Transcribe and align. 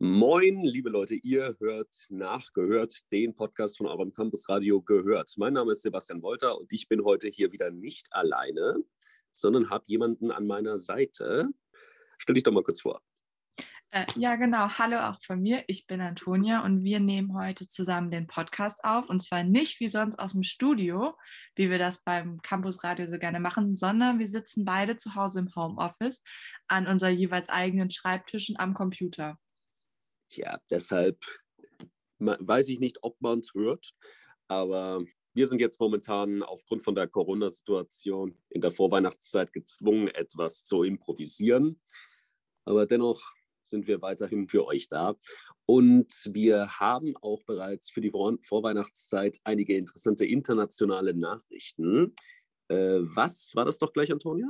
Moin, 0.00 0.64
liebe 0.64 0.90
Leute, 0.90 1.14
ihr 1.14 1.54
hört 1.60 1.94
nachgehört 2.08 2.98
den 3.12 3.32
Podcast 3.32 3.78
von 3.78 3.86
eurem 3.86 4.12
Campus 4.12 4.48
Radio 4.48 4.82
gehört. 4.82 5.32
Mein 5.36 5.52
Name 5.52 5.70
ist 5.70 5.82
Sebastian 5.82 6.20
Wolter 6.20 6.58
und 6.58 6.72
ich 6.72 6.88
bin 6.88 7.04
heute 7.04 7.28
hier 7.28 7.52
wieder 7.52 7.70
nicht 7.70 8.12
alleine, 8.12 8.82
sondern 9.30 9.70
habe 9.70 9.84
jemanden 9.86 10.32
an 10.32 10.48
meiner 10.48 10.78
Seite. 10.78 11.48
Stell 12.18 12.34
dich 12.34 12.42
doch 12.42 12.50
mal 12.50 12.64
kurz 12.64 12.80
vor. 12.80 13.02
Äh, 13.92 14.04
ja, 14.16 14.34
genau. 14.34 14.68
Hallo 14.68 14.98
auch 14.98 15.22
von 15.22 15.40
mir. 15.40 15.62
Ich 15.68 15.86
bin 15.86 16.00
Antonia 16.00 16.64
und 16.64 16.82
wir 16.82 16.98
nehmen 16.98 17.32
heute 17.32 17.68
zusammen 17.68 18.10
den 18.10 18.26
Podcast 18.26 18.82
auf. 18.82 19.08
Und 19.08 19.20
zwar 19.22 19.44
nicht 19.44 19.78
wie 19.78 19.86
sonst 19.86 20.18
aus 20.18 20.32
dem 20.32 20.42
Studio, 20.42 21.14
wie 21.54 21.70
wir 21.70 21.78
das 21.78 22.02
beim 22.02 22.42
Campus 22.42 22.82
Radio 22.82 23.06
so 23.06 23.16
gerne 23.16 23.38
machen, 23.38 23.76
sondern 23.76 24.18
wir 24.18 24.26
sitzen 24.26 24.64
beide 24.64 24.96
zu 24.96 25.14
Hause 25.14 25.38
im 25.38 25.54
Homeoffice 25.54 26.24
an 26.66 26.88
unserer 26.88 27.10
jeweils 27.10 27.48
eigenen 27.48 27.92
Schreibtischen 27.92 28.58
am 28.58 28.74
Computer. 28.74 29.38
Tja, 30.28 30.60
deshalb 30.70 31.18
weiß 32.18 32.68
ich 32.68 32.80
nicht, 32.80 32.98
ob 33.02 33.20
man 33.20 33.40
es 33.40 33.52
hört, 33.54 33.92
aber 34.48 35.04
wir 35.34 35.46
sind 35.48 35.60
jetzt 35.60 35.80
momentan 35.80 36.42
aufgrund 36.42 36.84
von 36.84 36.94
der 36.94 37.08
Corona-Situation 37.08 38.34
in 38.50 38.60
der 38.60 38.70
Vorweihnachtszeit 38.70 39.52
gezwungen, 39.52 40.08
etwas 40.08 40.64
zu 40.64 40.84
improvisieren. 40.84 41.80
Aber 42.64 42.86
dennoch 42.86 43.20
sind 43.66 43.88
wir 43.88 44.00
weiterhin 44.00 44.48
für 44.48 44.64
euch 44.66 44.88
da. 44.88 45.16
Und 45.66 46.12
wir 46.30 46.78
haben 46.78 47.16
auch 47.16 47.42
bereits 47.44 47.90
für 47.90 48.00
die 48.00 48.10
Vor 48.10 48.36
Vorweihnachtszeit 48.42 49.38
einige 49.42 49.76
interessante 49.76 50.24
internationale 50.24 51.14
Nachrichten. 51.14 52.14
Äh, 52.68 53.00
was 53.00 53.52
war 53.54 53.64
das 53.64 53.78
doch 53.78 53.92
gleich, 53.92 54.12
Antonia? 54.12 54.46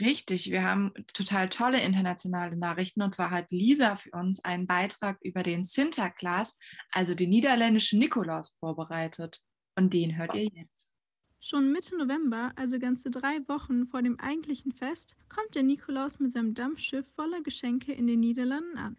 Richtig, 0.00 0.50
wir 0.50 0.64
haben 0.64 0.92
total 1.12 1.50
tolle 1.50 1.82
internationale 1.82 2.56
Nachrichten 2.56 3.02
und 3.02 3.14
zwar 3.14 3.30
hat 3.30 3.50
Lisa 3.50 3.96
für 3.96 4.10
uns 4.12 4.42
einen 4.42 4.66
Beitrag 4.66 5.18
über 5.22 5.42
den 5.42 5.64
Sinterklaas, 5.64 6.56
also 6.92 7.14
den 7.14 7.28
niederländischen 7.28 7.98
Nikolaus, 7.98 8.54
vorbereitet. 8.58 9.40
Und 9.76 9.92
den 9.92 10.16
hört 10.16 10.34
ihr 10.34 10.48
jetzt. 10.54 10.92
Schon 11.40 11.72
Mitte 11.72 11.96
November, 11.98 12.52
also 12.56 12.78
ganze 12.78 13.10
drei 13.10 13.46
Wochen 13.48 13.86
vor 13.86 14.00
dem 14.00 14.18
eigentlichen 14.20 14.72
Fest, 14.72 15.16
kommt 15.28 15.54
der 15.54 15.64
Nikolaus 15.64 16.18
mit 16.20 16.32
seinem 16.32 16.54
Dampfschiff 16.54 17.04
voller 17.14 17.42
Geschenke 17.42 17.92
in 17.92 18.06
den 18.06 18.20
Niederlanden 18.20 18.78
an. 18.78 18.96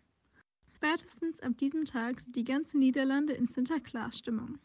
Spätestens 0.76 1.40
ab 1.40 1.58
diesem 1.58 1.86
Tag 1.86 2.20
sind 2.20 2.36
die 2.36 2.44
ganzen 2.44 2.80
Niederlande 2.80 3.34
in 3.34 3.48
Sinterklaas-Stimmung. 3.48 4.60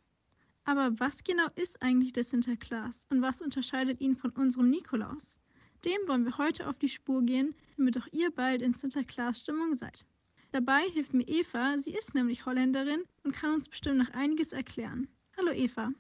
Aber 0.64 0.98
was 0.98 1.22
genau 1.22 1.46
ist 1.54 1.80
eigentlich 1.80 2.12
der 2.12 2.24
Sinterklaas 2.24 3.06
und 3.08 3.22
was 3.22 3.40
unterscheidet 3.40 4.00
ihn 4.00 4.16
von 4.16 4.32
unserem 4.32 4.68
Nikolaus? 4.68 5.38
Dem 5.84 5.98
wollen 6.08 6.24
wir 6.24 6.38
heute 6.38 6.68
auf 6.68 6.76
die 6.76 6.88
Spur 6.88 7.22
gehen, 7.22 7.54
damit 7.76 7.96
auch 7.98 8.08
ihr 8.10 8.32
bald 8.32 8.62
in 8.62 8.74
Sinterklaas-Stimmung 8.74 9.76
seid. 9.76 10.04
Dabei 10.50 10.82
hilft 10.92 11.14
mir 11.14 11.28
Eva, 11.28 11.76
sie 11.78 11.94
ist 11.94 12.16
nämlich 12.16 12.46
Holländerin 12.46 13.04
und 13.22 13.32
kann 13.32 13.54
uns 13.54 13.68
bestimmt 13.68 13.98
noch 13.98 14.10
einiges 14.10 14.52
erklären. 14.52 15.06
Hallo 15.36 15.52
Eva. 15.52 15.90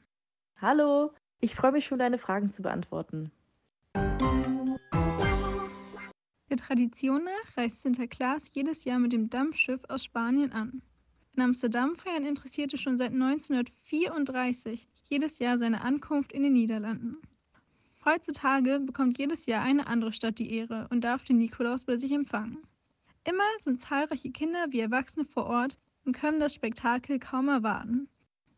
Hallo, 0.60 1.12
ich 1.40 1.54
freue 1.54 1.72
mich 1.72 1.86
schon, 1.86 2.00
deine 2.00 2.18
Fragen 2.18 2.50
zu 2.50 2.62
beantworten. 2.62 3.30
Der 6.50 6.56
Tradition 6.56 7.22
nach 7.22 7.56
reist 7.56 7.82
Sinterklaas 7.82 8.52
jedes 8.52 8.84
Jahr 8.84 8.98
mit 8.98 9.12
dem 9.12 9.30
Dampfschiff 9.30 9.82
aus 9.88 10.02
Spanien 10.02 10.50
an. 10.50 10.82
In 11.34 11.42
Amsterdam 11.42 11.94
feiern 11.94 12.24
Interessierte 12.24 12.78
schon 12.78 12.96
seit 12.96 13.12
1934 13.12 14.88
jedes 15.04 15.38
Jahr 15.38 15.56
seine 15.56 15.82
Ankunft 15.82 16.32
in 16.32 16.42
den 16.42 16.54
Niederlanden. 16.54 17.18
Heutzutage 18.08 18.80
bekommt 18.80 19.18
jedes 19.18 19.44
Jahr 19.44 19.62
eine 19.62 19.86
andere 19.86 20.14
Stadt 20.14 20.38
die 20.38 20.54
Ehre 20.54 20.88
und 20.88 21.02
darf 21.02 21.24
den 21.24 21.36
Nikolaus 21.36 21.84
bei 21.84 21.98
sich 21.98 22.10
empfangen. 22.10 22.56
Immer 23.24 23.44
sind 23.60 23.82
zahlreiche 23.82 24.30
Kinder 24.30 24.64
wie 24.70 24.80
Erwachsene 24.80 25.26
vor 25.26 25.44
Ort 25.44 25.78
und 26.06 26.14
können 26.14 26.40
das 26.40 26.54
Spektakel 26.54 27.18
kaum 27.18 27.50
erwarten. 27.50 28.08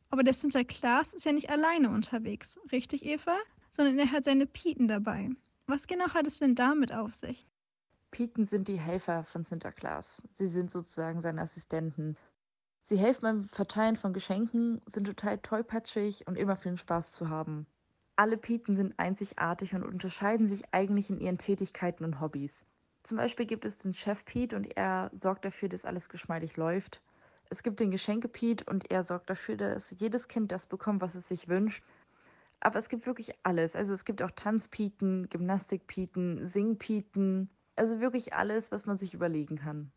Aber 0.08 0.22
der 0.22 0.34
Sinterklaas 0.34 1.14
ist 1.14 1.24
ja 1.24 1.32
nicht 1.32 1.50
alleine 1.50 1.90
unterwegs, 1.90 2.60
richtig 2.70 3.04
Eva? 3.04 3.36
Sondern 3.72 3.98
er 3.98 4.12
hat 4.12 4.22
seine 4.22 4.46
Pieten 4.46 4.86
dabei. 4.86 5.30
Was 5.66 5.89
genau 5.89 6.14
hat 6.14 6.28
es 6.28 6.39
denn 6.39 6.55
damit 6.55 6.92
auf 6.92 7.16
sich? 7.16 7.44
Pieten 8.12 8.46
sind 8.46 8.68
die 8.68 8.78
Helfer 8.78 9.24
von 9.24 9.42
Sinterklaas. 9.42 10.28
Sie 10.33 10.46
sind 10.46 10.70
sozusagen 10.70 11.20
seine 11.20 11.40
Assistenten. 11.40 12.16
Sie 12.84 12.98
helfen 12.98 13.22
beim 13.22 13.48
Verteilen 13.48 13.96
von 13.96 14.12
Geschenken, 14.12 14.80
sind 14.86 15.08
total 15.08 15.39
tollpatschig 15.39 16.28
und 16.28 16.36
immer 16.36 16.55
viel 16.55 16.78
Spaß 16.78 17.10
zu 17.10 17.30
haben. 17.30 17.66
Alle 18.20 18.36
Piten 18.36 18.77
sind 18.77 18.98
einzigartig 18.98 19.75
und 19.75 19.83
unterscheiden 19.83 20.47
sich 20.47 20.75
eigentlich 20.75 21.08
in 21.08 21.20
ihren 21.20 21.39
Tätigkeiten 21.39 22.05
und 22.05 22.20
Hobbys. 22.20 22.67
Zum 23.03 23.17
Beispiel 23.17 23.47
gibt 23.47 23.64
es 23.64 23.79
den 23.79 23.95
Chef 23.95 24.27
Pete 24.27 24.55
und 24.55 24.77
er 24.77 25.11
sorgt 25.14 25.47
dafür, 25.47 25.70
dass 25.70 25.86
alles 25.86 26.11
geschmeidig 26.11 26.58
läuft. 26.58 27.01
Es 27.48 27.63
gibt 27.63 27.81
den 27.81 27.91
Geschenke 27.91 28.29
Pete 28.29 28.63
und 28.67 28.91
er 28.91 29.05
sorgt 29.05 29.31
dafür, 29.31 29.57
dass 29.57 29.95
jedes 29.97 30.29
Kind 30.29 30.53
das 30.53 30.67
bekommt, 30.67 31.01
was 31.01 31.14
es 31.14 31.29
sich 31.29 31.48
wünscht. 31.48 31.83
Aber 32.61 32.79
es 32.79 32.91
gibt 32.91 33.07
wirklich 33.07 33.33
alles. 33.42 33.75
Also 33.75 33.95
es 33.95 34.05
gibt 34.05 34.20
auch 34.20 34.33
Tanzpieten, 34.33 35.31
Gymnastikpieten, 35.31 36.45
Singpieten. 36.45 37.48
Also 37.75 38.01
wirklich 38.01 38.35
alles, 38.35 38.70
was 38.70 38.85
man 38.85 38.98
sich 38.98 39.14
überlegen 39.14 39.57
kann. 39.57 39.92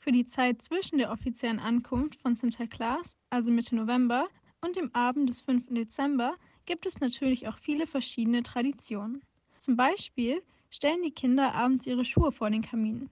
Für 0.00 0.10
die 0.10 0.26
Zeit 0.26 0.62
zwischen 0.62 0.98
der 0.98 1.12
offiziellen 1.12 1.60
Ankunft 1.60 2.20
von 2.20 2.34
Sinterklaas, 2.34 3.12
also 3.30 3.52
Mitte 3.52 3.76
November, 3.76 4.26
und 4.62 4.76
dem 4.76 4.94
Abend 4.94 5.28
des 5.28 5.40
5. 5.42 5.66
Dezember 5.70 6.36
gibt 6.64 6.86
es 6.86 7.00
natürlich 7.00 7.48
auch 7.48 7.58
viele 7.58 7.86
verschiedene 7.86 8.42
Traditionen. 8.42 9.22
Zum 9.58 9.76
Beispiel 9.76 10.42
stellen 10.70 11.02
die 11.02 11.10
Kinder 11.10 11.54
abends 11.54 11.86
ihre 11.86 12.04
Schuhe 12.04 12.32
vor 12.32 12.48
den 12.48 12.62
Kamin. 12.62 13.10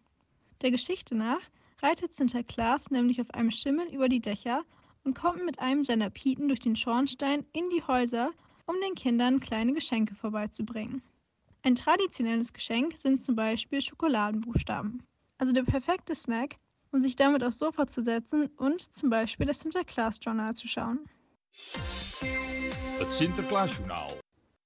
Der 0.62 0.70
Geschichte 0.70 1.14
nach 1.14 1.42
reitet 1.82 2.14
Sinterklaas 2.14 2.90
nämlich 2.90 3.20
auf 3.20 3.30
einem 3.34 3.50
Schimmel 3.50 3.88
über 3.88 4.08
die 4.08 4.20
Dächer 4.20 4.64
und 5.04 5.14
kommt 5.14 5.44
mit 5.44 5.58
einem 5.58 5.84
seiner 5.84 6.10
Pieten 6.10 6.48
durch 6.48 6.60
den 6.60 6.76
Schornstein 6.76 7.44
in 7.52 7.68
die 7.70 7.82
Häuser, 7.82 8.30
um 8.66 8.76
den 8.80 8.94
Kindern 8.94 9.40
kleine 9.40 9.72
Geschenke 9.72 10.14
vorbeizubringen. 10.14 11.02
Ein 11.62 11.74
traditionelles 11.74 12.52
Geschenk 12.52 12.96
sind 12.96 13.22
zum 13.22 13.34
Beispiel 13.34 13.82
Schokoladenbuchstaben. 13.82 15.02
Also 15.38 15.52
der 15.52 15.64
perfekte 15.64 16.14
Snack, 16.14 16.56
um 16.92 17.00
sich 17.00 17.16
damit 17.16 17.42
aufs 17.42 17.58
Sofa 17.58 17.86
zu 17.86 18.02
setzen 18.02 18.46
und 18.56 18.94
zum 18.94 19.10
Beispiel 19.10 19.46
das 19.46 19.60
Sinterklaas-Journal 19.60 20.54
zu 20.54 20.68
schauen. 20.68 21.00
Het 23.00 23.10
Sinterklaasjournaal. 23.10 24.20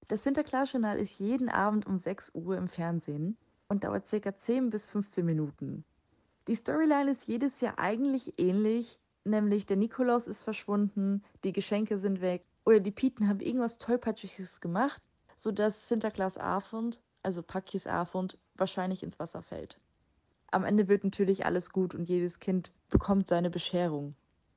Das 0.08 0.24
Sinterklaasjournal 0.24 0.98
ist 0.98 1.20
jeden 1.20 1.48
Abend 1.48 1.86
um 1.86 1.98
6 1.98 2.32
Uhr 2.34 2.56
im 2.56 2.68
Fernsehen 2.68 3.36
und 3.68 3.84
dauert 3.84 4.10
ca. 4.10 4.36
10 4.36 4.70
bis 4.70 4.86
15 4.86 5.24
Minuten. 5.24 5.84
Die 6.48 6.56
Storyline 6.56 7.10
ist 7.12 7.28
jedes 7.28 7.60
Jahr 7.60 7.78
eigentlich 7.78 8.38
ähnlich, 8.38 8.98
nämlich 9.24 9.66
der 9.66 9.76
Nikolaus 9.76 10.26
ist 10.26 10.40
verschwunden, 10.40 11.22
die 11.44 11.52
Geschenke 11.52 11.96
sind 11.96 12.20
weg 12.20 12.44
oder 12.64 12.80
die 12.80 12.90
Pieten 12.90 13.28
haben 13.28 13.38
irgendwas 13.40 13.78
Tollpatschiges 13.78 14.60
gemacht, 14.60 15.00
sodass 15.36 15.88
Sinterklaas 15.88 16.36
Afund, 16.36 17.00
also 17.22 17.42
Pakjes 17.42 17.86
Afund, 17.86 18.36
wahrscheinlich 18.56 19.04
ins 19.04 19.18
Wasser 19.18 19.42
fällt. 19.42 19.78
Am 20.50 20.64
Ende 20.64 20.88
wird 20.88 21.04
natürlich 21.04 21.46
alles 21.46 21.70
gut 21.70 21.94
und 21.94 22.08
jedes 22.08 22.40
Kind 22.40 22.72
bekommt 22.90 23.28
seine 23.28 23.50
Bescherung. 23.50 24.16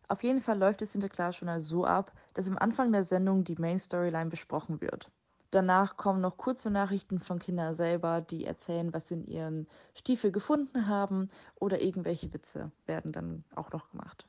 Auf 0.10 0.24
jeden 0.24 0.40
Fall 0.40 0.58
läuft 0.58 0.82
das 0.82 0.94
Sinterklaas-Journal 0.94 1.60
so 1.60 1.86
ab, 1.86 2.14
dass 2.34 2.50
am 2.50 2.58
Anfang 2.58 2.92
der 2.94 3.04
Sendung 3.04 3.44
die 3.44 3.56
Main-Storyline 3.56 4.30
besprochen 4.30 4.80
wird. 4.80 5.12
Danach 5.52 5.98
kommen 5.98 6.22
noch 6.22 6.38
kurze 6.38 6.70
Nachrichten 6.70 7.20
von 7.20 7.40
Kindern 7.40 7.74
selber, 7.74 8.22
die 8.22 8.46
erzählen, 8.46 8.94
was 8.94 9.08
sie 9.08 9.16
in 9.16 9.26
ihren 9.26 9.68
Stiefel 9.96 10.32
gefunden 10.32 10.88
haben 10.88 11.30
oder 11.56 11.82
irgendwelche 11.82 12.34
Witze 12.34 12.72
werden 12.86 13.12
dann 13.12 13.44
auch 13.56 13.72
noch 13.72 13.90
gemacht. 13.92 14.26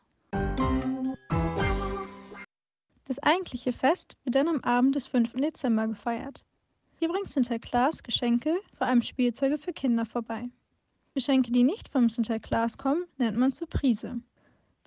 Das 3.05 3.19
eigentliche 3.21 3.73
Fest 3.73 4.17
wird 4.25 4.35
dann 4.35 4.49
am 4.49 4.61
Abend 4.63 4.97
des 4.97 5.07
5. 5.07 5.33
Dezember 5.33 5.87
gefeiert. 5.89 6.45
Hier 6.99 7.09
bringt 7.09 7.31
Sinterklaas 7.31 8.03
Geschenke, 8.03 8.55
vor 8.77 8.87
allem 8.87 9.03
Spielzeuge 9.03 9.59
für 9.59 9.73
Kinder 9.73 10.05
vorbei. 10.05 10.51
Geschenke, 11.15 11.53
die 11.53 11.65
nicht 11.65 11.89
vom 11.89 12.09
Sinterklaas 12.11 12.79
kommen, 12.79 13.05
nennt 13.17 13.37
man 13.37 13.53
Surprise. 13.53 14.21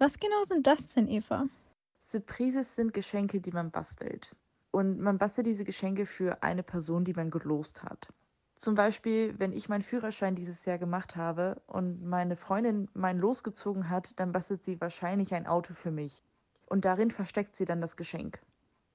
Was 0.01 0.17
genau 0.17 0.43
sind 0.45 0.65
das 0.65 0.87
denn, 0.87 1.07
Eva? 1.07 1.45
Surprises 1.99 2.75
sind 2.75 2.91
Geschenke, 2.91 3.39
die 3.39 3.51
man 3.51 3.69
bastelt. 3.69 4.35
Und 4.71 4.99
man 4.99 5.19
bastelt 5.19 5.45
diese 5.45 5.63
Geschenke 5.63 6.07
für 6.07 6.41
eine 6.41 6.63
Person, 6.63 7.05
die 7.05 7.13
man 7.13 7.29
gelost 7.29 7.83
hat. 7.83 8.07
Zum 8.55 8.73
Beispiel, 8.73 9.35
wenn 9.37 9.53
ich 9.53 9.69
meinen 9.69 9.83
Führerschein 9.83 10.33
dieses 10.33 10.65
Jahr 10.65 10.79
gemacht 10.79 11.17
habe 11.17 11.61
und 11.67 12.03
meine 12.03 12.35
Freundin 12.35 12.89
meinen 12.95 13.19
losgezogen 13.19 13.91
hat, 13.91 14.19
dann 14.19 14.31
bastelt 14.31 14.65
sie 14.65 14.81
wahrscheinlich 14.81 15.35
ein 15.35 15.45
Auto 15.45 15.75
für 15.75 15.91
mich. 15.91 16.23
Und 16.65 16.83
darin 16.83 17.11
versteckt 17.11 17.55
sie 17.55 17.65
dann 17.65 17.79
das 17.79 17.95
Geschenk. 17.95 18.39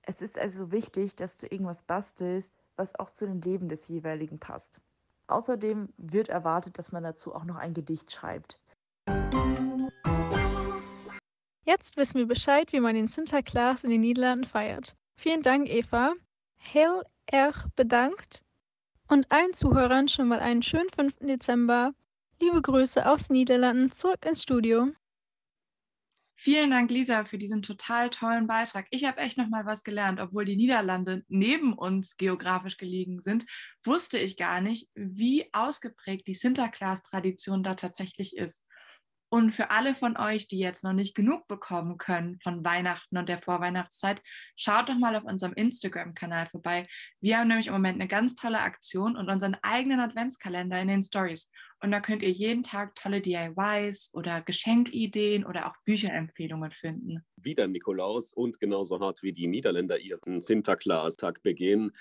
Es 0.02 0.20
ist 0.20 0.36
also 0.36 0.72
wichtig, 0.72 1.14
dass 1.14 1.36
du 1.36 1.46
irgendwas 1.46 1.82
bastelst, 1.82 2.52
was 2.74 2.98
auch 2.98 3.12
zu 3.12 3.26
dem 3.26 3.40
Leben 3.42 3.68
des 3.68 3.86
jeweiligen 3.86 4.40
passt. 4.40 4.80
Außerdem 5.28 5.88
wird 5.98 6.30
erwartet, 6.30 6.80
dass 6.80 6.90
man 6.90 7.04
dazu 7.04 7.32
auch 7.32 7.44
noch 7.44 7.58
ein 7.58 7.74
Gedicht 7.74 8.10
schreibt. 8.10 8.58
Jetzt 11.66 11.96
wissen 11.96 12.18
wir 12.18 12.26
Bescheid, 12.26 12.72
wie 12.72 12.78
man 12.78 12.94
den 12.94 13.08
Sinterklaas 13.08 13.82
in 13.82 13.90
den 13.90 14.02
Niederlanden 14.02 14.44
feiert. 14.44 14.94
Vielen 15.16 15.42
Dank, 15.42 15.68
Eva. 15.68 16.14
Heel 16.58 17.02
erg 17.26 17.66
bedankt. 17.74 18.44
Und 19.08 19.32
allen 19.32 19.52
Zuhörern 19.52 20.06
schon 20.06 20.28
mal 20.28 20.38
einen 20.38 20.62
schönen 20.62 20.90
5. 20.94 21.16
Dezember. 21.22 21.92
Liebe 22.40 22.62
Grüße 22.62 23.04
aus 23.04 23.30
Niederlanden 23.30 23.90
zurück 23.90 24.24
ins 24.24 24.44
Studio. 24.44 24.92
Vielen 26.36 26.70
Dank, 26.70 26.88
Lisa, 26.92 27.24
für 27.24 27.38
diesen 27.38 27.62
total 27.62 28.10
tollen 28.10 28.46
Beitrag. 28.46 28.86
Ich 28.90 29.04
habe 29.04 29.18
echt 29.18 29.36
noch 29.36 29.48
mal 29.48 29.66
was 29.66 29.82
gelernt. 29.82 30.20
Obwohl 30.20 30.44
die 30.44 30.54
Niederlande 30.54 31.24
neben 31.26 31.72
uns 31.72 32.16
geografisch 32.16 32.76
gelegen 32.76 33.18
sind, 33.18 33.44
wusste 33.82 34.18
ich 34.18 34.36
gar 34.36 34.60
nicht, 34.60 34.88
wie 34.94 35.52
ausgeprägt 35.52 36.28
die 36.28 36.34
Sinterklaas-Tradition 36.34 37.64
da 37.64 37.74
tatsächlich 37.74 38.36
ist. 38.36 38.64
Und 39.28 39.52
für 39.52 39.70
alle 39.70 39.94
von 39.94 40.16
euch, 40.16 40.46
die 40.46 40.58
jetzt 40.58 40.84
noch 40.84 40.92
nicht 40.92 41.14
genug 41.14 41.48
bekommen 41.48 41.98
können 41.98 42.38
von 42.42 42.64
Weihnachten 42.64 43.18
und 43.18 43.28
der 43.28 43.42
Vorweihnachtszeit, 43.42 44.22
schaut 44.54 44.88
doch 44.88 44.98
mal 44.98 45.16
auf 45.16 45.24
unserem 45.24 45.52
Instagram-Kanal 45.54 46.46
vorbei. 46.46 46.86
Wir 47.20 47.38
haben 47.38 47.48
nämlich 47.48 47.66
im 47.66 47.72
Moment 47.72 48.00
eine 48.00 48.08
ganz 48.08 48.36
tolle 48.36 48.60
Aktion 48.60 49.16
und 49.16 49.28
unseren 49.28 49.56
eigenen 49.62 50.00
Adventskalender 50.00 50.80
in 50.80 50.88
den 50.88 51.02
Stories. 51.02 51.50
Und 51.82 51.90
da 51.90 52.00
könnt 52.00 52.22
ihr 52.22 52.30
jeden 52.30 52.62
Tag 52.62 52.94
tolle 52.94 53.20
DIYs 53.20 54.10
oder 54.14 54.40
Geschenkideen 54.42 55.44
oder 55.44 55.66
auch 55.66 55.74
Bücherempfehlungen 55.84 56.70
finden. 56.70 57.24
Wieder 57.36 57.66
Nikolaus 57.66 58.32
und 58.32 58.60
genauso 58.60 59.00
hart 59.00 59.22
wie 59.22 59.32
die 59.32 59.46
Niederländer 59.46 59.98
ihren 59.98 60.40
Sinterklaas-Tag 60.40 61.42
begehen, 61.42 61.92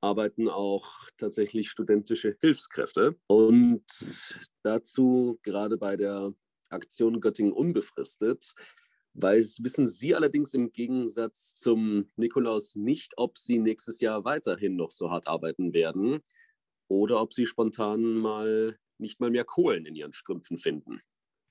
arbeiten 0.00 0.48
auch 0.48 1.08
tatsächlich 1.16 1.70
studentische 1.70 2.36
Hilfskräfte. 2.40 3.16
Und 3.26 3.84
dazu 4.62 5.38
gerade 5.42 5.78
bei 5.78 5.96
der 5.96 6.32
Aktion 6.74 7.20
Göttingen 7.20 7.52
unbefristet. 7.52 8.54
Weiß, 9.14 9.62
wissen 9.62 9.86
Sie 9.88 10.14
allerdings 10.14 10.54
im 10.54 10.72
Gegensatz 10.72 11.54
zum 11.54 12.10
Nikolaus 12.16 12.74
nicht, 12.74 13.12
ob 13.16 13.38
Sie 13.38 13.58
nächstes 13.58 14.00
Jahr 14.00 14.24
weiterhin 14.24 14.76
noch 14.76 14.90
so 14.90 15.10
hart 15.10 15.28
arbeiten 15.28 15.72
werden 15.72 16.18
oder 16.88 17.20
ob 17.20 17.32
Sie 17.32 17.46
spontan 17.46 18.02
mal 18.16 18.78
nicht 18.98 19.20
mal 19.20 19.30
mehr 19.30 19.44
Kohlen 19.44 19.86
in 19.86 19.94
Ihren 19.94 20.12
Strümpfen 20.12 20.58
finden. 20.58 21.00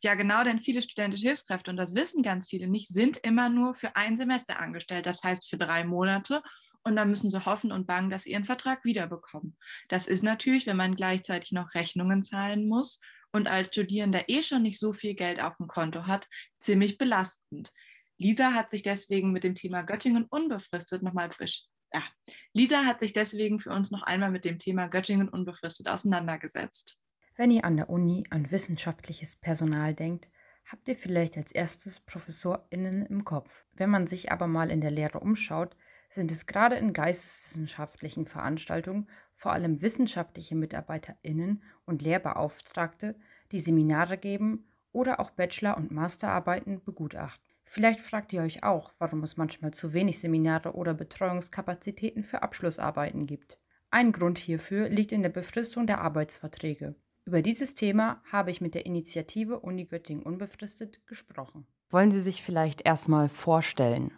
Ja, 0.03 0.15
genau, 0.15 0.43
denn 0.43 0.59
viele 0.59 0.81
studentische 0.81 1.27
Hilfskräfte, 1.27 1.71
und 1.71 1.77
das 1.77 1.95
wissen 1.95 2.23
ganz 2.23 2.49
viele 2.49 2.67
nicht, 2.67 2.89
sind 2.89 3.17
immer 3.23 3.47
nur 3.47 3.73
für 3.73 3.95
ein 3.95 4.17
Semester 4.17 4.59
angestellt, 4.59 5.05
das 5.05 5.23
heißt 5.23 5.49
für 5.49 5.57
drei 5.57 5.85
Monate. 5.85 6.41
Und 6.83 6.97
dann 6.97 7.09
müssen 7.09 7.29
sie 7.29 7.45
hoffen 7.45 7.71
und 7.71 7.87
bangen, 7.87 8.09
dass 8.09 8.23
sie 8.23 8.31
ihren 8.31 8.43
Vertrag 8.43 8.83
wiederbekommen. 8.83 9.57
Das 9.87 10.07
ist 10.07 10.21
natürlich, 10.21 10.67
wenn 10.67 10.75
man 10.75 10.95
gleichzeitig 10.95 11.53
noch 11.53 11.73
Rechnungen 11.75 12.23
zahlen 12.25 12.67
muss 12.67 12.99
und 13.33 13.47
als 13.47 13.67
Studierender 13.67 14.29
eh 14.29 14.41
schon 14.41 14.61
nicht 14.61 14.79
so 14.79 14.93
viel 14.93 15.15
Geld 15.15 15.41
auf 15.41 15.57
dem 15.57 15.67
Konto 15.67 16.07
hat, 16.07 16.29
ziemlich 16.59 16.97
belastend. 16.97 17.71
Lisa 18.17 18.53
hat 18.53 18.69
sich 18.69 18.83
deswegen 18.83 19.31
mit 19.31 19.43
dem 19.43 19.55
Thema 19.55 19.81
Göttingen 19.81 20.25
unbefristet 20.25 21.01
nochmal 21.03 21.31
frisch. 21.31 21.65
Ja, 21.93 22.03
Lisa 22.53 22.85
hat 22.85 23.01
sich 23.01 23.13
deswegen 23.13 23.59
für 23.59 23.71
uns 23.71 23.91
noch 23.91 24.03
einmal 24.03 24.31
mit 24.31 24.45
dem 24.45 24.59
Thema 24.59 24.87
Göttingen 24.87 25.29
unbefristet 25.29 25.87
auseinandergesetzt. 25.87 26.97
Wenn 27.35 27.51
ihr 27.51 27.65
an 27.65 27.77
der 27.77 27.89
Uni 27.89 28.23
an 28.29 28.51
wissenschaftliches 28.51 29.35
Personal 29.35 29.93
denkt, 29.95 30.27
habt 30.65 30.87
ihr 30.87 30.95
vielleicht 30.95 31.35
als 31.35 31.51
erstes 31.51 31.99
ProfessorInnen 31.99 33.05
im 33.07 33.25
Kopf. 33.25 33.65
Wenn 33.73 33.89
man 33.89 34.07
sich 34.07 34.31
aber 34.31 34.47
mal 34.47 34.71
in 34.71 34.81
der 34.81 34.91
Lehre 34.91 35.19
umschaut, 35.19 35.75
sind 36.09 36.31
es 36.31 36.45
gerade 36.45 36.75
in 36.75 36.93
geisteswissenschaftlichen 36.93 38.27
Veranstaltungen 38.27 39.09
vor 39.33 39.51
allem 39.51 39.81
wissenschaftliche 39.81 40.55
MitarbeiterInnen 40.55 41.63
und 41.85 42.01
Lehrbeauftragte, 42.01 43.15
die 43.51 43.59
Seminare 43.59 44.17
geben 44.17 44.67
oder 44.91 45.19
auch 45.19 45.31
Bachelor- 45.31 45.77
und 45.77 45.91
Masterarbeiten 45.91 46.81
begutachten. 46.83 47.43
Vielleicht 47.65 48.01
fragt 48.01 48.33
ihr 48.33 48.41
euch 48.41 48.63
auch, 48.63 48.91
warum 48.99 49.23
es 49.23 49.37
manchmal 49.37 49.71
zu 49.71 49.93
wenig 49.93 50.19
Seminare 50.19 50.73
oder 50.73 50.93
Betreuungskapazitäten 50.93 52.23
für 52.23 52.43
Abschlussarbeiten 52.43 53.25
gibt. 53.25 53.57
Ein 53.89 54.11
Grund 54.11 54.37
hierfür 54.37 54.89
liegt 54.89 55.11
in 55.11 55.21
der 55.21 55.29
Befristung 55.29 55.87
der 55.87 56.01
Arbeitsverträge. 56.01 56.95
Über 57.25 57.41
dieses 57.41 57.73
Thema 57.73 58.21
habe 58.31 58.51
ich 58.51 58.59
mit 58.59 58.75
der 58.75 58.85
Initiative 58.85 59.59
Uni 59.59 59.85
Göttingen 59.85 60.23
unbefristet 60.23 61.05
gesprochen. 61.07 61.65
Wollen 61.89 62.11
Sie 62.11 62.21
sich 62.21 62.43
vielleicht 62.43 62.81
erstmal 62.81 63.29
vorstellen? 63.29 64.11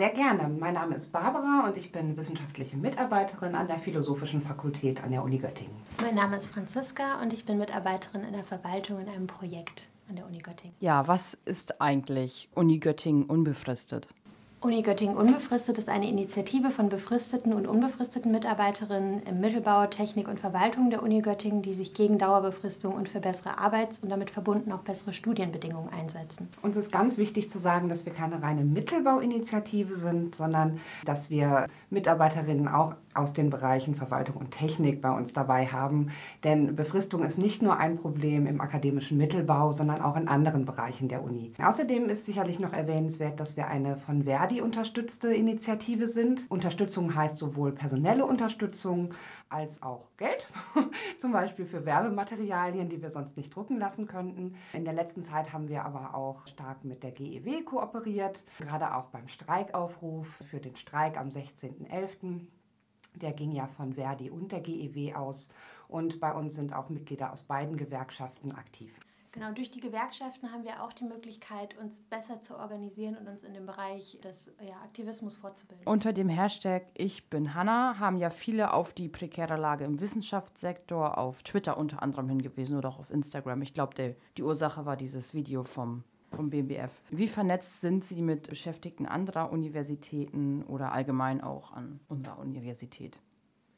Sehr 0.00 0.14
gerne. 0.14 0.48
Mein 0.48 0.72
Name 0.72 0.94
ist 0.94 1.12
Barbara 1.12 1.68
und 1.68 1.76
ich 1.76 1.92
bin 1.92 2.16
wissenschaftliche 2.16 2.74
Mitarbeiterin 2.74 3.54
an 3.54 3.66
der 3.66 3.78
Philosophischen 3.78 4.40
Fakultät 4.40 5.04
an 5.04 5.10
der 5.10 5.22
Uni 5.22 5.36
Göttingen. 5.36 5.76
Mein 6.00 6.14
Name 6.14 6.38
ist 6.38 6.46
Franziska 6.46 7.20
und 7.20 7.34
ich 7.34 7.44
bin 7.44 7.58
Mitarbeiterin 7.58 8.24
in 8.24 8.32
der 8.32 8.44
Verwaltung 8.44 8.98
in 8.98 9.10
einem 9.10 9.26
Projekt 9.26 9.90
an 10.08 10.16
der 10.16 10.24
Uni 10.24 10.38
Göttingen. 10.38 10.74
Ja, 10.80 11.06
was 11.06 11.34
ist 11.44 11.82
eigentlich 11.82 12.48
Uni 12.54 12.78
Göttingen 12.78 13.24
unbefristet? 13.24 14.08
Uni 14.62 14.82
Göttingen 14.82 15.16
Unbefristet 15.16 15.78
ist 15.78 15.88
eine 15.88 16.06
Initiative 16.06 16.70
von 16.70 16.90
befristeten 16.90 17.54
und 17.54 17.66
unbefristeten 17.66 18.30
Mitarbeiterinnen 18.30 19.22
im 19.22 19.40
Mittelbau, 19.40 19.86
Technik 19.86 20.28
und 20.28 20.38
Verwaltung 20.38 20.90
der 20.90 21.02
Uni 21.02 21.22
Göttingen, 21.22 21.62
die 21.62 21.72
sich 21.72 21.94
gegen 21.94 22.18
Dauerbefristung 22.18 22.92
und 22.92 23.08
für 23.08 23.20
bessere 23.20 23.56
Arbeits- 23.56 24.00
und 24.00 24.10
damit 24.10 24.30
verbunden 24.30 24.70
auch 24.72 24.80
bessere 24.80 25.14
Studienbedingungen 25.14 25.88
einsetzen. 25.98 26.46
Uns 26.60 26.76
ist 26.76 26.92
ganz 26.92 27.16
wichtig 27.16 27.48
zu 27.48 27.58
sagen, 27.58 27.88
dass 27.88 28.04
wir 28.04 28.12
keine 28.12 28.42
reine 28.42 28.62
Mittelbauinitiative 28.62 29.94
sind, 29.94 30.34
sondern 30.34 30.78
dass 31.06 31.30
wir 31.30 31.66
Mitarbeiterinnen 31.88 32.68
auch 32.68 32.96
aus 33.14 33.32
den 33.32 33.50
Bereichen 33.50 33.94
Verwaltung 33.94 34.36
und 34.36 34.52
Technik 34.52 35.02
bei 35.02 35.10
uns 35.10 35.32
dabei 35.32 35.66
haben. 35.66 36.10
Denn 36.44 36.76
Befristung 36.76 37.22
ist 37.22 37.38
nicht 37.38 37.62
nur 37.62 37.78
ein 37.78 37.96
Problem 37.96 38.46
im 38.46 38.60
akademischen 38.60 39.18
Mittelbau, 39.18 39.72
sondern 39.72 40.00
auch 40.00 40.16
in 40.16 40.28
anderen 40.28 40.64
Bereichen 40.64 41.08
der 41.08 41.22
Uni. 41.22 41.52
Außerdem 41.62 42.08
ist 42.08 42.26
sicherlich 42.26 42.60
noch 42.60 42.72
erwähnenswert, 42.72 43.40
dass 43.40 43.56
wir 43.56 43.66
eine 43.66 43.96
von 43.96 44.24
Verdi 44.24 44.60
unterstützte 44.60 45.32
Initiative 45.32 46.06
sind. 46.06 46.50
Unterstützung 46.50 47.14
heißt 47.14 47.38
sowohl 47.38 47.72
personelle 47.72 48.24
Unterstützung 48.24 49.14
als 49.48 49.82
auch 49.82 50.06
Geld, 50.16 50.48
zum 51.18 51.32
Beispiel 51.32 51.66
für 51.66 51.84
Werbematerialien, 51.84 52.88
die 52.88 53.02
wir 53.02 53.10
sonst 53.10 53.36
nicht 53.36 53.54
drucken 53.54 53.78
lassen 53.78 54.06
könnten. 54.06 54.54
In 54.72 54.84
der 54.84 54.94
letzten 54.94 55.22
Zeit 55.22 55.52
haben 55.52 55.68
wir 55.68 55.84
aber 55.84 56.14
auch 56.14 56.46
stark 56.46 56.84
mit 56.84 57.02
der 57.02 57.10
GEW 57.10 57.62
kooperiert, 57.64 58.44
gerade 58.58 58.94
auch 58.94 59.06
beim 59.06 59.26
Streikaufruf 59.26 60.28
für 60.50 60.60
den 60.60 60.76
Streik 60.76 61.18
am 61.18 61.28
16.11. 61.28 62.46
Der 63.14 63.32
ging 63.32 63.52
ja 63.52 63.66
von 63.66 63.94
Verdi 63.94 64.30
und 64.30 64.52
der 64.52 64.60
GEW 64.60 65.14
aus. 65.14 65.48
Und 65.88 66.20
bei 66.20 66.32
uns 66.32 66.54
sind 66.54 66.72
auch 66.72 66.88
Mitglieder 66.88 67.32
aus 67.32 67.42
beiden 67.42 67.76
Gewerkschaften 67.76 68.52
aktiv. 68.52 68.94
Genau, 69.32 69.52
durch 69.52 69.70
die 69.70 69.78
Gewerkschaften 69.78 70.50
haben 70.50 70.64
wir 70.64 70.82
auch 70.82 70.92
die 70.92 71.04
Möglichkeit, 71.04 71.78
uns 71.78 72.00
besser 72.00 72.40
zu 72.40 72.58
organisieren 72.58 73.16
und 73.16 73.28
uns 73.28 73.44
in 73.44 73.54
dem 73.54 73.64
Bereich 73.64 74.18
des 74.24 74.52
ja, 74.60 74.74
Aktivismus 74.82 75.36
fortzubilden. 75.36 75.86
Unter 75.86 76.12
dem 76.12 76.28
Hashtag 76.28 76.86
Ich 76.94 77.30
bin 77.30 77.54
Hanna 77.54 78.00
haben 78.00 78.18
ja 78.18 78.30
viele 78.30 78.72
auf 78.72 78.92
die 78.92 79.08
prekäre 79.08 79.56
Lage 79.56 79.84
im 79.84 80.00
Wissenschaftssektor 80.00 81.16
auf 81.16 81.44
Twitter 81.44 81.76
unter 81.76 82.02
anderem 82.02 82.28
hingewiesen 82.28 82.76
oder 82.76 82.88
auch 82.88 82.98
auf 82.98 83.10
Instagram. 83.10 83.62
Ich 83.62 83.72
glaube, 83.72 84.16
die 84.36 84.42
Ursache 84.42 84.84
war 84.84 84.96
dieses 84.96 85.32
Video 85.32 85.62
vom 85.62 86.02
vom 86.30 86.50
BMBF. 86.50 86.92
Wie 87.10 87.28
vernetzt 87.28 87.80
sind 87.80 88.04
Sie 88.04 88.22
mit 88.22 88.48
Beschäftigten 88.48 89.06
anderer 89.06 89.52
Universitäten 89.52 90.62
oder 90.64 90.92
allgemein 90.92 91.40
auch 91.40 91.72
an 91.72 92.00
unserer 92.08 92.38
Universität? 92.38 93.18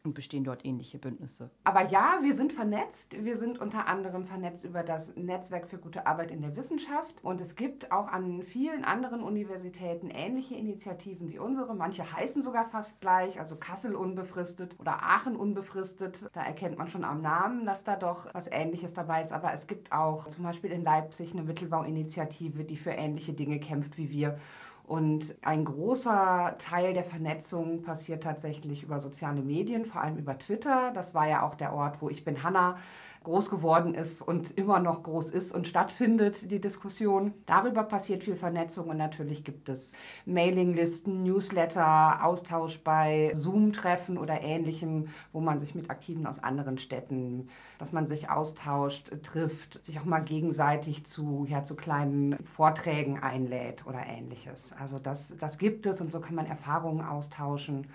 Und 0.04 0.14
bestehen 0.14 0.42
dort 0.42 0.64
ähnliche 0.64 0.98
Bündnisse? 0.98 1.50
Aber 1.62 1.88
ja, 1.88 2.18
wir 2.22 2.34
sind 2.34 2.52
vernetzt. 2.52 3.22
Wir 3.22 3.36
sind 3.36 3.60
unter 3.60 3.86
anderem 3.86 4.24
vernetzt 4.24 4.64
über 4.64 4.82
das 4.82 5.14
Netzwerk 5.14 5.68
für 5.68 5.78
gute 5.78 6.08
Arbeit 6.08 6.32
in 6.32 6.40
der 6.40 6.56
Wissenschaft. 6.56 7.22
Und 7.22 7.40
es 7.40 7.54
gibt 7.54 7.92
auch 7.92 8.08
an 8.08 8.42
vielen 8.42 8.84
anderen 8.84 9.22
Universitäten 9.22 10.10
ähnliche 10.10 10.56
Initiativen 10.56 11.30
wie 11.30 11.38
unsere. 11.38 11.76
Manche 11.76 12.12
heißen 12.12 12.42
sogar 12.42 12.64
fast 12.64 13.00
gleich, 13.00 13.38
also 13.38 13.54
Kassel 13.54 13.94
unbefristet 13.94 14.74
oder 14.80 15.04
Aachen 15.04 15.36
unbefristet. 15.36 16.28
Da 16.32 16.42
erkennt 16.42 16.78
man 16.78 16.88
schon 16.88 17.04
am 17.04 17.22
Namen, 17.22 17.64
dass 17.64 17.84
da 17.84 17.94
doch 17.94 18.26
was 18.34 18.48
Ähnliches 18.50 18.94
dabei 18.94 19.20
ist. 19.20 19.32
Aber 19.32 19.52
es 19.52 19.68
gibt 19.68 19.92
auch 19.92 20.26
zum 20.26 20.42
Beispiel 20.42 20.72
in 20.72 20.82
Leipzig 20.82 21.32
eine 21.32 21.44
Mittelbauinitiative, 21.44 22.64
die 22.64 22.76
für 22.76 22.90
ähnliche 22.90 23.34
Dinge 23.34 23.60
kämpft 23.60 23.98
wie 23.98 24.10
wir. 24.10 24.40
Und 24.84 25.36
ein 25.42 25.64
großer 25.64 26.56
Teil 26.58 26.92
der 26.92 27.04
Vernetzung 27.04 27.82
passiert 27.82 28.22
tatsächlich 28.22 28.82
über 28.82 28.98
soziale 28.98 29.40
Medien, 29.40 29.84
vor 29.84 30.02
allem 30.02 30.16
über 30.16 30.36
Twitter. 30.38 30.90
Das 30.92 31.14
war 31.14 31.28
ja 31.28 31.42
auch 31.42 31.54
der 31.54 31.72
Ort, 31.72 32.02
wo 32.02 32.10
ich 32.10 32.24
bin 32.24 32.42
Hanna 32.42 32.78
groß 33.24 33.50
geworden 33.50 33.94
ist 33.94 34.22
und 34.22 34.50
immer 34.52 34.80
noch 34.80 35.02
groß 35.02 35.30
ist 35.30 35.52
und 35.52 35.68
stattfindet, 35.68 36.50
die 36.50 36.60
Diskussion. 36.60 37.32
Darüber 37.46 37.82
passiert 37.82 38.24
viel 38.24 38.36
Vernetzung 38.36 38.88
und 38.88 38.96
natürlich 38.96 39.44
gibt 39.44 39.68
es 39.68 39.94
Mailinglisten, 40.26 41.22
Newsletter, 41.22 42.24
Austausch 42.24 42.80
bei 42.80 43.32
Zoom-Treffen 43.34 44.18
oder 44.18 44.40
ähnlichem, 44.42 45.08
wo 45.32 45.40
man 45.40 45.58
sich 45.58 45.74
mit 45.74 45.90
Aktiven 45.90 46.26
aus 46.26 46.42
anderen 46.42 46.78
Städten, 46.78 47.48
dass 47.78 47.92
man 47.92 48.06
sich 48.06 48.30
austauscht, 48.30 49.10
trifft, 49.22 49.84
sich 49.84 49.98
auch 50.00 50.04
mal 50.04 50.20
gegenseitig 50.20 51.04
zu, 51.04 51.46
ja, 51.48 51.62
zu 51.62 51.76
kleinen 51.76 52.36
Vorträgen 52.44 53.18
einlädt 53.18 53.86
oder 53.86 54.04
ähnliches. 54.06 54.74
Also 54.78 54.98
das, 54.98 55.36
das 55.38 55.58
gibt 55.58 55.86
es 55.86 56.00
und 56.00 56.12
so 56.12 56.20
kann 56.20 56.34
man 56.34 56.46
Erfahrungen 56.46 57.04
austauschen 57.04 57.86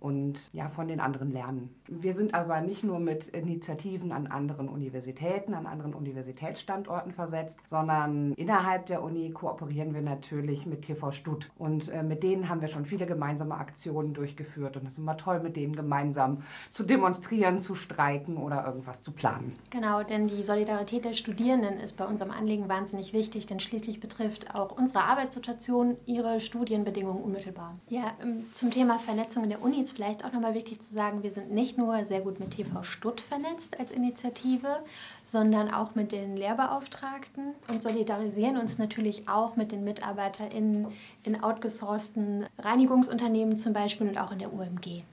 und 0.00 0.52
ja, 0.52 0.68
von 0.68 0.88
den 0.88 1.00
anderen 1.00 1.30
lernen. 1.32 1.74
Wir 1.88 2.14
sind 2.14 2.34
aber 2.34 2.60
nicht 2.60 2.84
nur 2.84 2.98
mit 2.98 3.28
Initiativen 3.28 4.12
an 4.12 4.26
anderen 4.26 4.68
Universitäten, 4.68 5.54
an 5.54 5.66
anderen 5.66 5.94
Universitätsstandorten 5.94 7.12
versetzt, 7.12 7.58
sondern 7.66 8.32
innerhalb 8.34 8.86
der 8.86 9.02
Uni 9.02 9.30
kooperieren 9.30 9.94
wir 9.94 10.02
natürlich 10.02 10.66
mit 10.66 10.82
TV 10.82 11.12
Stutt. 11.12 11.50
Und 11.58 11.88
äh, 11.88 12.02
mit 12.02 12.22
denen 12.22 12.48
haben 12.48 12.60
wir 12.60 12.68
schon 12.68 12.84
viele 12.84 13.06
gemeinsame 13.06 13.54
Aktionen 13.54 14.14
durchgeführt. 14.14 14.76
Und 14.76 14.86
es 14.86 14.94
ist 14.94 14.98
immer 14.98 15.16
toll, 15.16 15.40
mit 15.40 15.56
denen 15.56 15.76
gemeinsam 15.76 16.42
zu 16.70 16.84
demonstrieren, 16.84 17.60
zu 17.60 17.74
streiken 17.74 18.36
oder 18.36 18.66
irgendwas 18.66 19.02
zu 19.02 19.12
planen. 19.12 19.52
Genau, 19.70 20.02
denn 20.02 20.28
die 20.28 20.42
Solidarität 20.42 21.04
der 21.04 21.14
Studierenden 21.14 21.74
ist 21.74 21.96
bei 21.96 22.04
unserem 22.04 22.30
Anliegen 22.30 22.68
wahnsinnig 22.68 23.12
wichtig, 23.12 23.46
denn 23.46 23.60
schließlich 23.60 24.00
betrifft 24.00 24.54
auch 24.54 24.76
unsere 24.76 25.04
Arbeitssituation 25.04 25.96
ihre 26.06 26.40
Studienbedingungen 26.40 27.22
unmittelbar. 27.22 27.76
Ja, 27.88 28.12
ähm, 28.22 28.44
zum 28.52 28.70
Thema 28.70 28.98
Vernetzung 28.98 29.44
in 29.44 29.50
der 29.50 29.62
Uni 29.62 29.82
ist 29.86 29.92
vielleicht 29.92 30.24
auch 30.24 30.32
nochmal 30.32 30.54
wichtig 30.54 30.80
zu 30.80 30.92
sagen, 30.92 31.22
wir 31.22 31.30
sind 31.30 31.52
nicht 31.52 31.78
nur 31.78 32.04
sehr 32.04 32.20
gut 32.20 32.40
mit 32.40 32.50
TV 32.50 32.82
Stutt 32.82 33.20
vernetzt 33.20 33.78
als 33.78 33.92
Initiative, 33.92 34.80
sondern 35.22 35.72
auch 35.72 35.94
mit 35.94 36.10
den 36.10 36.36
Lehrbeauftragten 36.36 37.54
und 37.68 37.82
solidarisieren 37.82 38.56
uns 38.56 38.78
natürlich 38.78 39.28
auch 39.28 39.54
mit 39.54 39.70
den 39.70 39.84
MitarbeiterInnen 39.84 40.88
in 41.22 41.40
outgesourcten 41.40 42.46
Reinigungsunternehmen 42.58 43.58
zum 43.58 43.74
Beispiel 43.74 44.08
und 44.08 44.18
auch 44.18 44.32
in 44.32 44.40
der 44.40 44.52
UMG, 44.52 45.04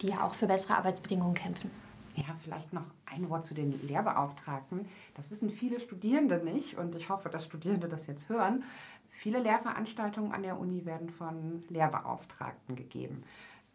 die 0.00 0.06
ja 0.06 0.24
auch 0.24 0.34
für 0.34 0.46
bessere 0.46 0.76
Arbeitsbedingungen 0.76 1.34
kämpfen. 1.34 1.70
Ja, 2.14 2.36
vielleicht 2.44 2.72
noch 2.72 2.84
ein 3.06 3.28
Wort 3.28 3.44
zu 3.44 3.54
den 3.54 3.74
Lehrbeauftragten. 3.88 4.86
Das 5.16 5.32
wissen 5.32 5.50
viele 5.50 5.80
Studierende 5.80 6.36
nicht 6.36 6.78
und 6.78 6.94
ich 6.94 7.08
hoffe, 7.08 7.28
dass 7.28 7.44
Studierende 7.44 7.88
das 7.88 8.06
jetzt 8.06 8.28
hören. 8.28 8.62
Viele 9.10 9.40
Lehrveranstaltungen 9.40 10.32
an 10.32 10.44
der 10.44 10.60
Uni 10.60 10.84
werden 10.84 11.10
von 11.10 11.64
Lehrbeauftragten 11.70 12.76
gegeben. 12.76 13.24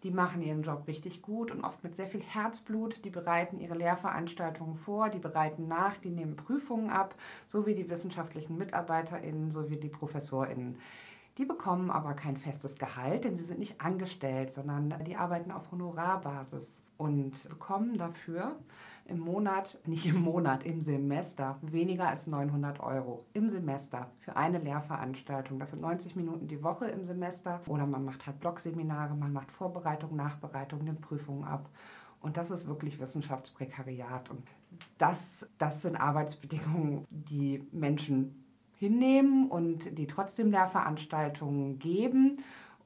Die 0.03 0.11
machen 0.11 0.43
ihren 0.43 0.61
Job 0.61 0.83
richtig 0.87 1.23
gut 1.23 1.49
und 1.49 1.63
oft 1.63 1.83
mit 1.83 1.95
sehr 1.95 2.07
viel 2.07 2.21
Herzblut. 2.21 3.03
Die 3.03 3.09
bereiten 3.09 3.59
ihre 3.59 3.75
Lehrveranstaltungen 3.75 4.75
vor, 4.75 5.09
die 5.09 5.19
bereiten 5.19 5.67
nach, 5.67 5.97
die 5.97 6.11
nehmen 6.11 6.35
Prüfungen 6.35 6.91
ab, 6.91 7.15
so 7.47 7.65
wie 7.65 7.73
die 7.73 7.89
wissenschaftlichen 7.89 8.57
MitarbeiterInnen, 8.57 9.49
so 9.49 9.69
wie 9.69 9.77
die 9.77 9.89
ProfessorInnen. 9.89 10.77
Die 11.39 11.45
bekommen 11.45 11.91
aber 11.91 12.13
kein 12.13 12.37
festes 12.37 12.77
Gehalt, 12.77 13.23
denn 13.23 13.35
sie 13.35 13.43
sind 13.43 13.59
nicht 13.59 13.81
angestellt, 13.81 14.53
sondern 14.53 15.03
die 15.05 15.15
arbeiten 15.15 15.51
auf 15.51 15.71
Honorarbasis 15.71 16.83
und 16.97 17.49
bekommen 17.49 17.97
dafür 17.97 18.55
im 19.07 19.19
Monat, 19.19 19.79
nicht 19.85 20.05
im 20.05 20.21
Monat, 20.21 20.63
im 20.63 20.81
Semester 20.81 21.57
weniger 21.61 22.07
als 22.07 22.27
900 22.27 22.79
Euro 22.79 23.25
im 23.33 23.49
Semester 23.49 24.09
für 24.19 24.35
eine 24.35 24.59
Lehrveranstaltung. 24.59 25.59
Das 25.59 25.71
sind 25.71 25.81
90 25.81 26.15
Minuten 26.15 26.47
die 26.47 26.63
Woche 26.63 26.87
im 26.87 27.03
Semester 27.03 27.61
oder 27.67 27.85
man 27.85 28.03
macht 28.05 28.25
halt 28.25 28.39
Blogseminare, 28.39 29.15
man 29.15 29.33
macht 29.33 29.51
Vorbereitung, 29.51 30.15
Nachbereitung, 30.15 30.83
nimmt 30.83 31.01
Prüfungen 31.01 31.43
ab. 31.43 31.69
Und 32.19 32.37
das 32.37 32.51
ist 32.51 32.67
wirklich 32.67 32.99
Wissenschaftsprekariat. 32.99 34.29
Und 34.29 34.43
das, 34.97 35.47
das 35.57 35.81
sind 35.81 35.95
Arbeitsbedingungen, 35.95 37.05
die 37.09 37.67
Menschen 37.71 38.43
hinnehmen 38.79 39.49
und 39.49 39.97
die 39.97 40.07
trotzdem 40.07 40.51
Lehrveranstaltungen 40.51 41.79
geben 41.79 42.37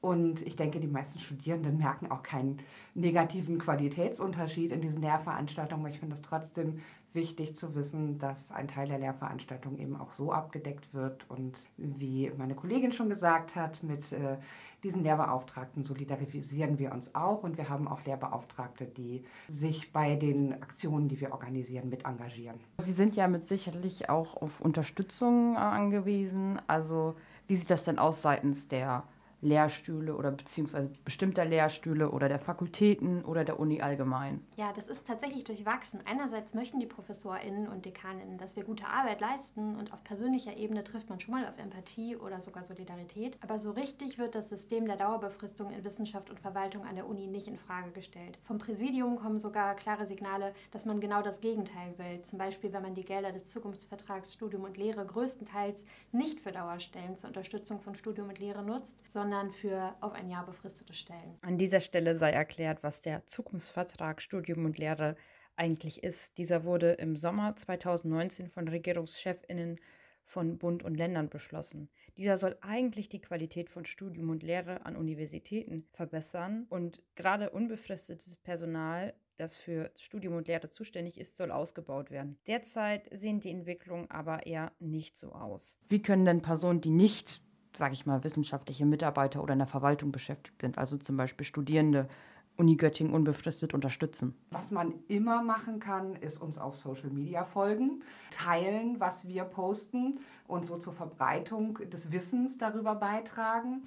und 0.02 0.44
ich 0.44 0.56
denke, 0.56 0.80
die 0.80 0.88
meisten 0.88 1.20
Studierenden 1.20 1.78
merken 1.78 2.10
auch 2.10 2.24
keinen 2.24 2.58
negativen 2.92 3.60
Qualitätsunterschied 3.60 4.72
in 4.72 4.80
diesen 4.80 5.00
Lehrveranstaltungen. 5.00 5.86
Aber 5.86 5.94
ich 5.94 6.00
finde 6.00 6.14
es 6.14 6.22
trotzdem 6.22 6.80
wichtig 7.12 7.54
zu 7.54 7.76
wissen, 7.76 8.18
dass 8.18 8.50
ein 8.50 8.66
Teil 8.66 8.88
der 8.88 8.98
Lehrveranstaltung 8.98 9.78
eben 9.78 9.94
auch 9.94 10.10
so 10.10 10.32
abgedeckt 10.32 10.92
wird. 10.92 11.30
Und 11.30 11.56
wie 11.76 12.32
meine 12.36 12.56
Kollegin 12.56 12.90
schon 12.90 13.10
gesagt 13.10 13.54
hat, 13.54 13.84
mit 13.84 14.10
äh, 14.10 14.38
diesen 14.82 15.04
Lehrbeauftragten 15.04 15.84
solidarisieren 15.84 16.80
wir 16.80 16.90
uns 16.90 17.14
auch. 17.14 17.44
Und 17.44 17.56
wir 17.56 17.68
haben 17.68 17.86
auch 17.86 18.04
Lehrbeauftragte, 18.04 18.86
die 18.86 19.22
sich 19.46 19.92
bei 19.92 20.16
den 20.16 20.60
Aktionen, 20.64 21.06
die 21.06 21.20
wir 21.20 21.30
organisieren, 21.30 21.90
mit 21.90 22.06
engagieren. 22.06 22.58
Sie 22.78 22.92
sind 22.92 23.14
ja 23.14 23.28
mit 23.28 23.46
sicherlich 23.46 24.10
auch 24.10 24.42
auf 24.42 24.60
Unterstützung 24.60 25.56
angewiesen. 25.56 26.60
Also 26.66 27.14
wie 27.46 27.54
sieht 27.54 27.70
das 27.70 27.84
denn 27.84 28.00
aus 28.00 28.20
seitens 28.20 28.66
der 28.66 29.04
Lehrstühle 29.42 30.16
oder 30.16 30.30
beziehungsweise 30.30 30.90
bestimmter 31.04 31.44
Lehrstühle 31.44 32.10
oder 32.10 32.28
der 32.28 32.38
Fakultäten 32.38 33.24
oder 33.24 33.44
der 33.44 33.58
Uni 33.58 33.82
allgemein? 33.82 34.40
Ja, 34.56 34.72
das 34.72 34.88
ist 34.88 35.06
tatsächlich 35.06 35.42
durchwachsen. 35.42 36.00
Einerseits 36.06 36.54
möchten 36.54 36.78
die 36.78 36.86
ProfessorInnen 36.86 37.66
und 37.66 37.84
DekanInnen, 37.84 38.38
dass 38.38 38.54
wir 38.54 38.62
gute 38.62 38.86
Arbeit 38.86 39.20
leisten 39.20 39.76
und 39.76 39.92
auf 39.92 40.04
persönlicher 40.04 40.56
Ebene 40.56 40.84
trifft 40.84 41.10
man 41.10 41.18
schon 41.18 41.34
mal 41.34 41.46
auf 41.46 41.58
Empathie 41.58 42.16
oder 42.16 42.40
sogar 42.40 42.64
Solidarität. 42.64 43.36
Aber 43.42 43.58
so 43.58 43.72
richtig 43.72 44.16
wird 44.16 44.36
das 44.36 44.48
System 44.48 44.86
der 44.86 44.96
Dauerbefristung 44.96 45.72
in 45.72 45.84
Wissenschaft 45.84 46.30
und 46.30 46.38
Verwaltung 46.38 46.86
an 46.86 46.94
der 46.94 47.08
Uni 47.08 47.26
nicht 47.26 47.48
in 47.48 47.56
Frage 47.56 47.90
gestellt. 47.90 48.38
Vom 48.44 48.58
Präsidium 48.58 49.16
kommen 49.16 49.40
sogar 49.40 49.74
klare 49.74 50.06
Signale, 50.06 50.54
dass 50.70 50.86
man 50.86 51.00
genau 51.00 51.20
das 51.20 51.40
Gegenteil 51.40 51.98
will. 51.98 52.22
Zum 52.22 52.38
Beispiel, 52.38 52.72
wenn 52.72 52.82
man 52.82 52.94
die 52.94 53.04
Gelder 53.04 53.32
des 53.32 53.46
Zukunftsvertrags 53.46 54.32
Studium 54.32 54.62
und 54.62 54.76
Lehre 54.76 55.04
größtenteils 55.04 55.84
nicht 56.12 56.38
für 56.38 56.52
Dauerstellen 56.52 57.16
zur 57.16 57.28
Unterstützung 57.28 57.80
von 57.80 57.96
Studium 57.96 58.28
und 58.28 58.38
Lehre 58.38 58.62
nutzt, 58.62 59.02
sondern 59.08 59.31
sondern 59.32 59.50
für 59.50 59.96
auf 60.02 60.12
ein 60.12 60.28
Jahr 60.28 60.44
befristete 60.44 60.92
Stellen. 60.92 61.38
An 61.40 61.56
dieser 61.56 61.80
Stelle 61.80 62.16
sei 62.16 62.30
erklärt, 62.30 62.82
was 62.82 63.00
der 63.00 63.24
Zukunftsvertrag 63.24 64.20
Studium 64.20 64.66
und 64.66 64.76
Lehre 64.76 65.16
eigentlich 65.56 66.04
ist. 66.04 66.36
Dieser 66.36 66.64
wurde 66.64 66.92
im 66.92 67.16
Sommer 67.16 67.56
2019 67.56 68.48
von 68.48 68.68
Regierungschefinnen 68.68 69.80
von 70.24 70.58
Bund 70.58 70.82
und 70.82 70.96
Ländern 70.96 71.30
beschlossen. 71.30 71.88
Dieser 72.18 72.36
soll 72.36 72.58
eigentlich 72.60 73.08
die 73.08 73.22
Qualität 73.22 73.70
von 73.70 73.86
Studium 73.86 74.28
und 74.28 74.42
Lehre 74.42 74.84
an 74.84 74.96
Universitäten 74.96 75.86
verbessern 75.92 76.66
und 76.68 77.02
gerade 77.14 77.50
unbefristetes 77.50 78.36
Personal, 78.36 79.14
das 79.36 79.56
für 79.56 79.90
Studium 79.98 80.34
und 80.34 80.46
Lehre 80.46 80.68
zuständig 80.68 81.18
ist, 81.18 81.38
soll 81.38 81.50
ausgebaut 81.50 82.10
werden. 82.10 82.38
Derzeit 82.46 83.08
sehen 83.12 83.40
die 83.40 83.50
Entwicklungen 83.50 84.10
aber 84.10 84.46
eher 84.46 84.72
nicht 84.78 85.16
so 85.16 85.32
aus. 85.32 85.78
Wie 85.88 86.02
können 86.02 86.26
denn 86.26 86.42
Personen, 86.42 86.82
die 86.82 86.90
nicht 86.90 87.42
sage 87.76 87.94
ich 87.94 88.06
mal, 88.06 88.24
wissenschaftliche 88.24 88.86
Mitarbeiter 88.86 89.42
oder 89.42 89.52
in 89.52 89.58
der 89.58 89.68
Verwaltung 89.68 90.12
beschäftigt 90.12 90.60
sind, 90.60 90.78
also 90.78 90.96
zum 90.96 91.16
Beispiel 91.16 91.46
Studierende, 91.46 92.08
Uni 92.56 92.76
Göttingen 92.76 93.14
unbefristet 93.14 93.72
unterstützen. 93.72 94.34
Was 94.50 94.70
man 94.70 94.92
immer 95.08 95.42
machen 95.42 95.80
kann, 95.80 96.16
ist 96.16 96.38
uns 96.38 96.58
auf 96.58 96.76
Social 96.76 97.10
Media 97.10 97.44
folgen, 97.44 98.02
teilen, 98.30 99.00
was 99.00 99.26
wir 99.26 99.44
posten 99.44 100.20
und 100.46 100.66
so 100.66 100.76
zur 100.76 100.92
Verbreitung 100.92 101.78
des 101.90 102.12
Wissens 102.12 102.58
darüber 102.58 102.94
beitragen. 102.94 103.84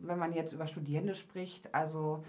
Wenn 0.00 0.18
man 0.18 0.32
jetzt 0.32 0.52
über 0.52 0.66
Studierende 0.66 1.14
spricht, 1.14 1.74
also 1.74 2.22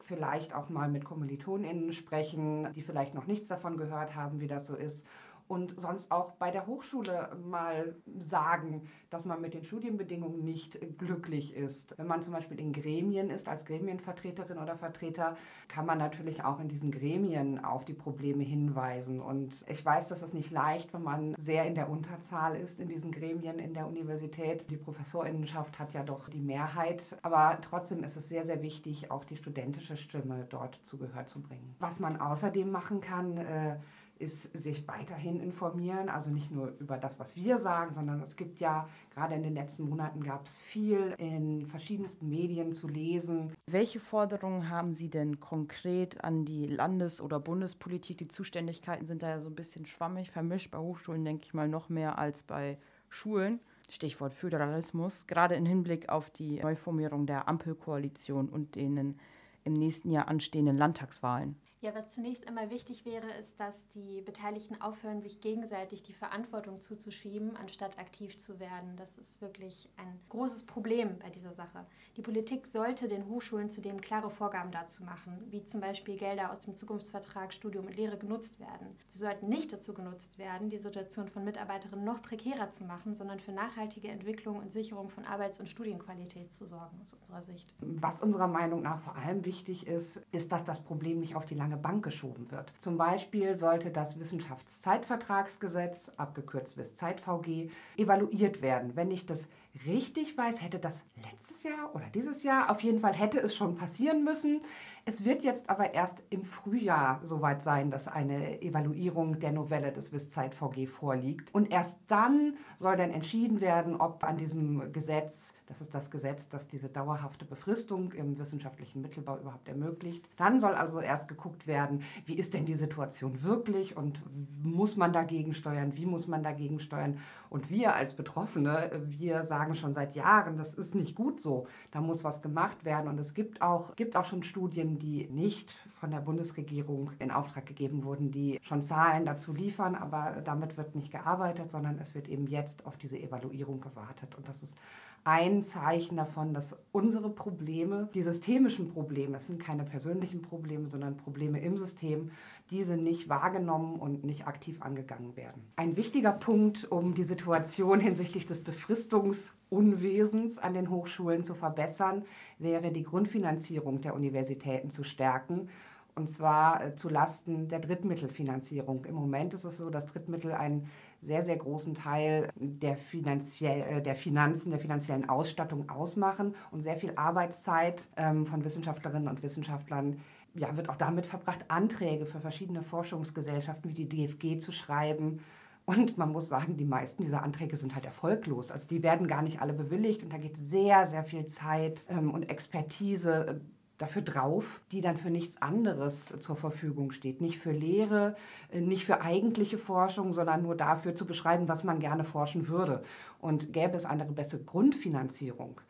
vielleicht 0.00 0.54
auch 0.54 0.68
mal 0.68 0.90
mit 0.90 1.04
KommilitonInnen 1.04 1.94
sprechen, 1.94 2.70
die 2.74 2.82
vielleicht 2.82 3.14
noch 3.14 3.26
nichts 3.26 3.48
davon 3.48 3.78
gehört 3.78 4.14
haben, 4.14 4.40
wie 4.40 4.46
das 4.46 4.66
so 4.66 4.76
ist 4.76 5.06
und 5.52 5.78
sonst 5.78 6.10
auch 6.10 6.30
bei 6.32 6.50
der 6.50 6.66
Hochschule 6.66 7.36
mal 7.44 7.94
sagen, 8.18 8.88
dass 9.10 9.26
man 9.26 9.42
mit 9.42 9.52
den 9.52 9.64
Studienbedingungen 9.64 10.42
nicht 10.42 10.78
glücklich 10.96 11.54
ist. 11.54 11.94
Wenn 11.98 12.06
man 12.06 12.22
zum 12.22 12.32
Beispiel 12.32 12.58
in 12.58 12.72
Gremien 12.72 13.28
ist, 13.28 13.48
als 13.48 13.66
Gremienvertreterin 13.66 14.56
oder 14.56 14.76
Vertreter, 14.78 15.36
kann 15.68 15.84
man 15.84 15.98
natürlich 15.98 16.42
auch 16.42 16.58
in 16.58 16.68
diesen 16.68 16.90
Gremien 16.90 17.62
auf 17.62 17.84
die 17.84 17.92
Probleme 17.92 18.42
hinweisen. 18.42 19.20
Und 19.20 19.66
ich 19.68 19.84
weiß, 19.84 20.08
dass 20.08 20.22
es 20.22 20.32
nicht 20.32 20.50
leicht, 20.50 20.94
wenn 20.94 21.02
man 21.02 21.34
sehr 21.36 21.66
in 21.66 21.74
der 21.74 21.90
Unterzahl 21.90 22.56
ist 22.56 22.80
in 22.80 22.88
diesen 22.88 23.12
Gremien 23.12 23.58
in 23.58 23.74
der 23.74 23.86
Universität. 23.86 24.70
Die 24.70 24.78
Professorinnenschaft 24.78 25.78
hat 25.78 25.92
ja 25.92 26.02
doch 26.02 26.30
die 26.30 26.40
Mehrheit. 26.40 27.18
Aber 27.20 27.58
trotzdem 27.60 28.04
ist 28.04 28.16
es 28.16 28.26
sehr, 28.30 28.44
sehr 28.44 28.62
wichtig, 28.62 29.10
auch 29.10 29.26
die 29.26 29.36
studentische 29.36 29.98
Stimme 29.98 30.46
dort 30.48 30.78
zu 30.82 30.96
Gehör 30.96 31.26
zu 31.26 31.42
bringen. 31.42 31.76
Was 31.78 32.00
man 32.00 32.18
außerdem 32.18 32.70
machen 32.70 33.02
kann, 33.02 33.36
äh, 33.36 33.76
ist 34.22 34.56
sich 34.56 34.86
weiterhin 34.86 35.40
informieren, 35.40 36.08
also 36.08 36.30
nicht 36.30 36.50
nur 36.50 36.68
über 36.78 36.96
das, 36.96 37.18
was 37.18 37.36
wir 37.36 37.58
sagen, 37.58 37.92
sondern 37.92 38.20
es 38.20 38.36
gibt 38.36 38.60
ja, 38.60 38.88
gerade 39.10 39.34
in 39.34 39.42
den 39.42 39.54
letzten 39.54 39.88
Monaten 39.88 40.22
gab 40.22 40.46
es 40.46 40.60
viel 40.60 41.14
in 41.18 41.66
verschiedensten 41.66 42.28
Medien 42.28 42.72
zu 42.72 42.86
lesen. 42.86 43.52
Welche 43.66 43.98
Forderungen 43.98 44.70
haben 44.70 44.94
Sie 44.94 45.10
denn 45.10 45.40
konkret 45.40 46.22
an 46.22 46.44
die 46.44 46.66
Landes- 46.66 47.20
oder 47.20 47.40
Bundespolitik? 47.40 48.18
Die 48.18 48.28
Zuständigkeiten 48.28 49.06
sind 49.06 49.22
da 49.22 49.30
ja 49.30 49.40
so 49.40 49.50
ein 49.50 49.56
bisschen 49.56 49.86
schwammig, 49.86 50.30
vermischt. 50.30 50.70
Bei 50.70 50.78
Hochschulen 50.78 51.24
denke 51.24 51.44
ich 51.44 51.52
mal 51.52 51.68
noch 51.68 51.88
mehr 51.88 52.18
als 52.18 52.44
bei 52.44 52.78
Schulen. 53.08 53.58
Stichwort 53.88 54.32
Föderalismus, 54.32 55.26
gerade 55.26 55.56
im 55.56 55.66
Hinblick 55.66 56.08
auf 56.08 56.30
die 56.30 56.60
Neuformierung 56.60 57.26
der 57.26 57.48
Ampelkoalition 57.48 58.48
und 58.48 58.76
den 58.76 59.18
im 59.64 59.72
nächsten 59.72 60.10
Jahr 60.10 60.28
anstehenden 60.28 60.76
Landtagswahlen. 60.78 61.56
Ja, 61.82 61.92
was 61.96 62.10
zunächst 62.10 62.46
einmal 62.46 62.70
wichtig 62.70 63.04
wäre, 63.04 63.28
ist, 63.40 63.58
dass 63.58 63.88
die 63.88 64.20
Beteiligten 64.20 64.80
aufhören, 64.80 65.20
sich 65.20 65.40
gegenseitig 65.40 66.04
die 66.04 66.12
Verantwortung 66.12 66.80
zuzuschieben, 66.80 67.56
anstatt 67.56 67.98
aktiv 67.98 68.38
zu 68.38 68.60
werden. 68.60 68.94
Das 68.96 69.18
ist 69.18 69.42
wirklich 69.42 69.88
ein 69.96 70.20
großes 70.28 70.62
Problem 70.62 71.18
bei 71.18 71.28
dieser 71.30 71.52
Sache. 71.52 71.84
Die 72.16 72.22
Politik 72.22 72.68
sollte 72.68 73.08
den 73.08 73.26
Hochschulen 73.26 73.68
zudem 73.68 74.00
klare 74.00 74.30
Vorgaben 74.30 74.70
dazu 74.70 75.02
machen, 75.02 75.44
wie 75.50 75.64
zum 75.64 75.80
Beispiel 75.80 76.16
Gelder 76.16 76.52
aus 76.52 76.60
dem 76.60 76.76
Zukunftsvertrag 76.76 77.52
Studium 77.52 77.86
und 77.86 77.96
Lehre 77.96 78.16
genutzt 78.16 78.60
werden. 78.60 78.96
Sie 79.08 79.18
sollten 79.18 79.48
nicht 79.48 79.72
dazu 79.72 79.92
genutzt 79.92 80.38
werden, 80.38 80.68
die 80.68 80.78
Situation 80.78 81.26
von 81.26 81.42
Mitarbeiterinnen 81.42 82.04
noch 82.04 82.22
prekärer 82.22 82.70
zu 82.70 82.84
machen, 82.84 83.16
sondern 83.16 83.40
für 83.40 83.50
nachhaltige 83.50 84.06
Entwicklung 84.06 84.60
und 84.60 84.70
Sicherung 84.70 85.08
von 85.08 85.24
Arbeits- 85.24 85.58
und 85.58 85.68
Studienqualität 85.68 86.54
zu 86.54 86.64
sorgen, 86.64 87.00
aus 87.02 87.14
unserer 87.14 87.42
Sicht. 87.42 87.74
Was 87.80 88.22
unserer 88.22 88.46
Meinung 88.46 88.82
nach 88.82 89.00
vor 89.00 89.16
allem 89.16 89.44
wichtig 89.44 89.88
ist, 89.88 90.18
ist, 90.30 90.52
dass 90.52 90.64
das 90.64 90.78
Problem 90.78 91.18
nicht 91.18 91.34
auf 91.34 91.44
die 91.44 91.56
lange 91.56 91.71
Bank 91.76 92.04
geschoben 92.04 92.50
wird. 92.50 92.72
Zum 92.78 92.96
Beispiel 92.96 93.56
sollte 93.56 93.90
das 93.90 94.18
Wissenschaftszeitvertragsgesetz, 94.18 96.12
abgekürzt 96.16 96.76
bis 96.76 96.94
ZeitVG, 96.94 97.70
evaluiert 97.96 98.62
werden. 98.62 98.96
Wenn 98.96 99.10
ich 99.10 99.26
das 99.26 99.48
richtig 99.86 100.36
weiß, 100.36 100.62
hätte 100.62 100.78
das 100.78 101.02
letztes 101.30 101.62
Jahr 101.62 101.94
oder 101.94 102.04
dieses 102.14 102.42
Jahr, 102.42 102.70
auf 102.70 102.80
jeden 102.82 103.00
Fall 103.00 103.14
hätte 103.14 103.38
es 103.38 103.54
schon 103.54 103.74
passieren 103.76 104.24
müssen. 104.24 104.60
Es 105.04 105.24
wird 105.24 105.42
jetzt 105.42 105.68
aber 105.68 105.94
erst 105.94 106.22
im 106.30 106.42
Frühjahr 106.42 107.18
soweit 107.24 107.64
sein, 107.64 107.90
dass 107.90 108.06
eine 108.06 108.62
Evaluierung 108.62 109.40
der 109.40 109.50
Novelle 109.50 109.90
des 109.90 110.12
WIS-Zeit 110.12 110.54
VG 110.54 110.86
vorliegt. 110.86 111.52
Und 111.52 111.72
erst 111.72 112.02
dann 112.06 112.54
soll 112.78 112.96
dann 112.96 113.10
entschieden 113.10 113.60
werden, 113.60 113.96
ob 113.96 114.22
an 114.22 114.36
diesem 114.36 114.92
Gesetz, 114.92 115.56
das 115.66 115.80
ist 115.80 115.92
das 115.92 116.10
Gesetz, 116.10 116.48
das 116.48 116.68
diese 116.68 116.88
dauerhafte 116.88 117.44
Befristung 117.44 118.12
im 118.12 118.38
wissenschaftlichen 118.38 119.02
Mittelbau 119.02 119.38
überhaupt 119.38 119.68
ermöglicht, 119.68 120.24
dann 120.36 120.60
soll 120.60 120.74
also 120.74 121.00
erst 121.00 121.26
geguckt 121.26 121.66
werden, 121.66 122.04
wie 122.26 122.34
ist 122.34 122.54
denn 122.54 122.64
die 122.64 122.76
Situation 122.76 123.42
wirklich 123.42 123.96
und 123.96 124.22
muss 124.62 124.96
man 124.96 125.12
dagegen 125.12 125.54
steuern, 125.54 125.96
wie 125.96 126.06
muss 126.06 126.28
man 126.28 126.44
dagegen 126.44 126.78
steuern. 126.78 127.18
Und 127.50 127.70
wir 127.70 127.96
als 127.96 128.14
Betroffene, 128.14 129.02
wir 129.06 129.42
sagen 129.42 129.61
schon 129.74 129.94
seit 129.94 130.14
Jahren, 130.14 130.56
das 130.56 130.74
ist 130.74 130.94
nicht 130.94 131.14
gut 131.14 131.40
so, 131.40 131.66
da 131.90 132.00
muss 132.00 132.24
was 132.24 132.42
gemacht 132.42 132.84
werden. 132.84 133.08
Und 133.08 133.18
es 133.18 133.34
gibt 133.34 133.62
auch, 133.62 133.96
gibt 133.96 134.16
auch 134.16 134.24
schon 134.24 134.42
Studien, 134.42 134.98
die 134.98 135.28
nicht 135.30 135.72
von 135.94 136.10
der 136.10 136.20
Bundesregierung 136.20 137.12
in 137.18 137.30
Auftrag 137.30 137.66
gegeben 137.66 138.04
wurden, 138.04 138.30
die 138.30 138.58
schon 138.62 138.82
Zahlen 138.82 139.24
dazu 139.24 139.54
liefern, 139.54 139.94
aber 139.94 140.42
damit 140.44 140.76
wird 140.76 140.94
nicht 140.94 141.10
gearbeitet, 141.10 141.70
sondern 141.70 141.98
es 141.98 142.14
wird 142.14 142.28
eben 142.28 142.46
jetzt 142.46 142.86
auf 142.86 142.96
diese 142.96 143.18
Evaluierung 143.18 143.80
gewartet. 143.80 144.34
Und 144.34 144.48
das 144.48 144.62
ist 144.62 144.76
ein 145.24 145.62
Zeichen 145.62 146.16
davon, 146.16 146.52
dass 146.52 146.76
unsere 146.90 147.30
Probleme, 147.30 148.08
die 148.14 148.22
systemischen 148.22 148.88
Probleme, 148.88 149.36
es 149.36 149.46
sind 149.46 149.62
keine 149.62 149.84
persönlichen 149.84 150.42
Probleme, 150.42 150.86
sondern 150.86 151.16
Probleme 151.16 151.60
im 151.60 151.76
System, 151.76 152.32
diese 152.72 152.96
nicht 152.96 153.28
wahrgenommen 153.28 154.00
und 154.00 154.24
nicht 154.24 154.46
aktiv 154.46 154.80
angegangen 154.80 155.36
werden. 155.36 155.62
Ein 155.76 155.96
wichtiger 155.96 156.32
Punkt, 156.32 156.90
um 156.90 157.14
die 157.14 157.22
Situation 157.22 158.00
hinsichtlich 158.00 158.46
des 158.46 158.64
Befristungsunwesens 158.64 160.58
an 160.58 160.74
den 160.74 160.90
Hochschulen 160.90 161.44
zu 161.44 161.54
verbessern, 161.54 162.24
wäre 162.58 162.90
die 162.90 163.04
Grundfinanzierung 163.04 164.00
der 164.00 164.14
Universitäten 164.14 164.90
zu 164.90 165.04
stärken 165.04 165.68
und 166.14 166.28
zwar 166.28 166.84
äh, 166.84 166.94
zu 166.94 167.08
Lasten 167.08 167.68
der 167.68 167.80
Drittmittelfinanzierung. 167.80 169.04
Im 169.04 169.14
Moment 169.14 169.54
ist 169.54 169.64
es 169.64 169.78
so, 169.78 169.88
dass 169.90 170.06
Drittmittel 170.06 170.52
einen 170.52 170.88
sehr, 171.20 171.42
sehr 171.42 171.56
großen 171.56 171.94
Teil 171.94 172.48
der, 172.54 172.96
äh, 173.20 174.02
der 174.02 174.14
Finanzen, 174.14 174.70
der 174.70 174.80
finanziellen 174.80 175.28
Ausstattung 175.28 175.88
ausmachen 175.88 176.54
und 176.70 176.82
sehr 176.82 176.96
viel 176.96 177.12
Arbeitszeit 177.16 178.08
ähm, 178.16 178.46
von 178.46 178.64
Wissenschaftlerinnen 178.64 179.28
und 179.28 179.42
Wissenschaftlern 179.42 180.18
ja, 180.54 180.76
wird 180.76 180.88
auch 180.88 180.96
damit 180.96 181.26
verbracht, 181.26 181.64
Anträge 181.68 182.26
für 182.26 182.40
verschiedene 182.40 182.82
Forschungsgesellschaften 182.82 183.90
wie 183.90 184.06
die 184.06 184.08
DFG 184.08 184.58
zu 184.58 184.72
schreiben. 184.72 185.40
Und 185.84 186.16
man 186.16 186.30
muss 186.30 186.48
sagen, 186.48 186.76
die 186.76 186.84
meisten 186.84 187.24
dieser 187.24 187.42
Anträge 187.42 187.76
sind 187.76 187.94
halt 187.94 188.04
erfolglos. 188.04 188.70
Also 188.70 188.86
die 188.86 189.02
werden 189.02 189.26
gar 189.26 189.42
nicht 189.42 189.60
alle 189.60 189.72
bewilligt 189.72 190.22
und 190.22 190.32
da 190.32 190.38
geht 190.38 190.56
sehr, 190.56 191.06
sehr 191.06 191.24
viel 191.24 191.46
Zeit 191.46 192.04
ähm, 192.08 192.30
und 192.30 192.48
Expertise 192.50 193.46
äh, 193.46 193.54
dafür 193.98 194.22
drauf, 194.22 194.80
die 194.92 195.00
dann 195.00 195.16
für 195.16 195.30
nichts 195.30 195.60
anderes 195.60 196.34
zur 196.40 196.56
Verfügung 196.56 197.12
steht. 197.12 197.40
Nicht 197.40 197.58
für 197.58 197.72
Lehre, 197.72 198.36
äh, 198.70 198.80
nicht 198.80 199.04
für 199.04 199.22
eigentliche 199.22 199.78
Forschung, 199.78 200.32
sondern 200.32 200.62
nur 200.62 200.76
dafür 200.76 201.14
zu 201.14 201.26
beschreiben, 201.26 201.68
was 201.68 201.82
man 201.82 201.98
gerne 201.98 202.24
forschen 202.24 202.68
würde. 202.68 203.02
Und 203.40 203.72
gäbe 203.72 203.96
es 203.96 204.04
eine 204.04 204.24
bessere 204.24 204.62
Grundfinanzierung, 204.62 205.80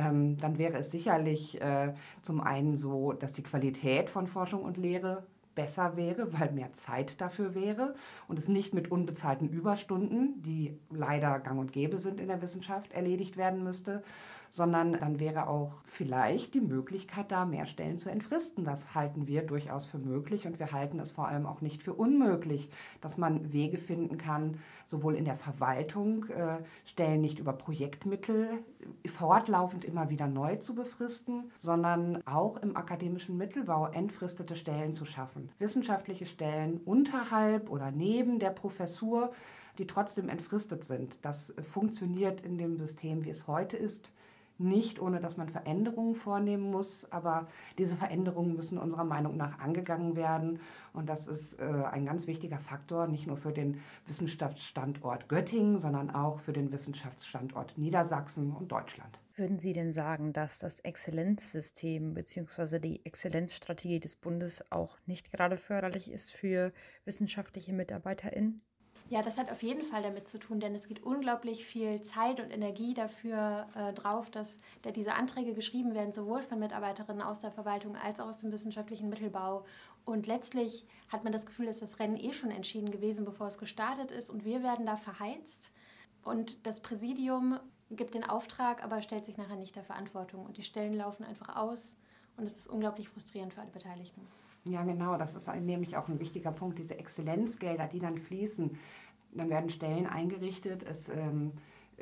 ähm, 0.00 0.36
dann 0.38 0.58
wäre 0.58 0.78
es 0.78 0.90
sicherlich 0.90 1.60
äh, 1.60 1.92
zum 2.22 2.40
einen 2.40 2.76
so, 2.76 3.12
dass 3.12 3.32
die 3.32 3.42
Qualität 3.42 4.10
von 4.10 4.26
Forschung 4.26 4.62
und 4.62 4.76
Lehre 4.76 5.24
besser 5.54 5.96
wäre, 5.96 6.32
weil 6.38 6.52
mehr 6.52 6.72
Zeit 6.72 7.20
dafür 7.20 7.54
wäre 7.54 7.94
und 8.28 8.38
es 8.38 8.48
nicht 8.48 8.72
mit 8.72 8.90
unbezahlten 8.90 9.48
Überstunden, 9.48 10.42
die 10.42 10.78
leider 10.90 11.38
gang 11.40 11.60
und 11.60 11.72
gäbe 11.72 11.98
sind 11.98 12.20
in 12.20 12.28
der 12.28 12.40
Wissenschaft, 12.42 12.92
erledigt 12.92 13.36
werden 13.36 13.62
müsste, 13.62 14.02
sondern 14.50 14.92
dann 14.92 15.20
wäre 15.20 15.48
auch 15.48 15.80
vielleicht 15.84 16.54
die 16.54 16.60
Möglichkeit 16.60 17.30
da, 17.30 17.46
mehr 17.46 17.66
Stellen 17.66 17.98
zu 17.98 18.10
entfristen. 18.10 18.64
Das 18.64 18.94
halten 18.94 19.26
wir 19.26 19.42
durchaus 19.42 19.84
für 19.84 19.98
möglich 19.98 20.46
und 20.46 20.58
wir 20.58 20.72
halten 20.72 20.98
es 20.98 21.10
vor 21.10 21.28
allem 21.28 21.46
auch 21.46 21.60
nicht 21.60 21.82
für 21.82 21.94
unmöglich, 21.94 22.68
dass 23.00 23.16
man 23.16 23.52
Wege 23.52 23.78
finden 23.78 24.18
kann, 24.18 24.58
sowohl 24.84 25.14
in 25.14 25.24
der 25.24 25.36
Verwaltung 25.36 26.24
äh, 26.30 26.58
Stellen 26.84 27.20
nicht 27.20 27.38
über 27.38 27.52
Projektmittel 27.52 28.64
fortlaufend 29.06 29.84
immer 29.84 30.10
wieder 30.10 30.26
neu 30.26 30.56
zu 30.56 30.74
befristen, 30.74 31.50
sondern 31.56 32.26
auch 32.26 32.56
im 32.56 32.76
akademischen 32.76 33.36
Mittelbau 33.36 33.86
entfristete 33.86 34.56
Stellen 34.56 34.92
zu 34.92 35.04
schaffen. 35.04 35.50
Wissenschaftliche 35.58 36.26
Stellen 36.26 36.80
unterhalb 36.84 37.70
oder 37.70 37.90
neben 37.90 38.38
der 38.40 38.50
Professur, 38.50 39.30
die 39.78 39.86
trotzdem 39.86 40.28
entfristet 40.28 40.84
sind. 40.84 41.24
Das 41.24 41.54
funktioniert 41.62 42.40
in 42.40 42.58
dem 42.58 42.76
System, 42.76 43.24
wie 43.24 43.30
es 43.30 43.46
heute 43.46 43.76
ist, 43.76 44.10
nicht, 44.60 45.00
ohne 45.00 45.20
dass 45.20 45.36
man 45.36 45.48
Veränderungen 45.48 46.14
vornehmen 46.14 46.70
muss. 46.70 47.10
Aber 47.10 47.48
diese 47.78 47.96
Veränderungen 47.96 48.54
müssen 48.54 48.78
unserer 48.78 49.04
Meinung 49.04 49.36
nach 49.36 49.58
angegangen 49.58 50.16
werden. 50.16 50.60
Und 50.92 51.08
das 51.08 51.26
ist 51.26 51.58
äh, 51.60 51.64
ein 51.64 52.06
ganz 52.06 52.26
wichtiger 52.26 52.58
Faktor, 52.58 53.06
nicht 53.06 53.26
nur 53.26 53.36
für 53.36 53.52
den 53.52 53.80
Wissenschaftsstandort 54.06 55.28
Göttingen, 55.28 55.78
sondern 55.78 56.10
auch 56.10 56.40
für 56.40 56.52
den 56.52 56.72
Wissenschaftsstandort 56.72 57.78
Niedersachsen 57.78 58.52
und 58.52 58.70
Deutschland. 58.70 59.18
Würden 59.36 59.58
Sie 59.58 59.72
denn 59.72 59.90
sagen, 59.90 60.32
dass 60.32 60.58
das 60.58 60.80
Exzellenzsystem 60.80 62.12
bzw. 62.14 62.78
die 62.78 63.06
Exzellenzstrategie 63.06 63.98
des 63.98 64.16
Bundes 64.16 64.70
auch 64.70 64.98
nicht 65.06 65.32
gerade 65.32 65.56
förderlich 65.56 66.10
ist 66.10 66.32
für 66.32 66.72
wissenschaftliche 67.04 67.72
MitarbeiterInnen? 67.72 68.60
Ja, 69.10 69.22
das 69.22 69.38
hat 69.38 69.50
auf 69.50 69.64
jeden 69.64 69.82
Fall 69.82 70.04
damit 70.04 70.28
zu 70.28 70.38
tun, 70.38 70.60
denn 70.60 70.72
es 70.72 70.86
geht 70.86 71.02
unglaublich 71.02 71.64
viel 71.64 72.00
Zeit 72.00 72.38
und 72.38 72.52
Energie 72.52 72.94
dafür 72.94 73.66
äh, 73.74 73.92
drauf, 73.92 74.30
dass 74.30 74.60
da 74.82 74.92
diese 74.92 75.14
Anträge 75.14 75.52
geschrieben 75.52 75.94
werden, 75.94 76.12
sowohl 76.12 76.42
von 76.42 76.60
Mitarbeiterinnen 76.60 77.20
aus 77.20 77.40
der 77.40 77.50
Verwaltung 77.50 77.96
als 77.96 78.20
auch 78.20 78.28
aus 78.28 78.38
dem 78.38 78.52
wissenschaftlichen 78.52 79.08
Mittelbau. 79.08 79.64
Und 80.04 80.28
letztlich 80.28 80.86
hat 81.08 81.24
man 81.24 81.32
das 81.32 81.44
Gefühl, 81.44 81.66
dass 81.66 81.80
das 81.80 81.98
Rennen 81.98 82.16
eh 82.16 82.32
schon 82.32 82.52
entschieden 82.52 82.92
gewesen, 82.92 83.24
bevor 83.24 83.48
es 83.48 83.58
gestartet 83.58 84.12
ist. 84.12 84.30
Und 84.30 84.44
wir 84.44 84.62
werden 84.62 84.86
da 84.86 84.94
verheizt. 84.94 85.72
Und 86.22 86.64
das 86.64 86.78
Präsidium 86.78 87.58
gibt 87.90 88.14
den 88.14 88.22
Auftrag, 88.22 88.84
aber 88.84 89.02
stellt 89.02 89.24
sich 89.24 89.36
nachher 89.36 89.56
nicht 89.56 89.74
der 89.74 89.82
Verantwortung. 89.82 90.46
Und 90.46 90.56
die 90.56 90.62
Stellen 90.62 90.94
laufen 90.94 91.24
einfach 91.24 91.56
aus. 91.56 91.96
Und 92.36 92.44
es 92.44 92.56
ist 92.56 92.68
unglaublich 92.68 93.08
frustrierend 93.08 93.54
für 93.54 93.62
alle 93.62 93.72
Beteiligten. 93.72 94.20
Ja, 94.68 94.82
genau, 94.84 95.16
das 95.16 95.34
ist 95.34 95.48
nämlich 95.54 95.96
auch 95.96 96.08
ein 96.08 96.20
wichtiger 96.20 96.52
Punkt, 96.52 96.78
diese 96.78 96.98
Exzellenzgelder, 96.98 97.86
die 97.86 97.98
dann 97.98 98.18
fließen. 98.18 98.78
Dann 99.32 99.48
werden 99.48 99.70
Stellen 99.70 100.06
eingerichtet, 100.06 100.82
es 100.82 101.08
ähm, 101.08 101.52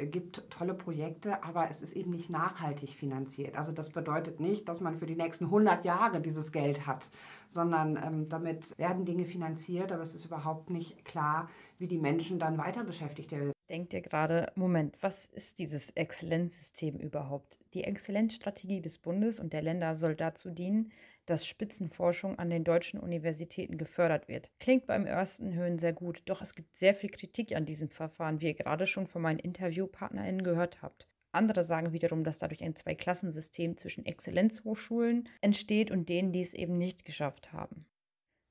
gibt 0.07 0.49
tolle 0.51 0.75
Projekte, 0.75 1.43
aber 1.43 1.69
es 1.71 1.83
ist 1.83 1.95
eben 1.95 2.11
nicht 2.11 2.31
nachhaltig 2.31 2.91
finanziert. 2.91 3.57
Also 3.57 3.73
das 3.73 3.91
bedeutet 3.91 4.41
nicht, 4.41 4.69
dass 4.69 4.81
man 4.81 4.97
für 4.97 5.07
die 5.07 5.17
nächsten 5.17 5.47
100 5.47 5.85
Jahre 5.85 6.21
dieses 6.21 6.53
Geld 6.53 6.87
hat, 6.87 7.11
sondern 7.49 7.97
ähm, 7.97 8.29
damit 8.29 8.79
werden 8.79 9.05
Dinge 9.05 9.25
finanziert, 9.25 9.93
aber 9.93 10.03
es 10.03 10.15
ist 10.15 10.25
überhaupt 10.25 10.71
nicht 10.71 11.05
klar, 11.05 11.49
wie 11.79 11.89
die 11.89 11.99
Menschen 11.99 12.39
dann 12.39 12.59
weiter 12.59 12.85
beschäftigt 12.85 13.33
werden. 13.33 13.53
Denkt 13.69 13.93
ihr 13.93 14.01
gerade, 14.01 14.51
Moment, 14.55 14.97
was 15.03 15.27
ist 15.27 15.59
dieses 15.59 15.91
Exzellenzsystem 15.91 16.99
überhaupt? 16.99 17.59
Die 17.75 17.85
Exzellenzstrategie 17.85 18.81
des 18.81 18.99
Bundes 18.99 19.41
und 19.41 19.53
der 19.53 19.63
Länder 19.63 19.95
soll 19.95 20.15
dazu 20.15 20.51
dienen, 20.51 20.91
dass 21.29 21.47
Spitzenforschung 21.47 22.39
an 22.39 22.49
den 22.49 22.65
deutschen 22.65 22.99
Universitäten 22.99 23.77
gefördert 23.77 24.29
wird. 24.29 24.51
Klingt 24.61 24.87
beim 24.87 25.07
ersten 25.07 25.53
Hören 25.53 25.79
sehr 25.79 25.93
gut, 25.93 26.23
doch 26.25 26.41
es 26.41 26.55
gibt 26.55 26.75
sehr 26.75 26.95
viel 26.95 27.11
Kritik 27.11 27.55
an 27.55 27.67
diesem 27.67 27.91
Verfahren, 27.91 28.41
wie 28.41 28.47
ihr 28.47 28.55
gerade 28.55 28.87
schon 28.87 29.07
von 29.07 29.23
meinen 29.23 29.39
InterviewpartnerInnen 29.39 30.43
gehört 30.43 30.81
habt. 30.81 31.09
Andere 31.33 31.65
sagen 31.65 31.93
wiederum, 31.93 32.25
dass 32.25 32.39
dadurch 32.39 32.65
ein 32.65 32.75
Zweiklassensystem 32.75 33.77
zwischen 33.77 34.07
Exzellenzhochschulen 34.07 35.29
entsteht 35.43 35.91
und 35.91 36.09
denen, 36.09 36.33
die 36.33 36.41
es 36.41 36.55
eben 36.55 36.79
nicht 36.79 37.05
geschafft 37.05 37.53
haben. 37.53 37.85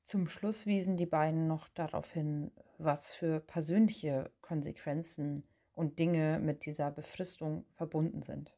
Zum 0.03 0.27
Schluss 0.27 0.67
wiesen 0.67 0.95
die 0.95 1.05
beiden 1.05 1.47
noch 1.47 1.67
darauf 1.69 2.13
hin, 2.13 2.51
was 2.77 3.11
für 3.11 3.39
persönliche 3.39 4.31
Konsequenzen 4.41 5.43
und 5.73 5.99
Dinge 5.99 6.39
mit 6.39 6.65
dieser 6.65 6.91
Befristung 6.91 7.65
verbunden 7.73 8.21
sind. 8.21 8.56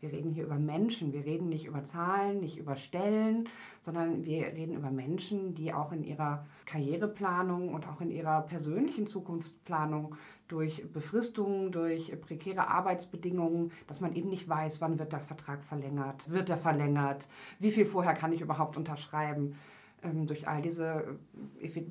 Wir 0.00 0.12
reden 0.12 0.32
hier 0.32 0.44
über 0.44 0.58
Menschen, 0.58 1.12
wir 1.12 1.26
reden 1.26 1.50
nicht 1.50 1.66
über 1.66 1.84
Zahlen, 1.84 2.40
nicht 2.40 2.56
über 2.56 2.74
Stellen, 2.76 3.50
sondern 3.82 4.24
wir 4.24 4.46
reden 4.46 4.74
über 4.74 4.90
Menschen, 4.90 5.54
die 5.54 5.74
auch 5.74 5.92
in 5.92 6.04
ihrer 6.04 6.46
Karriereplanung 6.64 7.74
und 7.74 7.86
auch 7.86 8.00
in 8.00 8.10
ihrer 8.10 8.40
persönlichen 8.40 9.06
Zukunftsplanung 9.06 10.16
durch 10.48 10.90
Befristungen, 10.90 11.70
durch 11.70 12.18
prekäre 12.22 12.68
Arbeitsbedingungen, 12.68 13.72
dass 13.88 14.00
man 14.00 14.14
eben 14.14 14.30
nicht 14.30 14.48
weiß, 14.48 14.80
wann 14.80 14.98
wird 14.98 15.12
der 15.12 15.20
Vertrag 15.20 15.62
verlängert, 15.62 16.30
wird 16.30 16.48
er 16.48 16.56
verlängert, 16.56 17.28
wie 17.58 17.70
viel 17.70 17.84
vorher 17.84 18.14
kann 18.14 18.32
ich 18.32 18.40
überhaupt 18.40 18.78
unterschreiben. 18.78 19.56
Ähm, 20.02 20.26
durch, 20.26 20.48
all 20.48 20.62
diese, 20.62 21.18
äh, 21.60 21.82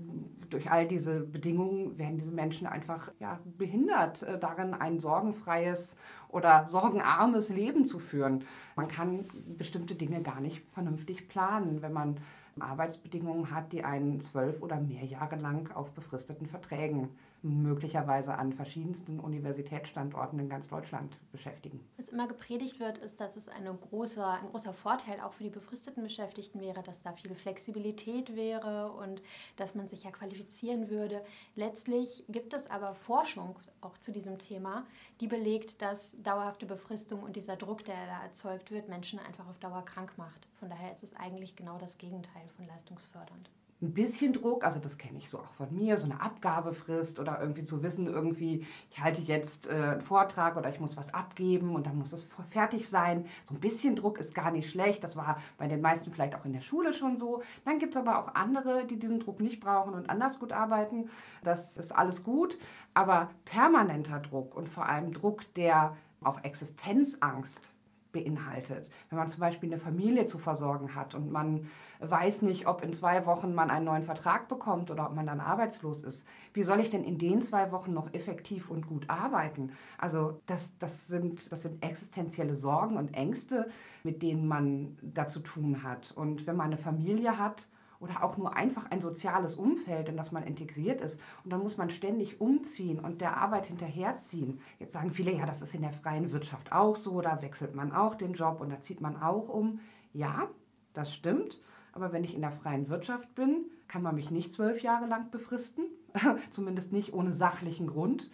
durch 0.50 0.72
all 0.72 0.88
diese 0.88 1.22
Bedingungen 1.22 1.98
werden 1.98 2.18
diese 2.18 2.32
Menschen 2.32 2.66
einfach 2.66 3.12
ja, 3.20 3.40
behindert, 3.58 4.24
äh, 4.24 4.40
darin 4.40 4.74
ein 4.74 5.00
sorgenfreies 5.00 5.96
oder 6.30 6.66
sorgenarmes 6.68 7.50
Leben 7.50 7.86
zu 7.86 8.00
führen. 8.00 8.44
Man 8.76 8.88
kann 8.88 9.26
bestimmte 9.58 9.96
Dinge 9.96 10.22
gar 10.22 10.42
nicht 10.42 10.64
vernünftig 10.70 11.28
planen, 11.28 11.82
wenn 11.82 11.94
man 11.94 12.18
Arbeitsbedingungen 12.60 13.52
hat, 13.52 13.72
die 13.72 13.84
einen 13.84 14.20
zwölf 14.20 14.62
oder 14.62 14.80
mehr 14.80 15.06
Jahre 15.06 15.36
lang 15.36 15.72
auf 15.72 15.92
befristeten 15.92 16.48
Verträgen 16.48 17.10
möglicherweise 17.42 18.36
an 18.36 18.52
verschiedensten 18.54 19.20
Universitätsstandorten 19.20 20.40
in 20.40 20.50
ganz 20.50 20.70
Deutschland 20.70 21.18
beschäftigen. 21.32 21.80
Was 21.98 22.10
immer 22.10 22.28
gepredigt 22.28 22.80
wird, 22.80 22.98
ist, 22.98 23.20
dass 23.20 23.36
es 23.36 23.48
eine 23.48 23.74
große, 23.74 24.26
ein 24.26 24.50
großer 24.50 24.74
Vorteil 24.74 25.20
auch 25.22 25.34
für 25.34 25.44
die 25.44 25.50
befristeten 25.50 26.04
Beschäftigten 26.04 26.60
wäre, 26.60 26.84
dass 26.84 27.02
da 27.02 27.14
viel 27.14 27.34
Flexibilität 27.36 28.36
wäre 28.36 28.92
und 28.92 29.22
dass 29.56 29.76
man 29.76 29.88
sich 29.88 30.04
ja 30.04 30.12
qualifizieren 30.12 30.90
würde. 30.90 31.24
Letztlich 31.56 32.26
gibt 32.28 32.54
es 32.54 32.70
aber 32.70 32.94
Forschung 32.96 33.58
auch 33.82 33.98
zu 33.98 34.12
diesem 34.12 34.38
Thema, 34.38 34.86
die 35.22 35.28
belegt, 35.28 35.82
dass 35.82 36.16
dauerhafte 36.22 36.66
Befristung 36.66 37.24
und 37.24 37.36
dieser 37.36 37.56
Druck, 37.56 37.86
der 37.86 37.96
da 38.08 38.24
erzeugt 38.24 38.72
wird, 38.72 38.90
Menschen 38.90 39.20
einfach 39.20 39.48
auf 39.48 39.60
Dauer 39.60 39.86
krank 39.86 40.14
macht. 40.18 40.48
Von 40.60 40.70
daher 40.70 40.92
ist 40.92 41.04
es 41.04 41.16
eigentlich 41.16 41.56
genau 41.56 41.78
das 41.78 41.98
Gegenteil 41.98 42.48
von 42.56 42.68
leistungsfördernd 42.68 43.50
ein 43.82 43.94
bisschen 43.94 44.34
Druck, 44.34 44.66
also 44.66 44.80
das 44.80 44.98
kenne 44.98 45.20
ich 45.20 45.30
so 45.30 45.40
auch 45.40 45.54
von 45.54 45.74
mir, 45.74 45.98
so 45.98 46.06
eine 46.06 46.20
Abgabefrist 46.20 47.18
oder 47.18 47.40
irgendwie 47.40 47.64
zu 47.64 47.82
wissen, 47.82 48.08
irgendwie, 48.08 48.66
ich 48.92 49.02
halte 49.02 49.22
jetzt 49.22 49.70
äh, 49.70 49.74
einen 49.74 50.02
Vortrag 50.02 50.58
oder 50.58 50.70
ich 50.70 50.82
muss 50.82 50.98
was 50.98 51.14
abgeben 51.14 51.76
und 51.76 51.88
dann 51.88 51.98
muss 51.98 52.12
es 52.12 52.28
fertig 52.50 52.90
sein. 52.90 53.26
So 53.48 53.56
ein 53.56 53.62
bisschen 53.62 53.96
Druck 53.96 54.20
ist 54.20 54.36
gar 54.36 54.52
nicht 54.52 54.70
schlecht. 54.70 55.04
Das 55.04 55.16
war 55.16 55.42
bei 55.58 55.68
den 55.68 55.80
meisten 55.80 56.12
vielleicht 56.12 56.36
auch 56.36 56.44
in 56.44 56.52
der 56.52 56.62
Schule 56.62 56.94
schon 56.94 57.16
so. 57.16 57.42
Dann 57.64 57.80
gibt 57.80 57.96
es 57.96 58.02
aber 58.02 58.20
auch 58.20 58.36
andere, 58.36 58.86
die 58.86 59.00
diesen 59.00 59.22
Druck 59.22 59.40
nicht 59.40 59.62
brauchen 59.62 59.94
und 59.94 60.10
anders 60.10 60.40
gut 60.40 60.52
arbeiten. 60.52 61.10
Das 61.44 61.78
ist 61.78 61.96
alles 61.96 62.24
gut. 62.26 62.60
Aber 62.94 63.30
permanenter 63.46 64.20
Druck 64.20 64.56
und 64.56 64.68
vor 64.68 64.88
allem 64.88 65.14
Druck, 65.14 65.54
der 65.54 65.96
auch 66.22 66.44
Existenzangst 66.44 67.74
beinhaltet. 68.12 68.90
Wenn 69.10 69.20
man 69.20 69.28
zum 69.28 69.40
Beispiel 69.40 69.70
eine 69.70 69.80
Familie 69.80 70.26
zu 70.26 70.38
versorgen 70.38 70.96
hat 70.96 71.16
und 71.16 71.32
man 71.32 71.68
weiß 72.00 72.42
nicht, 72.42 72.68
ob 72.68 72.84
in 72.84 72.94
zwei 72.94 73.26
Wochen 73.26 73.54
man 73.54 73.70
einen 73.70 73.86
neuen 73.86 74.04
Vertrag 74.04 74.48
bekommt 74.48 74.90
oder 74.90 75.08
ob 75.08 75.16
man 75.16 75.28
dann 75.28 75.40
arbeitslos 75.40 76.04
ist, 76.04 76.26
wie 76.54 76.64
soll 76.64 76.80
ich 76.80 76.90
denn 76.90 77.04
in 77.04 77.18
den 77.18 77.42
zwei 77.42 77.72
Wochen 77.72 77.94
noch 77.94 78.14
effektiv 78.14 78.72
und 78.72 78.88
gut 78.88 79.10
arbeiten? 79.10 79.72
Also 79.98 80.42
das, 80.46 80.78
das, 80.80 81.08
sind, 81.08 81.52
das 81.52 81.64
sind 81.64 81.84
existenzielle 81.84 82.56
Sorgen 82.56 82.98
und 82.98 83.14
Ängste, 83.14 83.70
mit 84.04 84.22
denen 84.22 84.48
man 84.48 84.98
da 85.02 85.28
zu 85.28 85.40
tun 85.42 85.84
hat. 85.84 86.12
Und 86.16 86.48
wenn 86.48 86.56
man 86.56 86.68
eine 86.68 86.78
Familie 86.78 87.38
hat, 87.38 87.68
oder 88.00 88.24
auch 88.24 88.38
nur 88.38 88.56
einfach 88.56 88.90
ein 88.92 89.02
soziales 89.02 89.56
Umfeld, 89.56 90.10
in 90.10 90.18
das 90.18 90.32
man 90.32 90.44
integriert 90.44 91.02
ist. 91.02 91.22
Und 91.44 91.52
dann 91.52 91.62
muss 91.62 91.78
man 91.78 91.90
ständig 91.90 92.40
umziehen 92.40 93.00
und 93.00 93.22
der 93.22 93.38
Arbeit 93.38 93.66
hinterherziehen. 93.66 94.62
Jetzt 94.80 94.94
sagen 94.94 95.12
viele, 95.12 95.34
ja, 95.34 95.46
das 95.46 95.62
ist 95.62 95.76
in 95.76 95.82
der 95.82 95.92
freien 95.92 96.32
Wirtschaft 96.32 96.72
auch 96.72 96.96
so, 96.96 97.22
da 97.22 97.42
wechselt 97.42 97.76
man 97.76 97.92
auch 97.92 98.16
den 98.16 98.34
Job 98.34 98.62
und 98.62 98.70
da 98.70 98.80
zieht 98.80 99.02
man 99.02 99.22
auch 99.22 99.50
um. 99.50 99.80
Ja, 100.14 100.48
das 100.94 101.14
stimmt. 101.14 101.62
Aber 101.92 102.14
wenn 102.14 102.24
ich 102.24 102.36
in 102.36 102.42
der 102.42 102.52
freien 102.52 102.88
Wirtschaft 102.88 103.36
bin, 103.36 103.66
kann 103.88 104.02
man 104.02 104.16
mich 104.16 104.32
nicht 104.32 104.52
zwölf 104.52 104.82
Jahre 104.82 105.08
lang 105.08 105.32
befristen, 105.32 105.86
zumindest 106.52 106.94
nicht 106.94 107.14
ohne 107.14 107.34
sachlichen 107.34 107.88
Grund. 107.88 108.30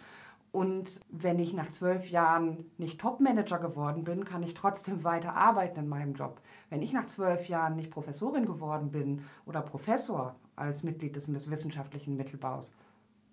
Und 0.52 1.00
wenn 1.10 1.38
ich 1.38 1.52
nach 1.52 1.68
zwölf 1.68 2.08
Jahren 2.08 2.70
nicht 2.78 3.00
Topmanager 3.00 3.58
geworden 3.58 4.04
bin, 4.04 4.24
kann 4.24 4.42
ich 4.42 4.54
trotzdem 4.54 5.04
weiter 5.04 5.34
arbeiten 5.34 5.80
in 5.80 5.88
meinem 5.88 6.14
Job. 6.14 6.40
Wenn 6.68 6.82
ich 6.82 6.92
nach 6.92 7.06
zwölf 7.06 7.48
Jahren 7.48 7.76
nicht 7.76 7.90
Professorin 7.90 8.46
geworden 8.46 8.90
bin 8.90 9.24
oder 9.44 9.62
Professor 9.62 10.34
als 10.56 10.82
Mitglied 10.82 11.14
des, 11.16 11.32
wissenschaftlichen 11.50 12.16
Mittelbaus, 12.16 12.72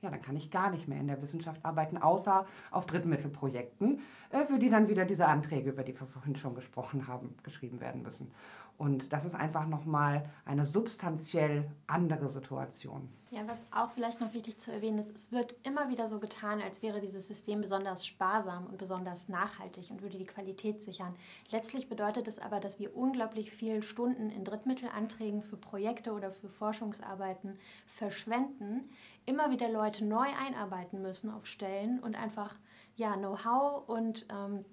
ja, 0.04 0.10
dann 0.10 0.22
kann 0.22 0.36
ich 0.36 0.52
gar 0.52 0.70
nicht 0.70 0.88
mehr 0.88 1.00
in 1.00 1.08
der 1.08 1.22
Wissenschaft 1.22 1.64
arbeiten, 1.64 1.98
außer 1.98 2.46
auf 2.72 2.86
Drittmittelprojekten, 2.86 4.02
äh, 4.32 4.46
für 4.46 4.60
die 4.60 4.70
dann 4.70 4.90
wieder 4.90 5.06
diese 5.06 5.28
Anträge, 5.28 5.70
über 5.70 5.84
die 5.84 5.98
wir 5.98 6.06
vorhin 6.06 6.36
schon 6.36 6.56
gesprochen 6.56 7.08
haben, 7.08 7.36
geschrieben 7.42 7.80
werden 7.80 8.02
müssen. 8.04 8.30
Und 8.78 9.14
das 9.14 9.26
ist 9.26 9.36
einfach 9.36 9.68
nochmal 9.68 10.30
eine 10.46 10.66
substanziell 10.66 11.72
andere 11.88 12.28
Situation. 12.28 13.10
Ja, 13.34 13.48
was 13.48 13.66
auch 13.72 13.90
vielleicht 13.90 14.22
noch 14.22 14.36
wichtig 14.36 14.60
zu 14.60 14.72
erwähnen 14.72 15.00
ist, 15.00 15.16
es 15.16 15.32
wird 15.32 15.56
immer 15.64 15.90
wieder 15.90 16.08
so 16.08 16.20
getan, 16.20 16.62
als 16.62 16.84
wäre 16.84 17.02
dieses 17.02 17.26
System 17.26 17.62
besonders 17.62 18.06
sparsam 18.06 18.68
und 18.68 18.78
besonders 18.78 19.28
nachhaltig 19.28 19.90
und 19.90 20.04
würde 20.04 20.20
die 20.20 20.28
Qualität 20.28 20.84
sichern. 20.84 21.16
Letztlich 21.50 21.90
bedeutet 21.90 22.28
es 22.28 22.38
aber, 22.38 22.60
dass 22.60 22.78
wir 22.78 22.96
unglaublich 22.96 23.50
viele 23.50 23.82
Stunden 23.82 24.30
in 24.30 24.44
Drittmittelanträgen 24.44 25.42
für 25.42 25.58
Projekte 25.58 26.14
oder 26.14 26.32
für 26.32 26.48
Forschungsarbeiten 26.48 27.58
verschwenden, 27.88 28.90
immer 29.26 29.50
wieder 29.50 29.68
Leute 29.68 30.06
neu 30.06 30.28
einarbeiten 30.46 31.02
müssen 31.02 31.32
auf 31.32 31.48
Stellen 31.48 32.00
und 32.02 32.16
einfach 32.16 32.56
ja, 32.96 33.16
Know-how 33.16 33.90
und 33.90 34.28
ähm, 34.30 34.64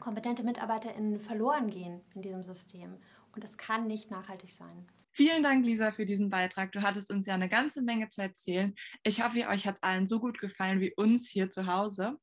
kompetente 0.00 0.42
MitarbeiterInnen 0.42 1.20
verloren 1.20 1.68
gehen 1.68 2.00
in 2.14 2.22
diesem 2.22 2.42
System. 2.42 2.96
Und 3.36 3.44
das 3.44 3.58
kann 3.58 3.86
nicht 3.86 4.10
nachhaltig 4.10 4.50
sein. 4.50 4.86
Vielen 5.12 5.42
Dank, 5.42 5.64
Lisa, 5.64 5.92
für 5.92 6.06
diesen 6.06 6.30
Beitrag. 6.30 6.72
Du 6.72 6.80
hattest 6.80 7.10
uns 7.10 7.26
ja 7.26 7.34
eine 7.34 7.50
ganze 7.50 7.82
Menge 7.82 8.08
zu 8.08 8.22
erzählen. 8.22 8.74
Ich 9.02 9.22
hoffe, 9.22 9.46
euch 9.48 9.66
hat 9.66 9.76
es 9.76 9.82
allen 9.82 10.08
so 10.08 10.20
gut 10.20 10.40
gefallen 10.40 10.80
wie 10.80 10.94
uns 10.94 11.28
hier 11.28 11.50
zu 11.50 11.66
Hause. 11.66 12.18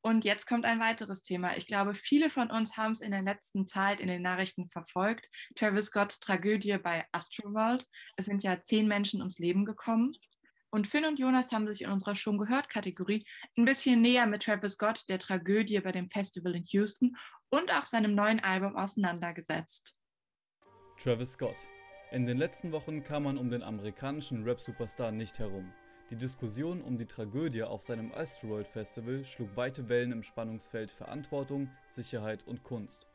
Und 0.00 0.24
jetzt 0.24 0.46
kommt 0.46 0.64
ein 0.64 0.80
weiteres 0.80 1.22
Thema. 1.22 1.56
Ich 1.56 1.68
glaube, 1.68 1.94
viele 1.94 2.28
von 2.28 2.50
uns 2.50 2.76
haben 2.76 2.90
es 2.90 3.00
in 3.00 3.12
der 3.12 3.22
letzten 3.22 3.68
Zeit 3.68 4.00
in 4.00 4.08
den 4.08 4.22
Nachrichten 4.22 4.68
verfolgt. 4.68 5.28
Travis 5.54 5.86
Scott 5.86 6.20
Tragödie 6.20 6.76
bei 6.78 7.04
Astroworld. 7.12 7.86
Es 8.16 8.26
sind 8.26 8.42
ja 8.42 8.60
zehn 8.60 8.88
Menschen 8.88 9.20
ums 9.20 9.38
Leben 9.38 9.64
gekommen. 9.64 10.12
Und 10.70 10.88
Finn 10.88 11.04
und 11.04 11.20
Jonas 11.20 11.52
haben 11.52 11.68
sich 11.68 11.82
in 11.82 11.90
unserer 11.90 12.16
Schon 12.16 12.36
gehört 12.36 12.68
Kategorie 12.68 13.24
ein 13.56 13.64
bisschen 13.64 14.00
näher 14.00 14.26
mit 14.26 14.42
Travis 14.42 14.72
Scott, 14.72 15.04
der 15.08 15.20
Tragödie 15.20 15.78
bei 15.80 15.92
dem 15.92 16.08
Festival 16.08 16.56
in 16.56 16.64
Houston 16.64 17.16
und 17.48 17.72
auch 17.72 17.86
seinem 17.86 18.14
neuen 18.14 18.40
Album 18.40 18.76
auseinandergesetzt. 18.76 19.97
Travis 20.98 21.34
Scott. 21.34 21.68
In 22.10 22.26
den 22.26 22.38
letzten 22.38 22.72
Wochen 22.72 23.04
kam 23.04 23.22
man 23.22 23.38
um 23.38 23.50
den 23.50 23.62
amerikanischen 23.62 24.42
Rap-Superstar 24.42 25.12
nicht 25.12 25.38
herum. 25.38 25.72
Die 26.10 26.16
Diskussion 26.16 26.82
um 26.82 26.98
die 26.98 27.06
Tragödie 27.06 27.62
auf 27.62 27.82
seinem 27.82 28.10
Astroworld 28.12 28.66
Festival 28.66 29.22
schlug 29.24 29.56
weite 29.56 29.88
Wellen 29.88 30.10
im 30.10 30.24
Spannungsfeld 30.24 30.90
Verantwortung, 30.90 31.70
Sicherheit 31.88 32.44
und 32.48 32.64
Kunst. 32.64 33.06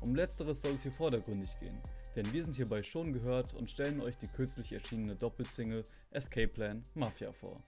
Um 0.00 0.14
letzteres 0.14 0.62
soll 0.62 0.74
es 0.74 0.84
hier 0.84 0.92
vordergründig 0.92 1.58
gehen, 1.58 1.82
denn 2.16 2.32
wir 2.32 2.44
sind 2.44 2.56
hierbei 2.56 2.82
schon 2.82 3.12
gehört 3.12 3.54
und 3.54 3.70
stellen 3.70 4.00
euch 4.00 4.16
die 4.16 4.28
kürzlich 4.28 4.72
erschienene 4.72 5.16
Doppelsingle 5.16 5.84
Escape 6.10 6.48
Plan 6.48 6.84
Mafia 6.94 7.32
vor. 7.32 7.62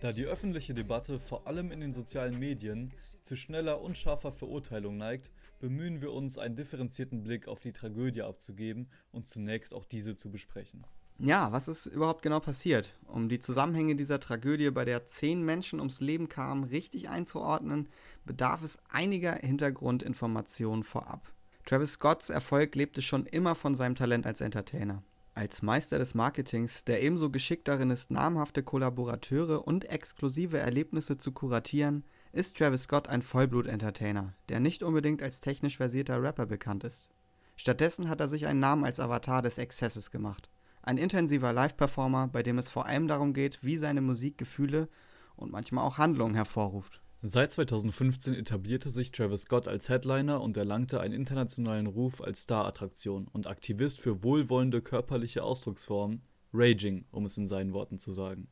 Da 0.00 0.12
die 0.12 0.24
öffentliche 0.24 0.74
Debatte 0.74 1.18
vor 1.18 1.46
allem 1.46 1.70
in 1.72 1.80
den 1.80 1.94
sozialen 1.94 2.38
Medien 2.38 2.92
zu 3.22 3.36
schneller 3.36 3.80
und 3.80 3.96
scharfer 3.98 4.32
Verurteilung 4.32 4.96
neigt, 4.96 5.30
bemühen 5.60 6.00
wir 6.00 6.12
uns, 6.12 6.38
einen 6.38 6.56
differenzierten 6.56 7.22
Blick 7.22 7.48
auf 7.48 7.60
die 7.60 7.72
Tragödie 7.72 8.22
abzugeben 8.22 8.88
und 9.12 9.26
zunächst 9.26 9.74
auch 9.74 9.84
diese 9.84 10.16
zu 10.16 10.30
besprechen. 10.30 10.84
Ja, 11.22 11.52
was 11.52 11.68
ist 11.68 11.84
überhaupt 11.84 12.22
genau 12.22 12.40
passiert? 12.40 12.94
Um 13.06 13.28
die 13.28 13.40
Zusammenhänge 13.40 13.94
dieser 13.94 14.20
Tragödie, 14.20 14.70
bei 14.70 14.86
der 14.86 15.04
zehn 15.04 15.44
Menschen 15.44 15.78
ums 15.78 16.00
Leben 16.00 16.30
kamen, 16.30 16.64
richtig 16.64 17.10
einzuordnen, 17.10 17.90
bedarf 18.24 18.62
es 18.62 18.78
einiger 18.88 19.34
Hintergrundinformationen 19.34 20.82
vorab. 20.82 21.30
Travis 21.66 21.92
Scotts 21.92 22.30
Erfolg 22.30 22.74
lebte 22.74 23.02
schon 23.02 23.26
immer 23.26 23.54
von 23.54 23.74
seinem 23.74 23.96
Talent 23.96 24.26
als 24.26 24.40
Entertainer. 24.40 25.02
Als 25.34 25.60
Meister 25.60 25.98
des 25.98 26.14
Marketings, 26.14 26.86
der 26.86 27.02
ebenso 27.02 27.28
geschickt 27.28 27.68
darin 27.68 27.90
ist, 27.90 28.10
namhafte 28.10 28.62
Kollaborateure 28.62 29.66
und 29.66 29.84
exklusive 29.90 30.56
Erlebnisse 30.56 31.18
zu 31.18 31.32
kuratieren, 31.32 32.04
ist 32.32 32.56
Travis 32.56 32.84
Scott 32.84 33.08
ein 33.08 33.20
Vollblut-Entertainer, 33.20 34.32
der 34.48 34.58
nicht 34.58 34.82
unbedingt 34.82 35.22
als 35.22 35.40
technisch 35.40 35.76
versierter 35.76 36.22
Rapper 36.22 36.46
bekannt 36.46 36.82
ist. 36.82 37.10
Stattdessen 37.56 38.08
hat 38.08 38.20
er 38.20 38.28
sich 38.28 38.46
einen 38.46 38.60
Namen 38.60 38.84
als 38.84 39.00
Avatar 39.00 39.42
des 39.42 39.58
Exzesses 39.58 40.10
gemacht. 40.10 40.48
Ein 40.90 40.98
intensiver 40.98 41.52
Live-Performer, 41.52 42.26
bei 42.32 42.42
dem 42.42 42.58
es 42.58 42.68
vor 42.68 42.84
allem 42.84 43.06
darum 43.06 43.32
geht, 43.32 43.62
wie 43.62 43.76
seine 43.76 44.00
Musik 44.00 44.38
Gefühle 44.38 44.88
und 45.36 45.52
manchmal 45.52 45.86
auch 45.86 45.98
Handlungen 45.98 46.34
hervorruft. 46.34 47.00
Seit 47.22 47.52
2015 47.52 48.34
etablierte 48.34 48.90
sich 48.90 49.12
Travis 49.12 49.42
Scott 49.42 49.68
als 49.68 49.88
Headliner 49.88 50.40
und 50.40 50.56
erlangte 50.56 50.98
einen 51.00 51.14
internationalen 51.14 51.86
Ruf 51.86 52.20
als 52.20 52.40
Star-Attraktion 52.40 53.28
und 53.28 53.46
Aktivist 53.46 54.00
für 54.00 54.24
wohlwollende 54.24 54.82
körperliche 54.82 55.44
Ausdrucksformen, 55.44 56.22
Raging, 56.52 57.04
um 57.12 57.24
es 57.24 57.36
in 57.36 57.46
seinen 57.46 57.72
Worten 57.72 58.00
zu 58.00 58.10
sagen. 58.10 58.48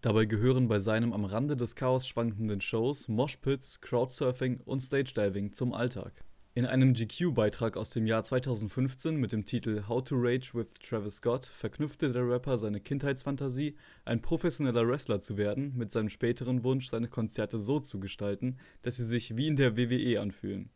Dabei 0.00 0.24
gehören 0.24 0.68
bei 0.68 0.78
seinem 0.78 1.12
am 1.12 1.26
Rande 1.26 1.54
des 1.54 1.76
Chaos 1.76 2.08
schwankenden 2.08 2.62
Shows 2.62 3.08
Moshpits, 3.08 3.82
Crowdsurfing 3.82 4.60
und 4.64 4.80
Stage-Diving 4.80 5.52
zum 5.52 5.74
Alltag. 5.74 6.24
In 6.54 6.66
einem 6.66 6.92
GQ-Beitrag 6.92 7.78
aus 7.78 7.88
dem 7.88 8.06
Jahr 8.06 8.24
2015 8.24 9.16
mit 9.16 9.32
dem 9.32 9.46
Titel 9.46 9.84
How 9.88 10.04
to 10.04 10.16
Rage 10.18 10.50
with 10.52 10.68
Travis 10.86 11.16
Scott 11.16 11.46
verknüpfte 11.46 12.12
der 12.12 12.28
Rapper 12.28 12.58
seine 12.58 12.78
Kindheitsfantasie, 12.78 13.74
ein 14.04 14.20
professioneller 14.20 14.86
Wrestler 14.86 15.22
zu 15.22 15.38
werden, 15.38 15.72
mit 15.78 15.90
seinem 15.90 16.10
späteren 16.10 16.62
Wunsch, 16.62 16.90
seine 16.90 17.08
Konzerte 17.08 17.56
so 17.56 17.80
zu 17.80 18.00
gestalten, 18.00 18.58
dass 18.82 18.96
sie 18.96 19.06
sich 19.06 19.34
wie 19.34 19.46
in 19.46 19.56
der 19.56 19.78
WWE 19.78 20.20
anfühlen. 20.20 20.68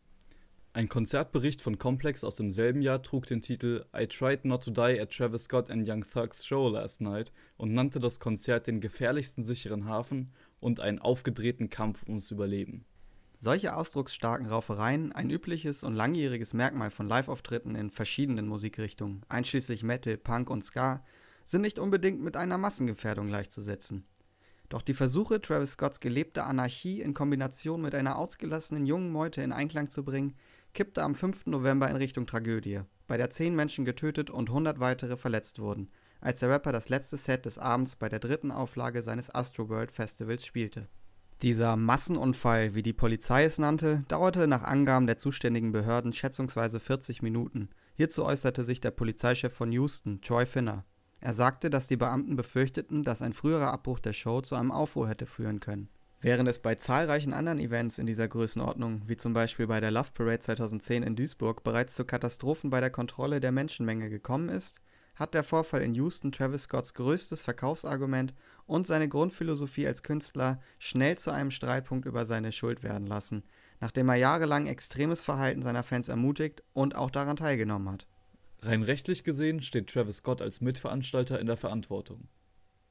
Ein 0.73 0.89
Konzertbericht 0.89 1.61
von 1.61 1.77
Complex 1.77 2.25
aus 2.25 2.37
demselben 2.37 2.81
Jahr 2.81 3.03
trug 3.03 3.27
den 3.27 3.43
Titel 3.43 3.85
I 3.95 4.07
Tried 4.07 4.47
Not 4.47 4.65
to 4.65 4.71
Die 4.71 4.99
at 4.99 5.11
Travis 5.11 5.45
Scott 5.45 5.69
and 5.69 5.87
Young 5.87 6.07
Thug's 6.11 6.47
Show 6.47 6.71
Last 6.71 7.03
Night 7.03 7.33
und 7.59 7.75
nannte 7.75 8.01
das 8.01 8.19
Konzert 8.19 8.67
den 8.67 8.81
gefährlichsten 8.81 9.45
sicheren 9.45 9.85
Hafen 9.85 10.33
und 10.59 10.81
einen 10.81 11.01
aufgedrehten 11.01 11.69
Kampf 11.69 12.05
ums 12.09 12.31
Überleben. 12.31 12.87
Solche 13.39 13.77
ausdrucksstarken 13.77 14.47
Raufereien, 14.47 15.13
ein 15.13 15.29
übliches 15.29 15.85
und 15.85 15.95
langjähriges 15.95 16.55
Merkmal 16.55 16.91
von 16.91 17.07
Live-Auftritten 17.07 17.75
in 17.75 17.91
verschiedenen 17.91 18.49
Musikrichtungen, 18.49 19.23
einschließlich 19.29 19.83
Metal, 19.83 20.17
Punk 20.17 20.49
und 20.49 20.65
Ska, 20.65 21.05
sind 21.45 21.61
nicht 21.61 21.79
unbedingt 21.79 22.21
mit 22.23 22.37
einer 22.37 22.57
Massengefährdung 22.57 23.29
gleichzusetzen. 23.29 24.07
Doch 24.71 24.83
die 24.83 24.95
Versuche, 24.95 25.41
Travis 25.41 25.73
Scotts 25.73 26.01
gelebte 26.01 26.45
Anarchie 26.45 27.01
in 27.01 27.15
Kombination 27.15 27.83
mit 27.83 27.95
einer 27.95 28.17
ausgelassenen 28.17 28.87
jungen 28.87 29.13
Meute 29.13 29.43
in 29.43 29.53
Einklang 29.53 29.89
zu 29.89 30.03
bringen, 30.03 30.35
kippte 30.73 31.03
am 31.03 31.15
5. 31.15 31.47
November 31.47 31.89
in 31.91 31.97
Richtung 31.97 32.27
Tragödie, 32.27 32.81
bei 33.07 33.17
der 33.17 33.31
zehn 33.31 33.55
Menschen 33.55 33.85
getötet 33.85 34.31
und 34.31 34.49
100 34.49 34.81
weitere 34.81 35.17
verletzt 35.17 35.59
wurden, 35.59 35.91
als 36.21 36.41
der 36.41 36.49
Rapper 36.49 36.73
das 36.73 36.89
letzte 36.89 37.17
Set 37.17 37.45
des 37.45 37.59
Abends 37.59 37.97
bei 37.97 38.09
der 38.09 38.19
dritten 38.19 38.51
Auflage 38.51 39.03
seines 39.03 39.33
Astroworld 39.33 39.93
Festivals 39.93 40.45
spielte. 40.45 40.89
Dieser 41.43 41.77
Massenunfall, 41.77 42.75
wie 42.75 42.83
die 42.83 42.95
Polizei 42.95 43.45
es 43.45 43.59
nannte, 43.59 44.03
dauerte 44.09 44.47
nach 44.47 44.63
Angaben 44.63 45.07
der 45.07 45.19
zuständigen 45.19 45.71
Behörden 45.71 46.15
schätzungsweise 46.15 46.81
40 46.81 47.21
Minuten. 47.21 47.69
Hierzu 47.95 48.25
äußerte 48.25 48.63
sich 48.65 48.81
der 48.81 48.91
Polizeichef 48.91 49.53
von 49.53 49.71
Houston, 49.71 50.23
Troy 50.23 50.47
Finner. 50.47 50.87
Er 51.21 51.35
sagte, 51.35 51.69
dass 51.69 51.89
die 51.89 51.97
Beamten 51.97 52.37
befürchteten, 52.37 53.03
dass 53.03 53.21
ein 53.21 53.35
früherer 53.35 53.71
Abbruch 53.71 53.99
der 53.99 54.15
Show 54.15 54.41
zu 54.41 54.55
einem 54.55 54.71
Aufruhr 54.71 55.09
hätte 55.09 55.27
führen 55.27 55.61
können. 55.61 55.91
Während 56.23 56.49
es 56.49 56.59
bei 56.59 56.75
zahlreichen 56.77 57.35
anderen 57.35 57.59
Events 57.59 57.99
in 57.99 58.07
dieser 58.07 58.29
Größenordnung, 58.29 59.03
wie 59.07 59.19
zum 59.19 59.35
Beispiel 59.35 59.67
bei 59.67 59.81
der 59.81 59.91
Love 59.91 60.13
Parade 60.15 60.41
2010 60.41 61.03
in 61.03 61.17
Duisburg, 61.17 61.63
bereits 61.63 61.95
zu 61.95 62.07
Katastrophen 62.07 62.71
bei 62.71 62.81
der 62.81 62.91
Kontrolle 62.91 63.41
der 63.41 63.53
Menschenmenge 63.53 64.09
gekommen 64.09 64.49
ist, 64.49 64.77
hat 65.17 65.35
der 65.35 65.45
Vorfall 65.45 65.83
in 65.83 65.95
Houston 65.95 66.33
Travis 66.33 66.65
Scotts 66.65 66.95
größtes 66.95 67.41
Verkaufsargument 67.41 68.35
und 68.67 68.87
seine 68.87 69.09
Grundphilosophie 69.09 69.87
als 69.87 70.03
Künstler 70.03 70.61
schnell 70.79 71.17
zu 71.19 71.31
einem 71.31 71.51
Streitpunkt 71.51 72.07
über 72.07 72.27
seine 72.27 72.53
Schuld 72.53 72.83
werden 72.83 73.07
lassen, 73.07 73.45
nachdem 73.81 74.09
er 74.09 74.17
jahrelang 74.17 74.67
extremes 74.67 75.21
Verhalten 75.23 75.63
seiner 75.63 75.83
Fans 75.83 76.09
ermutigt 76.09 76.63
und 76.73 76.95
auch 76.95 77.11
daran 77.11 77.37
teilgenommen 77.37 77.89
hat. 77.91 78.07
Rein 78.61 78.83
rechtlich 78.83 79.23
gesehen 79.23 79.63
steht 79.63 79.89
Travis 79.89 80.17
Scott 80.17 80.43
als 80.43 80.61
Mitveranstalter 80.61 81.39
in 81.39 81.47
der 81.47 81.57
Verantwortung. 81.57 82.29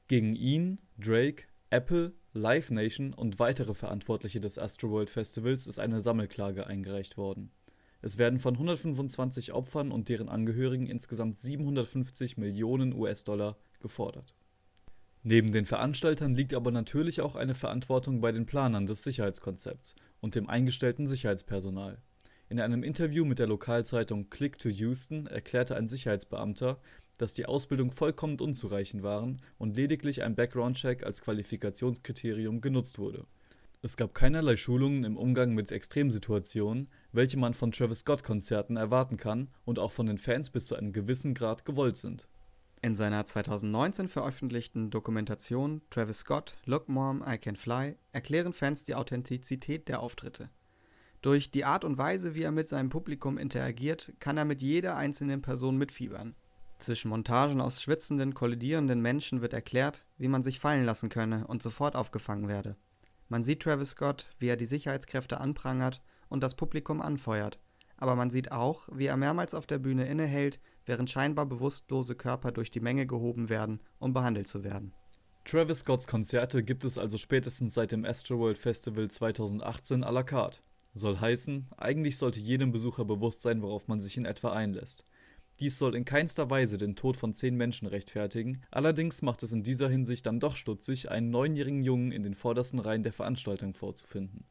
Gegen 0.08 0.34
ihn, 0.34 0.78
Drake, 0.98 1.44
Apple, 1.70 2.14
Live 2.32 2.70
Nation 2.70 3.12
und 3.12 3.38
weitere 3.38 3.74
Verantwortliche 3.74 4.40
des 4.40 4.58
Astroworld 4.58 5.10
Festivals 5.10 5.66
ist 5.66 5.78
eine 5.78 6.00
Sammelklage 6.00 6.66
eingereicht 6.66 7.16
worden. 7.16 7.50
Es 8.02 8.18
werden 8.18 8.38
von 8.38 8.54
125 8.54 9.52
Opfern 9.52 9.90
und 9.90 10.08
deren 10.08 10.28
Angehörigen 10.28 10.86
insgesamt 10.86 11.38
750 11.38 12.36
Millionen 12.36 12.92
US-Dollar 12.92 13.56
gefordert. 13.80 14.34
Neben 15.28 15.50
den 15.50 15.64
Veranstaltern 15.64 16.36
liegt 16.36 16.54
aber 16.54 16.70
natürlich 16.70 17.20
auch 17.20 17.34
eine 17.34 17.56
Verantwortung 17.56 18.20
bei 18.20 18.30
den 18.30 18.46
Planern 18.46 18.86
des 18.86 19.02
Sicherheitskonzepts 19.02 19.96
und 20.20 20.36
dem 20.36 20.48
eingestellten 20.48 21.08
Sicherheitspersonal. 21.08 21.98
In 22.48 22.60
einem 22.60 22.84
Interview 22.84 23.24
mit 23.24 23.40
der 23.40 23.48
Lokalzeitung 23.48 24.30
Click 24.30 24.56
to 24.56 24.68
Houston 24.68 25.26
erklärte 25.26 25.74
ein 25.74 25.88
Sicherheitsbeamter, 25.88 26.78
dass 27.18 27.34
die 27.34 27.46
Ausbildung 27.46 27.90
vollkommen 27.90 28.38
unzureichend 28.38 29.02
waren 29.02 29.42
und 29.58 29.74
lediglich 29.74 30.22
ein 30.22 30.36
Background-Check 30.36 31.02
als 31.02 31.22
Qualifikationskriterium 31.22 32.60
genutzt 32.60 33.00
wurde. 33.00 33.26
Es 33.82 33.96
gab 33.96 34.14
keinerlei 34.14 34.54
Schulungen 34.54 35.02
im 35.02 35.16
Umgang 35.16 35.54
mit 35.54 35.72
Extremsituationen, 35.72 36.86
welche 37.10 37.36
man 37.36 37.52
von 37.52 37.72
Travis 37.72 37.98
Scott-Konzerten 37.98 38.76
erwarten 38.76 39.16
kann 39.16 39.48
und 39.64 39.80
auch 39.80 39.90
von 39.90 40.06
den 40.06 40.18
Fans 40.18 40.50
bis 40.50 40.66
zu 40.66 40.76
einem 40.76 40.92
gewissen 40.92 41.34
Grad 41.34 41.64
gewollt 41.64 41.96
sind. 41.96 42.28
In 42.86 42.94
seiner 42.94 43.24
2019 43.24 44.08
veröffentlichten 44.08 44.90
Dokumentation 44.90 45.82
Travis 45.90 46.18
Scott, 46.18 46.54
Look 46.66 46.88
Mom, 46.88 47.20
I 47.26 47.36
Can 47.36 47.56
Fly 47.56 47.96
erklären 48.12 48.52
Fans 48.52 48.84
die 48.84 48.94
Authentizität 48.94 49.88
der 49.88 49.98
Auftritte. 49.98 50.50
Durch 51.20 51.50
die 51.50 51.64
Art 51.64 51.82
und 51.84 51.98
Weise, 51.98 52.36
wie 52.36 52.42
er 52.42 52.52
mit 52.52 52.68
seinem 52.68 52.88
Publikum 52.88 53.38
interagiert, 53.38 54.12
kann 54.20 54.36
er 54.36 54.44
mit 54.44 54.62
jeder 54.62 54.96
einzelnen 54.96 55.42
Person 55.42 55.76
mitfiebern. 55.76 56.36
Zwischen 56.78 57.08
Montagen 57.08 57.60
aus 57.60 57.82
schwitzenden, 57.82 58.34
kollidierenden 58.34 59.02
Menschen 59.02 59.42
wird 59.42 59.52
erklärt, 59.52 60.04
wie 60.16 60.28
man 60.28 60.44
sich 60.44 60.60
fallen 60.60 60.84
lassen 60.84 61.08
könne 61.08 61.44
und 61.48 61.64
sofort 61.64 61.96
aufgefangen 61.96 62.46
werde. 62.46 62.76
Man 63.28 63.42
sieht 63.42 63.64
Travis 63.64 63.90
Scott, 63.90 64.30
wie 64.38 64.46
er 64.46 64.56
die 64.56 64.64
Sicherheitskräfte 64.64 65.40
anprangert 65.40 66.02
und 66.28 66.40
das 66.44 66.54
Publikum 66.54 67.02
anfeuert, 67.02 67.58
aber 67.96 68.16
man 68.16 68.30
sieht 68.30 68.52
auch, 68.52 68.88
wie 68.92 69.06
er 69.06 69.16
mehrmals 69.16 69.54
auf 69.54 69.66
der 69.66 69.78
Bühne 69.78 70.06
innehält, 70.06 70.60
während 70.84 71.10
scheinbar 71.10 71.46
bewusstlose 71.46 72.14
Körper 72.14 72.52
durch 72.52 72.70
die 72.70 72.80
Menge 72.80 73.06
gehoben 73.06 73.48
werden, 73.48 73.80
um 73.98 74.12
behandelt 74.12 74.48
zu 74.48 74.64
werden. 74.64 74.92
Travis 75.44 75.80
Scotts 75.80 76.06
Konzerte 76.06 76.64
gibt 76.64 76.84
es 76.84 76.98
also 76.98 77.18
spätestens 77.18 77.74
seit 77.74 77.92
dem 77.92 78.04
Astroworld 78.04 78.58
Festival 78.58 79.08
2018 79.08 80.04
à 80.04 80.10
la 80.10 80.22
carte. 80.22 80.60
Soll 80.94 81.20
heißen, 81.20 81.68
eigentlich 81.76 82.18
sollte 82.18 82.40
jedem 82.40 82.72
Besucher 82.72 83.04
bewusst 83.04 83.42
sein, 83.42 83.62
worauf 83.62 83.86
man 83.86 84.00
sich 84.00 84.16
in 84.16 84.24
etwa 84.24 84.52
einlässt. 84.52 85.04
Dies 85.60 85.78
soll 85.78 85.94
in 85.94 86.04
keinster 86.04 86.50
Weise 86.50 86.78
den 86.78 86.96
Tod 86.96 87.16
von 87.16 87.32
zehn 87.32 87.56
Menschen 87.56 87.86
rechtfertigen, 87.86 88.62
allerdings 88.70 89.22
macht 89.22 89.42
es 89.42 89.52
in 89.52 89.62
dieser 89.62 89.88
Hinsicht 89.88 90.26
dann 90.26 90.40
doch 90.40 90.56
stutzig, 90.56 91.10
einen 91.10 91.30
neunjährigen 91.30 91.82
Jungen 91.82 92.12
in 92.12 92.22
den 92.22 92.34
vordersten 92.34 92.78
Reihen 92.78 93.02
der 93.02 93.12
Veranstaltung 93.12 93.72
vorzufinden. 93.72 94.44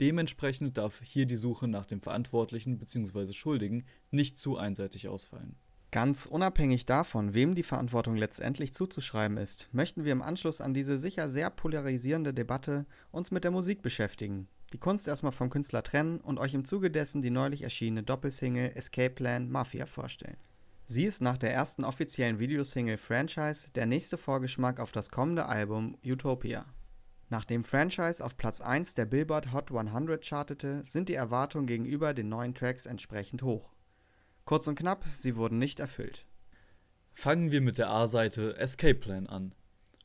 Dementsprechend 0.00 0.78
darf 0.78 1.02
hier 1.02 1.26
die 1.26 1.36
Suche 1.36 1.68
nach 1.68 1.84
dem 1.84 2.00
Verantwortlichen 2.00 2.78
bzw. 2.78 3.34
Schuldigen 3.34 3.84
nicht 4.10 4.38
zu 4.38 4.56
einseitig 4.56 5.08
ausfallen. 5.08 5.56
Ganz 5.92 6.24
unabhängig 6.24 6.86
davon, 6.86 7.34
wem 7.34 7.54
die 7.54 7.64
Verantwortung 7.64 8.16
letztendlich 8.16 8.72
zuzuschreiben 8.72 9.36
ist, 9.36 9.68
möchten 9.72 10.04
wir 10.04 10.12
im 10.12 10.22
Anschluss 10.22 10.60
an 10.60 10.72
diese 10.72 10.98
sicher 10.98 11.28
sehr 11.28 11.50
polarisierende 11.50 12.32
Debatte 12.32 12.86
uns 13.10 13.30
mit 13.30 13.44
der 13.44 13.50
Musik 13.50 13.82
beschäftigen, 13.82 14.48
die 14.72 14.78
Kunst 14.78 15.08
erstmal 15.08 15.32
vom 15.32 15.50
Künstler 15.50 15.82
trennen 15.82 16.20
und 16.20 16.38
euch 16.38 16.54
im 16.54 16.64
Zuge 16.64 16.90
dessen 16.90 17.22
die 17.22 17.30
neulich 17.30 17.62
erschienene 17.62 18.04
Doppelsingle 18.04 18.76
Escape 18.76 19.10
Plan 19.10 19.50
Mafia 19.50 19.86
vorstellen. 19.86 20.36
Sie 20.86 21.04
ist 21.04 21.22
nach 21.22 21.38
der 21.38 21.52
ersten 21.52 21.84
offiziellen 21.84 22.38
Videosingle 22.38 22.96
Franchise 22.96 23.68
der 23.74 23.86
nächste 23.86 24.16
Vorgeschmack 24.16 24.80
auf 24.80 24.92
das 24.92 25.10
kommende 25.10 25.46
Album 25.46 25.96
Utopia. 26.04 26.66
Nachdem 27.30 27.62
Franchise 27.62 28.24
auf 28.24 28.36
Platz 28.36 28.60
1 28.60 28.96
der 28.96 29.06
Billboard 29.06 29.52
Hot 29.52 29.70
100 29.70 30.26
chartete, 30.26 30.84
sind 30.84 31.08
die 31.08 31.14
Erwartungen 31.14 31.68
gegenüber 31.68 32.12
den 32.12 32.28
neuen 32.28 32.56
Tracks 32.56 32.86
entsprechend 32.86 33.44
hoch. 33.44 33.70
Kurz 34.44 34.66
und 34.66 34.74
knapp, 34.74 35.04
sie 35.14 35.36
wurden 35.36 35.58
nicht 35.58 35.78
erfüllt. 35.78 36.26
Fangen 37.12 37.52
wir 37.52 37.60
mit 37.60 37.78
der 37.78 37.88
A-Seite 37.88 38.56
Escape 38.56 38.96
Plan 38.96 39.28
an. 39.28 39.54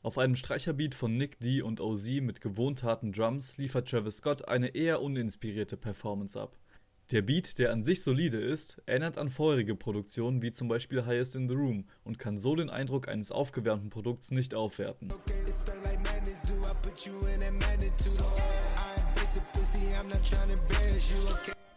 Auf 0.02 0.18
einem 0.18 0.36
Streicherbeat 0.36 0.94
von 0.94 1.16
Nick 1.16 1.40
D 1.40 1.62
und 1.62 1.80
OZ 1.80 2.06
mit 2.20 2.40
gewohnt 2.40 2.84
harten 2.84 3.10
Drums 3.10 3.56
liefert 3.56 3.88
Travis 3.88 4.18
Scott 4.18 4.46
eine 4.46 4.68
eher 4.68 5.02
uninspirierte 5.02 5.76
Performance 5.76 6.40
ab. 6.40 6.56
Der 7.10 7.22
Beat, 7.22 7.58
der 7.58 7.72
an 7.72 7.82
sich 7.82 8.04
solide 8.04 8.38
ist, 8.38 8.80
erinnert 8.86 9.18
an 9.18 9.30
vorherige 9.30 9.74
Produktionen 9.74 10.42
wie 10.42 10.52
zum 10.52 10.68
Beispiel 10.68 11.06
Highest 11.06 11.34
in 11.34 11.48
the 11.48 11.56
Room 11.56 11.86
und 12.04 12.20
kann 12.20 12.38
so 12.38 12.54
den 12.54 12.70
Eindruck 12.70 13.08
eines 13.08 13.32
aufgewärmten 13.32 13.90
Produkts 13.90 14.30
nicht 14.30 14.54
aufwerten. 14.54 15.08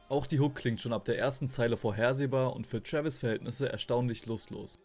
Auch 0.09 0.25
die 0.25 0.39
Hook 0.39 0.55
klingt 0.55 0.81
schon 0.81 0.93
ab 0.93 1.05
der 1.05 1.19
ersten 1.19 1.47
Zeile 1.47 1.77
vorhersehbar 1.77 2.55
und 2.55 2.65
für 2.65 2.81
Travis 2.81 3.19
Verhältnisse 3.19 3.71
erstaunlich 3.71 4.25
lustlos. 4.25 4.75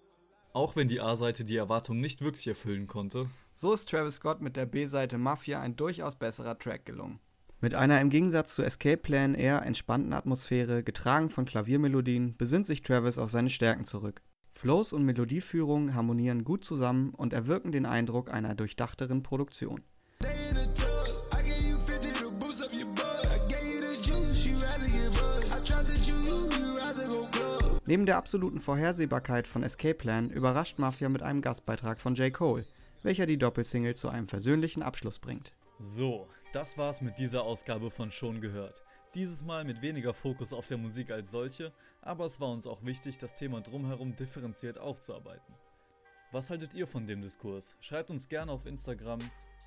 Auch 0.53 0.77
wenn 0.77 0.89
die 0.89 1.01
A-Seite 1.01 1.45
die 1.45 1.57
Erwartung 1.57 2.01
nicht 2.01 2.21
wirklich 2.23 2.47
erfüllen 2.47 2.87
konnte. 2.87 3.29
So 3.55 3.73
ist 3.73 3.89
Travis 3.89 4.17
Scott 4.17 4.41
mit 4.41 4.57
der 4.57 4.67
B-Seite 4.67 5.19
Mafia 5.19 5.61
ein 5.61 5.77
durchaus 5.77 6.15
besserer 6.15 6.59
Track 6.59 6.85
gelungen. 6.87 7.21
Mit 7.61 7.75
einer 7.75 8.01
im 8.01 8.11
Gegensatz 8.11 8.55
zu 8.55 8.63
Escape 8.63 8.99
Plan 8.99 9.35
eher 9.35 9.63
entspannten 9.63 10.13
Atmosphäre, 10.13 10.83
getragen 10.83 11.31
von 11.31 11.45
Klaviermelodien, 11.45 12.37
besinnt 12.37 12.67
sich 12.67 12.83
Travis 12.83 13.19
auf 13.19 13.31
seine 13.31 13.51
Stärken 13.51 13.85
zurück. 13.85 14.23
Flows 14.51 14.93
und 14.93 15.05
Melodieführung 15.05 15.95
harmonieren 15.95 16.45
gut 16.45 16.65
zusammen 16.65 17.15
und 17.15 17.33
erwirken 17.33 17.73
den 17.73 17.87
Eindruck 17.87 18.31
einer 18.31 18.55
durchdachteren 18.55 19.23
Produktion. 19.23 19.83
Neben 27.87 28.07
der 28.07 28.17
absoluten 28.17 28.61
Vorhersehbarkeit 28.61 29.47
von 29.47 29.63
Escape 29.63 29.95
Plan 29.95 30.31
überrascht 30.31 30.79
Mafia 30.79 31.11
mit 31.11 31.23
einem 31.23 31.43
Gastbeitrag 31.43 32.01
von 32.01 32.15
J. 32.15 32.33
Cole, 32.33 32.65
welcher 33.03 33.27
die 33.27 33.37
Doppelsingle 33.37 33.95
zu 33.95 34.09
einem 34.09 34.27
versöhnlichen 34.27 34.83
Abschluss 34.83 35.19
bringt. 35.19 35.53
So, 35.79 36.27
das 36.55 36.79
war's 36.79 37.03
mit 37.03 37.19
dieser 37.19 37.43
Ausgabe 37.43 37.91
von 37.91 38.11
Schon 38.11 38.41
gehört. 38.41 38.83
Dieses 39.15 39.45
Mal 39.45 39.65
mit 39.65 39.83
weniger 39.83 40.15
Fokus 40.15 40.55
auf 40.55 40.67
der 40.67 40.79
Musik 40.79 41.11
als 41.11 41.31
solche, 41.31 41.73
aber 42.01 42.25
es 42.25 42.41
war 42.41 42.49
uns 42.49 42.67
auch 42.67 42.83
wichtig, 42.85 43.19
das 43.19 43.35
Thema 43.35 43.61
drumherum 43.61 44.17
differenziert 44.17 44.79
aufzuarbeiten. 44.79 45.55
Was 46.33 46.49
haltet 46.49 46.75
ihr 46.75 46.87
von 46.87 47.07
dem 47.07 47.21
Diskurs? 47.21 47.77
Schreibt 47.81 48.09
uns 48.09 48.29
gerne 48.31 48.51
auf 48.51 48.65
Instagram 48.65 49.21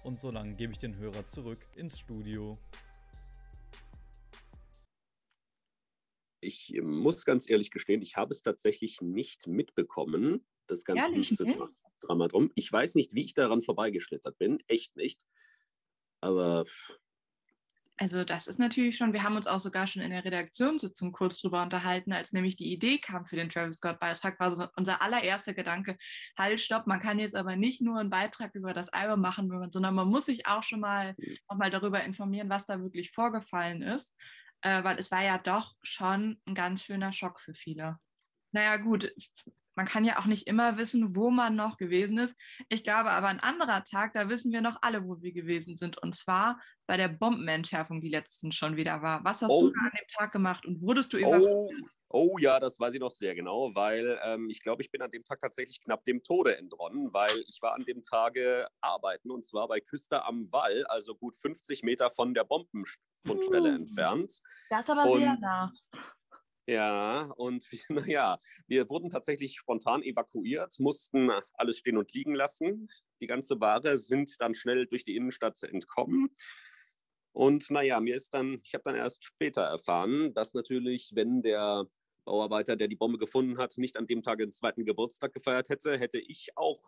und 0.03 0.19
solange 0.19 0.55
gebe 0.55 0.73
ich 0.73 0.79
den 0.79 0.97
Hörer 0.97 1.27
zurück 1.27 1.59
ins 1.75 1.99
Studio. 1.99 2.57
Ich 6.39 6.73
muss 6.81 7.25
ganz 7.25 7.49
ehrlich 7.49 7.71
gestehen, 7.71 8.01
ich 8.01 8.15
habe 8.15 8.31
es 8.31 8.41
tatsächlich 8.41 9.01
nicht 9.01 9.47
mitbekommen, 9.47 10.45
das 10.67 10.83
ganze 10.83 11.35
Drama 12.01 12.27
drum. 12.27 12.51
Ich 12.55 12.71
weiß 12.71 12.95
nicht, 12.95 13.13
wie 13.13 13.23
ich 13.23 13.33
daran 13.33 13.61
vorbeigeschlittert 13.61 14.37
bin, 14.37 14.59
echt 14.67 14.95
nicht. 14.95 15.21
Aber 16.21 16.65
also 17.99 18.23
das 18.23 18.45
ist 18.45 18.59
natürlich 18.59 18.95
schon, 18.95 19.11
wir 19.11 19.23
haben 19.23 19.37
uns 19.37 19.47
auch 19.47 19.59
sogar 19.59 19.87
schon 19.87 20.03
in 20.03 20.11
der 20.11 20.23
Redaktionssitzung 20.23 21.11
kurz 21.11 21.41
drüber 21.41 21.63
unterhalten, 21.63 22.13
als 22.13 22.31
nämlich 22.31 22.55
die 22.55 22.71
Idee 22.71 22.99
kam 22.99 23.25
für 23.25 23.35
den 23.35 23.49
Travis 23.49 23.77
Scott-Beitrag, 23.77 24.39
war 24.39 24.53
so 24.53 24.67
unser 24.75 25.01
allererster 25.01 25.55
Gedanke, 25.55 25.97
halt, 26.37 26.59
stopp, 26.59 26.85
man 26.85 26.99
kann 26.99 27.17
jetzt 27.17 27.35
aber 27.35 27.55
nicht 27.55 27.81
nur 27.81 27.99
einen 27.99 28.11
Beitrag 28.11 28.53
über 28.53 28.73
das 28.73 28.89
Album 28.89 29.21
machen, 29.21 29.49
sondern 29.71 29.95
man 29.95 30.07
muss 30.09 30.27
sich 30.27 30.45
auch 30.45 30.61
schon 30.61 30.79
mal 30.79 31.15
nochmal 31.49 31.71
darüber 31.71 32.03
informieren, 32.03 32.49
was 32.49 32.67
da 32.67 32.79
wirklich 32.79 33.09
vorgefallen 33.11 33.81
ist, 33.81 34.15
äh, 34.61 34.83
weil 34.83 34.97
es 34.97 35.11
war 35.11 35.23
ja 35.23 35.37
doch 35.37 35.75
schon 35.83 36.41
ein 36.45 36.55
ganz 36.55 36.83
schöner 36.83 37.11
Schock 37.11 37.39
für 37.39 37.53
viele. 37.53 37.99
Naja 38.51 38.77
gut, 38.77 39.13
man 39.77 39.85
kann 39.85 40.03
ja 40.03 40.19
auch 40.19 40.25
nicht 40.25 40.47
immer 40.47 40.77
wissen, 40.77 41.15
wo 41.15 41.29
man 41.29 41.55
noch 41.55 41.77
gewesen 41.77 42.17
ist. 42.17 42.35
Ich 42.67 42.83
glaube 42.83 43.11
aber 43.11 43.27
ein 43.27 43.39
anderer 43.39 43.83
Tag, 43.83 44.13
da 44.13 44.27
wissen 44.27 44.51
wir 44.51 44.61
noch 44.61 44.79
alle, 44.81 45.05
wo 45.05 45.21
wir 45.21 45.31
gewesen 45.31 45.75
sind. 45.75 45.99
Und 45.99 46.15
zwar 46.15 46.59
bei 46.87 46.97
der 46.97 47.09
Bombenentschärfung, 47.09 48.01
die 48.01 48.09
letztens 48.09 48.55
schon 48.55 48.75
wieder 48.75 49.03
war. 49.03 49.23
Was 49.23 49.43
hast 49.43 49.51
oh. 49.51 49.67
du 49.67 49.67
an 49.67 49.91
dem 49.93 50.07
Tag 50.17 50.31
gemacht 50.31 50.65
und 50.65 50.81
wurdest 50.81 51.13
du 51.13 51.17
evakuiert? 51.17 51.83
Oh. 52.09 52.31
oh 52.31 52.37
ja, 52.39 52.59
das 52.59 52.79
weiß 52.79 52.95
ich 52.95 52.99
noch 52.99 53.11
sehr 53.11 53.35
genau, 53.35 53.75
weil 53.75 54.19
ähm, 54.23 54.49
ich 54.49 54.63
glaube, 54.63 54.81
ich 54.81 54.89
bin 54.89 55.03
an 55.03 55.11
dem 55.11 55.23
Tag 55.23 55.39
tatsächlich 55.39 55.79
knapp 55.79 56.03
dem 56.05 56.23
Tode 56.23 56.57
entronnen, 56.57 57.13
weil 57.13 57.37
ich 57.47 57.59
war 57.61 57.75
an 57.75 57.85
dem 57.85 58.01
Tage 58.01 58.67
arbeiten 58.81 59.29
und 59.29 59.43
zwar 59.43 59.67
bei 59.67 59.79
Küster 59.79 60.25
am 60.25 60.51
Wall, 60.51 60.85
also 60.87 61.13
gut 61.13 61.35
50 61.35 61.83
Meter 61.83 62.09
von 62.09 62.33
der 62.33 62.45
Bombenfundstelle 62.45 63.73
uh, 63.73 63.75
entfernt. 63.75 64.39
Das 64.71 64.81
ist 64.85 64.89
aber 64.89 65.05
und, 65.05 65.19
sehr 65.19 65.37
nah. 65.37 65.71
Ja, 66.67 67.31
und 67.37 67.65
naja, 67.89 68.39
wir 68.67 68.89
wurden 68.89 69.09
tatsächlich 69.09 69.55
spontan 69.57 70.03
evakuiert, 70.03 70.79
mussten 70.79 71.31
alles 71.53 71.77
stehen 71.77 71.97
und 71.97 72.13
liegen 72.13 72.35
lassen. 72.35 72.89
Die 73.21 73.27
ganze 73.27 73.59
Ware 73.61 73.95
sind 73.95 74.35
dann 74.39 74.53
schnell 74.53 74.85
durch 74.85 75.05
die 75.05 75.15
Innenstadt 75.15 75.63
entkommen. 75.63 76.29
Und 77.31 77.71
naja, 77.71 78.01
mir 78.01 78.15
ist 78.15 78.33
dann, 78.33 78.59
ich 78.63 78.73
habe 78.73 78.83
dann 78.83 78.95
erst 78.95 79.23
später 79.23 79.61
erfahren, 79.61 80.33
dass 80.33 80.53
natürlich, 80.53 81.11
wenn 81.13 81.41
der 81.41 81.85
Bauarbeiter, 82.25 82.75
der 82.75 82.89
die 82.89 82.95
Bombe 82.97 83.17
gefunden 83.17 83.57
hat, 83.57 83.77
nicht 83.77 83.95
an 83.95 84.07
dem 84.07 84.21
Tag 84.21 84.39
den 84.39 84.51
zweiten 84.51 84.83
Geburtstag 84.83 85.33
gefeiert 85.33 85.69
hätte, 85.69 85.97
hätte 85.97 86.19
ich 86.19 86.49
auch 86.57 86.81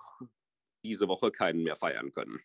diese 0.84 1.08
Woche 1.08 1.32
keinen 1.32 1.64
mehr 1.64 1.78
feiern 1.78 2.12
können. 2.12 2.40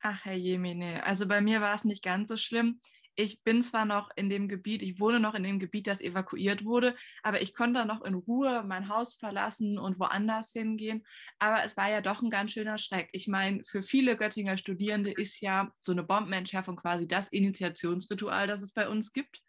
Ach, 0.00 0.24
Herr 0.24 0.34
Jemine, 0.34 1.04
also 1.04 1.26
bei 1.26 1.42
mir 1.42 1.60
war 1.60 1.74
es 1.74 1.84
nicht 1.84 2.02
ganz 2.02 2.28
so 2.28 2.36
schlimm 2.36 2.80
ich 3.16 3.42
bin 3.42 3.62
zwar 3.62 3.84
noch 3.84 4.10
in 4.16 4.28
dem 4.28 4.48
Gebiet, 4.48 4.82
ich 4.82 5.00
wohne 5.00 5.20
noch 5.20 5.34
in 5.34 5.42
dem 5.42 5.58
Gebiet, 5.58 5.86
das 5.86 6.00
evakuiert 6.00 6.64
wurde, 6.64 6.94
aber 7.22 7.42
ich 7.42 7.54
konnte 7.54 7.84
noch 7.84 8.02
in 8.02 8.14
Ruhe 8.14 8.64
mein 8.66 8.88
Haus 8.88 9.14
verlassen 9.14 9.78
und 9.78 9.98
woanders 9.98 10.52
hingehen. 10.52 11.04
Aber 11.38 11.64
es 11.64 11.76
war 11.76 11.90
ja 11.90 12.00
doch 12.00 12.22
ein 12.22 12.30
ganz 12.30 12.52
schöner 12.52 12.78
Schreck. 12.78 13.08
Ich 13.12 13.28
meine, 13.28 13.62
für 13.64 13.82
viele 13.82 14.16
Göttinger 14.16 14.56
Studierende 14.56 15.12
ist 15.12 15.40
ja 15.40 15.70
so 15.80 15.92
eine 15.92 16.02
Bombenentschärfung 16.02 16.76
quasi 16.76 17.06
das 17.06 17.28
Initiationsritual, 17.28 18.46
das 18.46 18.62
es 18.62 18.72
bei 18.72 18.88
uns 18.88 19.12
gibt. 19.12 19.42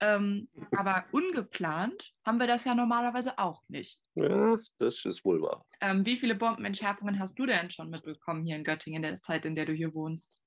Ähm, 0.00 0.48
aber 0.76 1.06
ungeplant 1.10 2.12
haben 2.24 2.38
wir 2.38 2.46
das 2.46 2.64
ja 2.64 2.74
normalerweise 2.74 3.36
auch 3.38 3.62
nicht. 3.68 3.98
Ja, 4.14 4.56
das 4.78 5.04
ist 5.04 5.24
wohl 5.24 5.42
wahr. 5.42 5.64
Ähm, 5.80 6.06
wie 6.06 6.16
viele 6.16 6.36
Bombenentschärfungen 6.36 7.18
hast 7.18 7.36
du 7.38 7.46
denn 7.46 7.70
schon 7.70 7.90
mitbekommen 7.90 8.44
hier 8.44 8.56
in 8.56 8.64
Göttingen 8.64 9.02
in 9.02 9.10
der 9.10 9.22
Zeit, 9.22 9.44
in 9.44 9.56
der 9.56 9.66
du 9.66 9.72
hier 9.72 9.92
wohnst? 9.94 10.40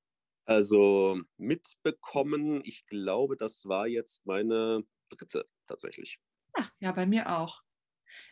Also 0.51 1.21
mitbekommen, 1.37 2.61
ich 2.65 2.85
glaube, 2.85 3.37
das 3.37 3.65
war 3.67 3.87
jetzt 3.87 4.25
meine 4.25 4.83
dritte 5.07 5.47
tatsächlich. 5.65 6.19
Ach, 6.57 6.69
ja, 6.81 6.91
bei 6.91 7.05
mir 7.05 7.39
auch. 7.39 7.61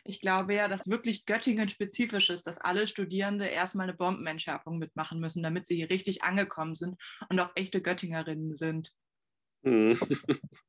Ich 0.04 0.20
glaube 0.20 0.54
ja, 0.54 0.68
dass 0.68 0.86
wirklich 0.86 1.24
Göttingen 1.24 1.70
spezifisch 1.70 2.28
ist, 2.28 2.46
dass 2.46 2.58
alle 2.58 2.86
Studierende 2.86 3.46
erstmal 3.46 3.88
eine 3.88 3.96
Bombenentschärfung 3.96 4.76
mitmachen 4.76 5.18
müssen, 5.18 5.42
damit 5.42 5.66
sie 5.66 5.76
hier 5.76 5.88
richtig 5.88 6.22
angekommen 6.22 6.74
sind 6.74 7.00
und 7.30 7.40
auch 7.40 7.52
echte 7.54 7.80
Göttingerinnen 7.80 8.54
sind. 8.54 8.92
Hm. 9.64 9.98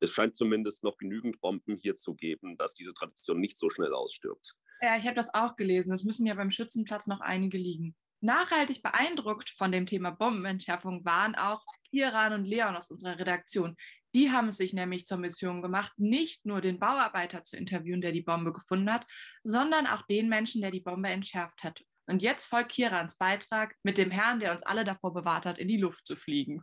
Es 0.00 0.12
scheint 0.12 0.36
zumindest 0.36 0.82
noch 0.82 0.96
genügend 0.96 1.38
Bomben 1.42 1.76
hier 1.76 1.94
zu 1.94 2.14
geben, 2.14 2.56
dass 2.56 2.72
diese 2.72 2.94
Tradition 2.94 3.40
nicht 3.40 3.58
so 3.58 3.68
schnell 3.68 3.92
ausstirbt. 3.92 4.56
Ja, 4.80 4.96
ich 4.96 5.04
habe 5.04 5.14
das 5.14 5.34
auch 5.34 5.54
gelesen. 5.54 5.92
Es 5.92 6.02
müssen 6.02 6.24
ja 6.24 6.32
beim 6.32 6.50
Schützenplatz 6.50 7.06
noch 7.06 7.20
einige 7.20 7.58
liegen. 7.58 7.94
Nachhaltig 8.22 8.82
beeindruckt 8.82 9.50
von 9.50 9.72
dem 9.72 9.86
Thema 9.86 10.10
Bombenentschärfung 10.10 11.04
waren 11.06 11.34
auch 11.34 11.64
Kiran 11.88 12.34
und 12.34 12.44
Leon 12.44 12.76
aus 12.76 12.90
unserer 12.90 13.18
Redaktion. 13.18 13.76
Die 14.14 14.30
haben 14.30 14.48
es 14.48 14.58
sich 14.58 14.74
nämlich 14.74 15.06
zur 15.06 15.16
Mission 15.16 15.62
gemacht, 15.62 15.92
nicht 15.96 16.44
nur 16.44 16.60
den 16.60 16.78
Bauarbeiter 16.78 17.44
zu 17.44 17.56
interviewen, 17.56 18.02
der 18.02 18.12
die 18.12 18.20
Bombe 18.22 18.52
gefunden 18.52 18.92
hat, 18.92 19.06
sondern 19.42 19.86
auch 19.86 20.02
den 20.02 20.28
Menschen, 20.28 20.60
der 20.60 20.70
die 20.70 20.80
Bombe 20.80 21.08
entschärft 21.08 21.62
hat. 21.62 21.82
Und 22.06 22.22
jetzt 22.22 22.46
folgt 22.46 22.72
Kirans 22.72 23.16
Beitrag 23.16 23.74
mit 23.84 23.96
dem 23.96 24.10
Herrn, 24.10 24.40
der 24.40 24.52
uns 24.52 24.64
alle 24.64 24.84
davor 24.84 25.14
bewahrt 25.14 25.46
hat, 25.46 25.58
in 25.58 25.68
die 25.68 25.78
Luft 25.78 26.06
zu 26.06 26.16
fliegen. 26.16 26.62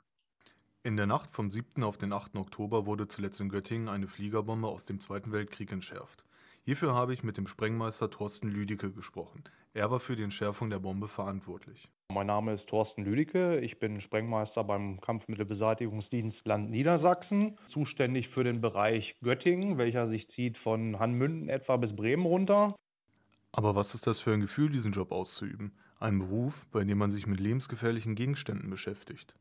In 0.84 0.96
der 0.96 1.08
Nacht 1.08 1.32
vom 1.32 1.50
7. 1.50 1.84
auf 1.84 1.98
den 1.98 2.14
8. 2.14 2.36
Oktober 2.36 2.86
wurde 2.86 3.08
zuletzt 3.08 3.42
in 3.42 3.50
Göttingen 3.50 3.90
eine 3.90 4.08
Fliegerbombe 4.08 4.68
aus 4.68 4.86
dem 4.86 5.00
Zweiten 5.00 5.32
Weltkrieg 5.32 5.72
entschärft. 5.72 6.27
Hierfür 6.68 6.94
habe 6.94 7.14
ich 7.14 7.24
mit 7.24 7.38
dem 7.38 7.48
Sprengmeister 7.48 8.10
Thorsten 8.10 8.50
Lüdicke 8.50 8.92
gesprochen. 8.92 9.46
Er 9.74 9.90
war 9.90 10.02
für 10.02 10.18
die 10.18 10.24
Entschärfung 10.24 10.70
der 10.70 10.80
Bombe 10.80 11.08
verantwortlich. 11.08 11.88
Mein 12.14 12.28
Name 12.28 12.56
ist 12.56 12.68
Thorsten 12.68 13.06
Lüdicke. 13.06 13.62
Ich 13.62 13.80
bin 13.80 14.02
Sprengmeister 14.02 14.66
beim 14.66 15.00
Kampfmittelbeseitigungsdienst 15.00 16.46
Land 16.46 16.70
Niedersachsen, 16.70 17.58
zuständig 17.72 18.28
für 18.28 18.44
den 18.44 18.60
Bereich 18.60 19.16
Göttingen, 19.24 19.78
welcher 19.78 20.10
sich 20.10 20.28
zieht 20.32 20.58
von 20.58 21.00
Hanmünden 21.00 21.48
etwa 21.48 21.78
bis 21.78 21.96
Bremen 21.96 22.26
runter. 22.26 22.76
Aber 23.54 23.76
was 23.76 23.96
ist 23.96 24.06
das 24.06 24.20
für 24.20 24.34
ein 24.34 24.42
Gefühl, 24.42 24.70
diesen 24.70 24.92
Job 24.92 25.14
auszuüben? 25.14 25.72
Ein 26.02 26.20
Beruf, 26.20 26.68
bei 26.74 26.84
dem 26.84 26.98
man 26.98 27.12
sich 27.12 27.28
mit 27.28 27.40
lebensgefährlichen 27.40 28.14
Gegenständen 28.14 28.70
beschäftigt. 28.70 29.36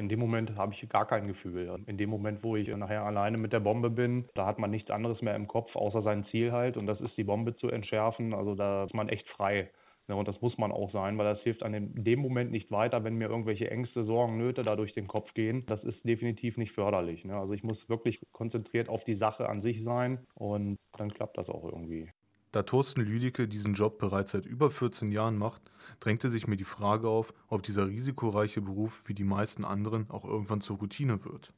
In 0.00 0.08
dem 0.08 0.18
Moment 0.18 0.56
habe 0.56 0.72
ich 0.72 0.88
gar 0.88 1.06
kein 1.06 1.26
Gefühl. 1.26 1.78
In 1.86 1.98
dem 1.98 2.08
Moment, 2.08 2.42
wo 2.42 2.56
ich 2.56 2.68
nachher 2.68 3.04
alleine 3.04 3.36
mit 3.36 3.52
der 3.52 3.60
Bombe 3.60 3.90
bin, 3.90 4.24
da 4.34 4.46
hat 4.46 4.58
man 4.58 4.70
nichts 4.70 4.90
anderes 4.90 5.20
mehr 5.20 5.36
im 5.36 5.46
Kopf, 5.46 5.76
außer 5.76 6.00
sein 6.00 6.24
Ziel 6.30 6.52
halt. 6.52 6.78
Und 6.78 6.86
das 6.86 7.02
ist 7.02 7.14
die 7.18 7.24
Bombe 7.24 7.54
zu 7.56 7.68
entschärfen. 7.68 8.32
Also 8.32 8.54
da 8.54 8.84
ist 8.84 8.94
man 8.94 9.10
echt 9.10 9.28
frei. 9.28 9.70
und 10.08 10.26
das 10.26 10.40
muss 10.40 10.56
man 10.56 10.72
auch 10.72 10.90
sein, 10.90 11.18
weil 11.18 11.26
das 11.26 11.42
hilft 11.42 11.62
an 11.62 11.92
dem 11.94 12.18
Moment 12.18 12.50
nicht 12.50 12.70
weiter, 12.70 13.04
wenn 13.04 13.16
mir 13.16 13.28
irgendwelche 13.28 13.70
Ängste, 13.70 14.04
Sorgen, 14.04 14.38
Nöte 14.38 14.62
da 14.64 14.74
durch 14.74 14.94
den 14.94 15.06
Kopf 15.06 15.34
gehen. 15.34 15.66
Das 15.66 15.84
ist 15.84 16.02
definitiv 16.02 16.56
nicht 16.56 16.72
förderlich. 16.72 17.22
Ne? 17.26 17.36
Also 17.36 17.52
ich 17.52 17.62
muss 17.62 17.86
wirklich 17.90 18.18
konzentriert 18.32 18.88
auf 18.88 19.04
die 19.04 19.16
Sache 19.16 19.50
an 19.50 19.60
sich 19.60 19.84
sein 19.84 20.26
und 20.34 20.78
dann 20.96 21.12
klappt 21.12 21.36
das 21.36 21.50
auch 21.50 21.64
irgendwie. 21.64 22.08
Da 22.52 22.64
Thorsten 22.64 23.02
Lüdicke 23.02 23.46
diesen 23.46 23.74
Job 23.74 23.98
bereits 23.98 24.32
seit 24.32 24.44
über 24.44 24.72
14 24.72 25.12
Jahren 25.12 25.38
macht, 25.38 25.62
drängte 26.00 26.28
sich 26.28 26.48
mir 26.48 26.56
die 26.56 26.64
Frage 26.64 27.08
auf, 27.08 27.32
ob 27.48 27.62
dieser 27.62 27.86
risikoreiche 27.86 28.60
Beruf 28.60 29.06
wie 29.06 29.14
die 29.14 29.24
meisten 29.24 29.64
anderen 29.64 30.10
auch 30.10 30.24
irgendwann 30.24 30.60
zur 30.60 30.78
Routine 30.78 31.24
wird. 31.24 31.52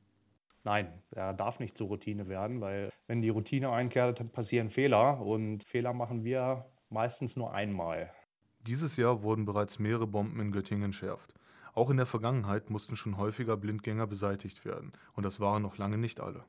Nein, 0.64 0.92
er 1.11 1.33
darf 1.33 1.59
nicht 1.61 1.78
zur 1.78 1.88
Routine 1.88 2.28
werden, 2.28 2.61
weil 2.61 2.90
wenn 3.07 3.22
die 3.22 3.31
Routine 3.31 3.70
einkehrt, 3.70 4.33
passieren 4.33 4.70
Fehler 4.70 5.20
und 5.20 5.64
Fehler 5.64 5.94
machen 5.94 6.24
wir 6.24 6.66
meistens 6.90 7.37
nur 7.37 7.52
einmal. 7.55 8.11
Dieses 8.61 8.96
Jahr 8.96 9.22
wurden 9.22 9.46
bereits 9.46 9.78
mehrere 9.78 10.07
Bomben 10.07 10.40
in 10.40 10.52
Göttingen 10.52 10.85
entschärft. 10.85 11.35
Auch 11.74 11.88
in 11.88 11.96
der 11.96 12.07
Vergangenheit 12.07 12.68
mussten 12.68 12.96
schon 12.96 13.16
häufiger 13.16 13.57
Blindgänger 13.57 14.07
beseitigt 14.07 14.66
werden 14.66 14.92
und 15.14 15.24
das 15.24 15.40
waren 15.40 15.62
noch 15.62 15.78
lange 15.78 15.96
nicht 15.96 16.20
alle. 16.20 16.44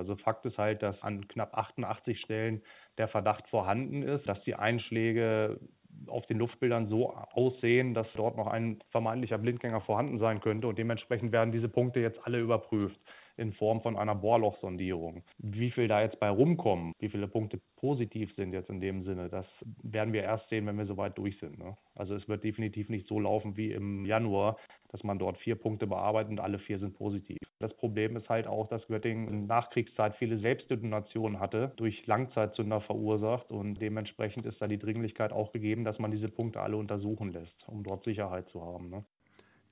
Also 0.00 0.16
Fakt 0.16 0.46
ist 0.46 0.58
halt, 0.58 0.82
dass 0.82 1.00
an 1.02 1.28
knapp 1.28 1.56
88 1.56 2.20
Stellen 2.20 2.62
der 2.98 3.06
Verdacht 3.06 3.46
vorhanden 3.48 4.02
ist, 4.02 4.26
dass 4.26 4.42
die 4.44 4.54
Einschläge 4.54 5.60
auf 6.06 6.26
den 6.26 6.38
Luftbildern 6.38 6.88
so 6.88 7.10
aussehen, 7.10 7.92
dass 7.92 8.06
dort 8.14 8.36
noch 8.36 8.46
ein 8.46 8.80
vermeintlicher 8.90 9.38
Blindgänger 9.38 9.82
vorhanden 9.82 10.18
sein 10.18 10.40
könnte 10.40 10.66
und 10.66 10.78
dementsprechend 10.78 11.32
werden 11.32 11.52
diese 11.52 11.68
Punkte 11.68 12.00
jetzt 12.00 12.18
alle 12.24 12.40
überprüft. 12.40 12.98
In 13.40 13.52
Form 13.54 13.80
von 13.80 13.96
einer 13.96 14.14
Bohrlochsondierung. 14.14 15.22
Wie 15.38 15.70
viel 15.70 15.88
da 15.88 16.02
jetzt 16.02 16.20
bei 16.20 16.28
rumkommen, 16.28 16.92
wie 16.98 17.08
viele 17.08 17.26
Punkte 17.26 17.58
positiv 17.76 18.34
sind 18.36 18.52
jetzt 18.52 18.68
in 18.68 18.80
dem 18.80 19.02
Sinne, 19.04 19.28
das 19.30 19.46
werden 19.82 20.12
wir 20.12 20.22
erst 20.22 20.48
sehen, 20.50 20.66
wenn 20.66 20.76
wir 20.76 20.86
soweit 20.86 21.16
durch 21.16 21.38
sind. 21.38 21.58
Ne? 21.58 21.76
Also 21.94 22.14
es 22.14 22.28
wird 22.28 22.44
definitiv 22.44 22.90
nicht 22.90 23.08
so 23.08 23.18
laufen 23.18 23.56
wie 23.56 23.72
im 23.72 24.04
Januar, 24.04 24.58
dass 24.90 25.02
man 25.02 25.18
dort 25.18 25.38
vier 25.38 25.56
Punkte 25.56 25.86
bearbeitet 25.86 26.30
und 26.30 26.40
alle 26.40 26.58
vier 26.58 26.78
sind 26.78 26.94
positiv. 26.96 27.38
Das 27.60 27.74
Problem 27.76 28.16
ist 28.16 28.28
halt 28.28 28.46
auch, 28.46 28.68
dass 28.68 28.86
Göttingen 28.86 29.28
in 29.28 29.46
Nachkriegszeit 29.46 30.16
viele 30.16 30.38
Selbstdetonationen 30.38 31.40
hatte, 31.40 31.72
durch 31.76 32.06
Langzeitzünder 32.06 32.80
verursacht 32.82 33.50
und 33.50 33.80
dementsprechend 33.80 34.46
ist 34.46 34.60
da 34.60 34.66
die 34.66 34.78
Dringlichkeit 34.78 35.32
auch 35.32 35.52
gegeben, 35.52 35.84
dass 35.84 35.98
man 35.98 36.10
diese 36.10 36.28
Punkte 36.28 36.60
alle 36.60 36.76
untersuchen 36.76 37.32
lässt, 37.32 37.68
um 37.68 37.82
dort 37.84 38.04
Sicherheit 38.04 38.48
zu 38.50 38.62
haben. 38.62 38.90
Ne? 38.90 39.04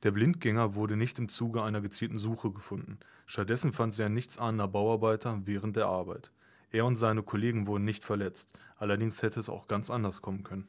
Der 0.05 0.13
Blindgänger 0.13 0.77
wurde 0.77 0.97
nicht 0.97 1.19
im 1.19 1.29
Zuge 1.29 1.63
einer 1.63 1.81
gezielten 1.81 2.19
Suche 2.19 2.53
gefunden. 2.53 2.99
Stattdessen 3.27 3.73
fand 3.73 3.93
sie 3.93 4.05
ein 4.05 4.15
nichtsahnender 4.15 4.69
Bauarbeiter 4.69 5.41
während 5.45 5.75
der 5.75 5.87
Arbeit. 5.87 6.31
Er 6.71 6.87
und 6.87 6.95
seine 6.95 7.25
Kollegen 7.25 7.67
wurden 7.67 7.85
nicht 7.85 8.05
verletzt. 8.05 8.57
Allerdings 8.77 9.23
hätte 9.23 9.41
es 9.41 9.51
auch 9.51 9.67
ganz 9.67 9.91
anders 9.91 10.23
kommen 10.23 10.45
können. 10.45 10.69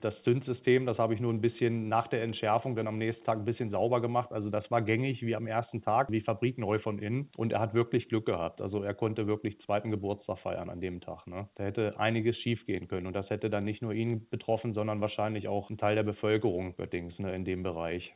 Das 0.00 0.14
Zündsystem, 0.22 0.86
das 0.86 0.96
habe 0.98 1.12
ich 1.12 1.20
nur 1.20 1.30
ein 1.30 1.42
bisschen 1.42 1.88
nach 1.88 2.06
der 2.06 2.22
Entschärfung 2.22 2.74
dann 2.74 2.86
am 2.86 2.96
nächsten 2.96 3.24
Tag 3.24 3.38
ein 3.38 3.44
bisschen 3.44 3.70
sauber 3.70 4.00
gemacht. 4.00 4.32
Also 4.32 4.48
das 4.48 4.70
war 4.70 4.80
gängig 4.80 5.20
wie 5.20 5.36
am 5.36 5.46
ersten 5.46 5.82
Tag, 5.82 6.10
wie 6.10 6.22
Fabrik 6.22 6.56
neu 6.56 6.78
von 6.78 6.98
innen. 6.98 7.28
Und 7.36 7.52
er 7.52 7.60
hat 7.60 7.74
wirklich 7.74 8.08
Glück 8.08 8.24
gehabt. 8.24 8.62
Also 8.62 8.82
er 8.82 8.94
konnte 8.94 9.26
wirklich 9.26 9.60
zweiten 9.60 9.90
Geburtstag 9.90 10.38
feiern 10.38 10.70
an 10.70 10.80
dem 10.80 11.02
Tag. 11.02 11.26
Ne? 11.26 11.48
Da 11.56 11.64
hätte 11.64 12.00
einiges 12.00 12.38
schief 12.38 12.64
gehen 12.64 12.88
können. 12.88 13.06
Und 13.06 13.14
das 13.14 13.28
hätte 13.28 13.50
dann 13.50 13.64
nicht 13.64 13.82
nur 13.82 13.92
ihn 13.92 14.26
betroffen, 14.30 14.72
sondern 14.72 15.02
wahrscheinlich 15.02 15.46
auch 15.46 15.68
einen 15.68 15.78
Teil 15.78 15.94
der 15.94 16.04
Bevölkerung 16.04 16.74
Göttings 16.76 17.18
ne, 17.18 17.34
in 17.34 17.44
dem 17.44 17.62
Bereich. 17.62 18.14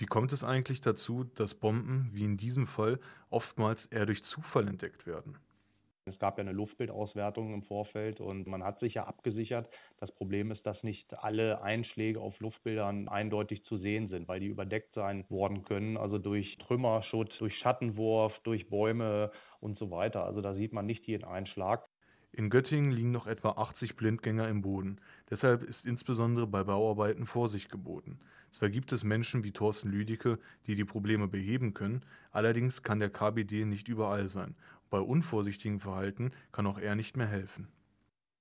Wie 0.00 0.06
kommt 0.06 0.32
es 0.32 0.44
eigentlich 0.44 0.80
dazu, 0.80 1.24
dass 1.24 1.52
Bomben, 1.52 2.06
wie 2.14 2.24
in 2.24 2.38
diesem 2.38 2.66
Fall, 2.66 2.98
oftmals 3.28 3.84
eher 3.84 4.06
durch 4.06 4.24
Zufall 4.24 4.66
entdeckt 4.66 5.06
werden? 5.06 5.36
Es 6.06 6.18
gab 6.18 6.38
ja 6.38 6.42
eine 6.42 6.52
Luftbildauswertung 6.52 7.52
im 7.52 7.62
Vorfeld 7.62 8.18
und 8.18 8.46
man 8.46 8.64
hat 8.64 8.80
sich 8.80 8.94
ja 8.94 9.04
abgesichert. 9.04 9.68
Das 9.98 10.10
Problem 10.10 10.52
ist, 10.52 10.64
dass 10.64 10.82
nicht 10.82 11.12
alle 11.22 11.60
Einschläge 11.60 12.18
auf 12.18 12.40
Luftbildern 12.40 13.08
eindeutig 13.08 13.62
zu 13.64 13.76
sehen 13.76 14.08
sind, 14.08 14.26
weil 14.26 14.40
die 14.40 14.46
überdeckt 14.46 14.94
sein 14.94 15.26
worden 15.28 15.64
können, 15.64 15.98
also 15.98 16.16
durch 16.16 16.56
Trümmerschutt, 16.66 17.38
durch 17.38 17.58
Schattenwurf, 17.58 18.32
durch 18.42 18.70
Bäume 18.70 19.30
und 19.60 19.78
so 19.78 19.90
weiter. 19.90 20.24
Also 20.24 20.40
da 20.40 20.54
sieht 20.54 20.72
man 20.72 20.86
nicht 20.86 21.06
jeden 21.06 21.24
Einschlag. 21.24 21.86
In 22.32 22.48
Göttingen 22.48 22.92
liegen 22.92 23.10
noch 23.10 23.26
etwa 23.26 23.50
80 23.50 23.96
Blindgänger 23.96 24.48
im 24.48 24.62
Boden. 24.62 25.00
Deshalb 25.28 25.62
ist 25.62 25.86
insbesondere 25.86 26.46
bei 26.46 26.62
Bauarbeiten 26.62 27.26
Vorsicht 27.26 27.70
geboten. 27.70 28.20
Zwar 28.50 28.68
gibt 28.68 28.92
es 28.92 29.04
Menschen 29.04 29.44
wie 29.44 29.52
Thorsten 29.52 29.90
Lüdicke, 29.90 30.38
die 30.66 30.74
die 30.74 30.84
Probleme 30.84 31.28
beheben 31.28 31.74
können, 31.74 32.04
allerdings 32.32 32.82
kann 32.82 33.00
der 33.00 33.10
KBD 33.10 33.64
nicht 33.64 33.88
überall 33.88 34.28
sein. 34.28 34.56
Bei 34.90 34.98
unvorsichtigem 34.98 35.80
Verhalten 35.80 36.32
kann 36.52 36.66
auch 36.66 36.78
er 36.78 36.96
nicht 36.96 37.16
mehr 37.16 37.28
helfen. 37.28 37.68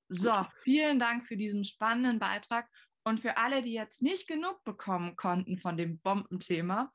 So, 0.10 0.34
vielen 0.64 0.99
Dank 0.99 1.28
für 1.28 1.38
diesen 1.38 1.64
spannenden 1.64 2.18
Beitrag. 2.18 2.68
Und 3.03 3.20
für 3.20 3.38
alle, 3.38 3.62
die 3.62 3.74
jetzt 3.74 4.01
nicht 4.01 4.28
genug 4.28 4.64
bekommen 4.64 5.16
konnten 5.16 5.57
von 5.57 5.78
dem 5.78 5.99
Bombenthema, 5.99 6.91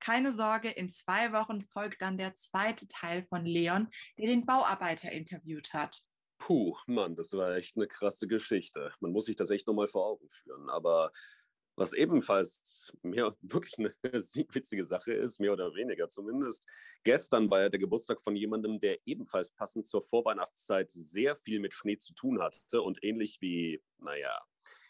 keine 0.00 0.32
Sorge, 0.32 0.68
in 0.68 0.88
zwei 0.88 1.32
Wochen 1.32 1.62
folgt 1.62 2.02
dann 2.02 2.18
der 2.18 2.34
zweite 2.34 2.86
Teil 2.86 3.24
von 3.24 3.44
Leon, 3.44 3.88
der 4.16 4.28
den 4.28 4.46
Bauarbeiter 4.46 5.10
interviewt 5.10 5.72
hat. 5.72 6.02
Puh, 6.38 6.76
Mann, 6.86 7.16
das 7.16 7.32
war 7.32 7.56
echt 7.56 7.76
eine 7.76 7.88
krasse 7.88 8.28
Geschichte. 8.28 8.92
Man 9.00 9.10
muss 9.10 9.24
sich 9.24 9.34
das 9.34 9.50
echt 9.50 9.66
nochmal 9.66 9.88
vor 9.88 10.06
Augen 10.06 10.28
führen. 10.28 10.70
Aber 10.70 11.10
was 11.78 11.92
ebenfalls 11.92 12.92
mehr 13.02 13.34
wirklich 13.42 13.78
eine 13.78 13.94
witzige 14.02 14.84
Sache 14.84 15.12
ist, 15.12 15.40
mehr 15.40 15.52
oder 15.52 15.74
weniger 15.74 16.08
zumindest. 16.08 16.66
Gestern 17.04 17.50
war 17.50 17.60
ja 17.60 17.68
der 17.68 17.78
Geburtstag 17.78 18.20
von 18.20 18.36
jemandem, 18.36 18.80
der 18.80 18.98
ebenfalls 19.06 19.50
passend 19.50 19.86
zur 19.86 20.02
Vorweihnachtszeit 20.02 20.90
sehr 20.90 21.36
viel 21.36 21.60
mit 21.60 21.74
Schnee 21.74 21.98
zu 21.98 22.14
tun 22.14 22.40
hatte 22.42 22.82
und 22.82 23.02
ähnlich 23.02 23.40
wie, 23.40 23.80
naja, 23.98 24.38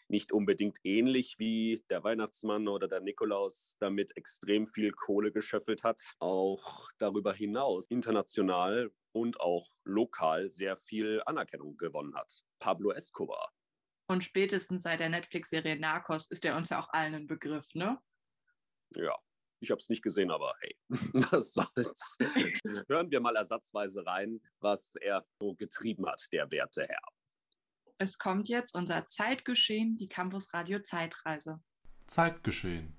nicht 0.07 0.31
unbedingt 0.31 0.79
ähnlich 0.83 1.37
wie 1.37 1.83
der 1.91 2.03
Weihnachtsmann 2.03 2.67
oder 2.67 2.87
der 2.87 2.99
Nikolaus 2.99 3.75
damit 3.79 4.17
extrem 4.17 4.65
viel 4.65 4.91
Kohle 4.91 5.31
geschöffelt 5.31 5.83
hat, 5.83 6.01
auch 6.19 6.89
darüber 6.97 7.31
hinaus 7.31 7.85
international 7.87 8.91
und 9.11 9.39
auch 9.39 9.69
lokal 9.83 10.49
sehr 10.49 10.77
viel 10.77 11.21
Anerkennung 11.27 11.77
gewonnen 11.77 12.15
hat. 12.15 12.43
Pablo 12.57 12.91
Escobar. 12.91 13.53
Und 14.09 14.23
spätestens 14.23 14.83
seit 14.83 15.01
der 15.01 15.09
Netflix-Serie 15.09 15.79
Narcos 15.79 16.31
ist 16.31 16.43
er 16.43 16.55
uns 16.55 16.69
ja 16.69 16.81
auch 16.81 16.89
allen 16.89 17.13
ein 17.13 17.27
Begriff, 17.27 17.67
ne? 17.75 17.99
Ja, 18.95 19.15
ich 19.59 19.69
habe 19.69 19.79
es 19.79 19.87
nicht 19.87 20.01
gesehen, 20.01 20.31
aber 20.31 20.55
hey, 20.61 20.75
was 21.31 21.53
soll's. 21.53 22.17
Hören 22.89 23.11
wir 23.11 23.19
mal 23.21 23.35
ersatzweise 23.35 24.03
rein, 24.03 24.41
was 24.61 24.95
er 24.95 25.23
so 25.39 25.53
getrieben 25.53 26.07
hat, 26.07 26.25
der 26.31 26.49
werte 26.49 26.87
Herr. 26.89 27.03
Es 27.99 28.17
kommt 28.17 28.49
jetzt 28.49 28.73
unser 28.73 29.07
Zeitgeschehen, 29.07 29.95
die 29.97 30.07
Campus 30.07 30.51
Radio 30.55 30.79
Zeitreise. 30.79 31.61
Zeitgeschehen. 32.07 32.97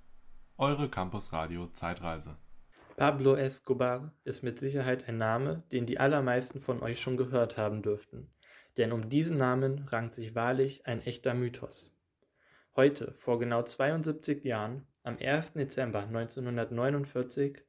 Eure 0.59 0.89
Campus 0.89 1.33
Radio 1.33 1.67
Zeitreise. 1.73 2.39
Pablo 2.97 3.35
Escobar 3.35 4.15
ist 4.23 4.45
mit 4.45 4.61
Sicherheit 4.61 5.09
ein 5.09 5.19
Name, 5.19 5.65
den 5.73 5.87
die 5.87 5.99
allermeisten 5.99 6.61
von 6.61 6.81
euch 6.83 7.01
schon 7.01 7.17
gehört 7.17 7.57
haben 7.57 7.83
dürften. 7.83 8.33
Denn 8.77 8.93
um 8.93 9.09
diesen 9.09 9.37
Namen 9.37 9.87
rankt 9.89 10.15
sich 10.15 10.35
wahrlich 10.35 10.87
ein 10.87 11.03
echter 11.03 11.35
Mythos. 11.35 11.97
Heute, 12.77 13.13
vor 13.17 13.39
genau 13.39 13.63
72 13.63 14.45
Jahren, 14.45 14.87
am 15.03 15.19
1. 15.19 15.55
Dezember 15.55 16.05
1949, 16.05 17.65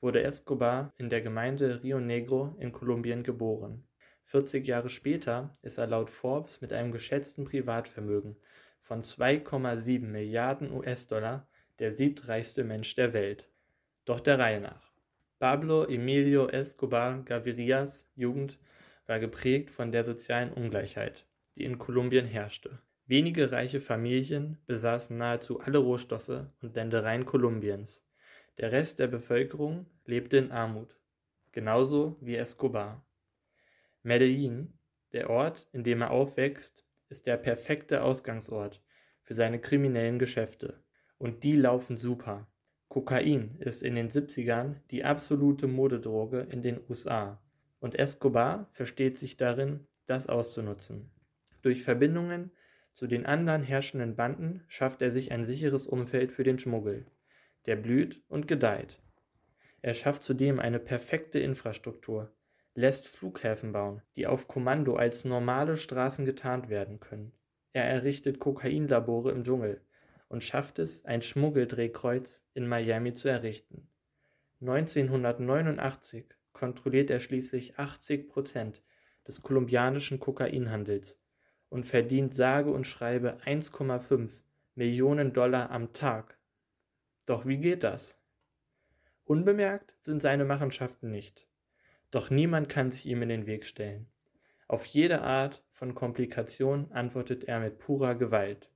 wurde 0.00 0.22
Escobar 0.22 0.92
in 0.96 1.10
der 1.10 1.20
Gemeinde 1.20 1.82
Rio 1.82 2.00
Negro 2.00 2.56
in 2.58 2.72
Kolumbien 2.72 3.22
geboren. 3.22 3.86
40 4.24 4.66
Jahre 4.66 4.88
später 4.88 5.56
ist 5.62 5.78
er 5.78 5.86
laut 5.86 6.10
Forbes 6.10 6.60
mit 6.60 6.72
einem 6.72 6.90
geschätzten 6.90 7.44
Privatvermögen 7.44 8.36
von 8.78 9.00
2,7 9.00 10.00
Milliarden 10.00 10.72
US-Dollar 10.72 11.46
der 11.78 11.92
siebtreichste 11.92 12.64
Mensch 12.64 12.94
der 12.94 13.12
Welt. 13.12 13.48
Doch 14.04 14.20
der 14.20 14.38
Reihe 14.38 14.60
nach. 14.60 14.92
Pablo 15.38 15.84
Emilio 15.84 16.48
Escobar 16.48 17.22
Gavirias 17.22 18.10
Jugend 18.14 18.58
war 19.06 19.20
geprägt 19.20 19.70
von 19.70 19.92
der 19.92 20.04
sozialen 20.04 20.52
Ungleichheit, 20.52 21.26
die 21.54 21.64
in 21.64 21.78
Kolumbien 21.78 22.26
herrschte. 22.26 22.80
Wenige 23.06 23.52
reiche 23.52 23.80
Familien 23.80 24.58
besaßen 24.66 25.16
nahezu 25.16 25.60
alle 25.60 25.78
Rohstoffe 25.78 26.46
und 26.60 26.74
Ländereien 26.74 27.24
Kolumbiens. 27.24 28.04
Der 28.58 28.72
Rest 28.72 28.98
der 28.98 29.06
Bevölkerung 29.06 29.86
lebte 30.06 30.38
in 30.38 30.50
Armut, 30.50 30.98
genauso 31.52 32.16
wie 32.20 32.36
Escobar. 32.36 33.06
Medellin, 34.02 34.72
der 35.12 35.30
Ort, 35.30 35.68
in 35.72 35.84
dem 35.84 36.02
er 36.02 36.10
aufwächst, 36.10 36.84
ist 37.08 37.26
der 37.28 37.36
perfekte 37.36 38.02
Ausgangsort 38.02 38.82
für 39.22 39.34
seine 39.34 39.60
kriminellen 39.60 40.18
Geschäfte. 40.18 40.82
Und 41.18 41.44
die 41.44 41.56
laufen 41.56 41.96
super. 41.96 42.48
Kokain 42.88 43.56
ist 43.60 43.82
in 43.82 43.94
den 43.94 44.08
70ern 44.08 44.76
die 44.90 45.04
absolute 45.04 45.66
Modedroge 45.66 46.40
in 46.50 46.62
den 46.62 46.80
USA 46.88 47.40
und 47.86 47.96
Escobar 47.96 48.66
versteht 48.72 49.16
sich 49.16 49.36
darin, 49.36 49.86
das 50.06 50.26
auszunutzen. 50.26 51.08
Durch 51.62 51.84
Verbindungen 51.84 52.50
zu 52.90 53.06
den 53.06 53.26
anderen 53.26 53.62
herrschenden 53.62 54.16
Banden 54.16 54.64
schafft 54.66 55.02
er 55.02 55.12
sich 55.12 55.30
ein 55.30 55.44
sicheres 55.44 55.86
Umfeld 55.86 56.32
für 56.32 56.42
den 56.42 56.58
Schmuggel. 56.58 57.06
Der 57.66 57.76
blüht 57.76 58.24
und 58.26 58.48
gedeiht. 58.48 58.98
Er 59.82 59.94
schafft 59.94 60.24
zudem 60.24 60.58
eine 60.58 60.80
perfekte 60.80 61.38
Infrastruktur, 61.38 62.34
lässt 62.74 63.06
Flughäfen 63.06 63.70
bauen, 63.70 64.02
die 64.16 64.26
auf 64.26 64.48
Kommando 64.48 64.96
als 64.96 65.24
normale 65.24 65.76
Straßen 65.76 66.24
getarnt 66.24 66.68
werden 66.68 66.98
können. 66.98 67.30
Er 67.72 67.84
errichtet 67.84 68.40
Kokainlabore 68.40 69.30
im 69.30 69.44
Dschungel, 69.44 69.80
und 70.28 70.42
schafft 70.42 70.80
es, 70.80 71.04
ein 71.04 71.22
Schmuggeldrehkreuz 71.22 72.44
in 72.52 72.66
Miami 72.66 73.12
zu 73.12 73.28
errichten. 73.28 73.86
1989 74.60 76.35
kontrolliert 76.56 77.10
er 77.10 77.20
schließlich 77.20 77.78
80 77.78 78.30
Prozent 78.30 78.82
des 79.28 79.42
kolumbianischen 79.42 80.18
Kokainhandels 80.18 81.20
und 81.68 81.86
verdient 81.86 82.34
sage 82.34 82.70
und 82.70 82.86
schreibe 82.86 83.36
1,5 83.44 84.40
Millionen 84.74 85.34
Dollar 85.34 85.70
am 85.70 85.92
Tag. 85.92 86.38
Doch 87.26 87.44
wie 87.44 87.58
geht 87.58 87.84
das? 87.84 88.18
Unbemerkt 89.24 89.92
sind 90.00 90.22
seine 90.22 90.46
Machenschaften 90.46 91.10
nicht. 91.10 91.46
Doch 92.10 92.30
niemand 92.30 92.70
kann 92.70 92.90
sich 92.90 93.04
ihm 93.04 93.20
in 93.20 93.28
den 93.28 93.46
Weg 93.46 93.66
stellen. 93.66 94.08
Auf 94.66 94.86
jede 94.86 95.20
Art 95.20 95.62
von 95.70 95.94
Komplikation 95.94 96.90
antwortet 96.90 97.44
er 97.44 97.60
mit 97.60 97.78
purer 97.78 98.14
Gewalt. 98.14 98.70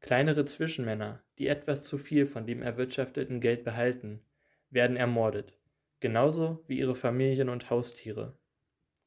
Kleinere 0.00 0.44
Zwischenmänner, 0.44 1.22
die 1.38 1.46
etwas 1.46 1.82
zu 1.84 1.96
viel 1.96 2.26
von 2.26 2.46
dem 2.46 2.60
erwirtschafteten 2.60 3.40
Geld 3.40 3.64
behalten, 3.64 4.20
werden 4.68 4.96
ermordet, 4.96 5.56
genauso 6.04 6.62
wie 6.66 6.78
ihre 6.80 6.94
Familien 6.94 7.48
und 7.48 7.70
Haustiere. 7.70 8.36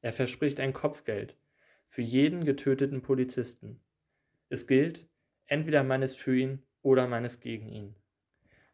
Er 0.00 0.12
verspricht 0.12 0.58
ein 0.58 0.72
Kopfgeld 0.72 1.36
für 1.86 2.02
jeden 2.02 2.44
getöteten 2.44 3.02
Polizisten. 3.02 3.80
Es 4.48 4.66
gilt, 4.66 5.06
entweder 5.46 5.84
ist 6.02 6.18
für 6.18 6.36
ihn 6.36 6.66
oder 6.82 7.24
ist 7.24 7.40
gegen 7.40 7.68
ihn. 7.68 7.94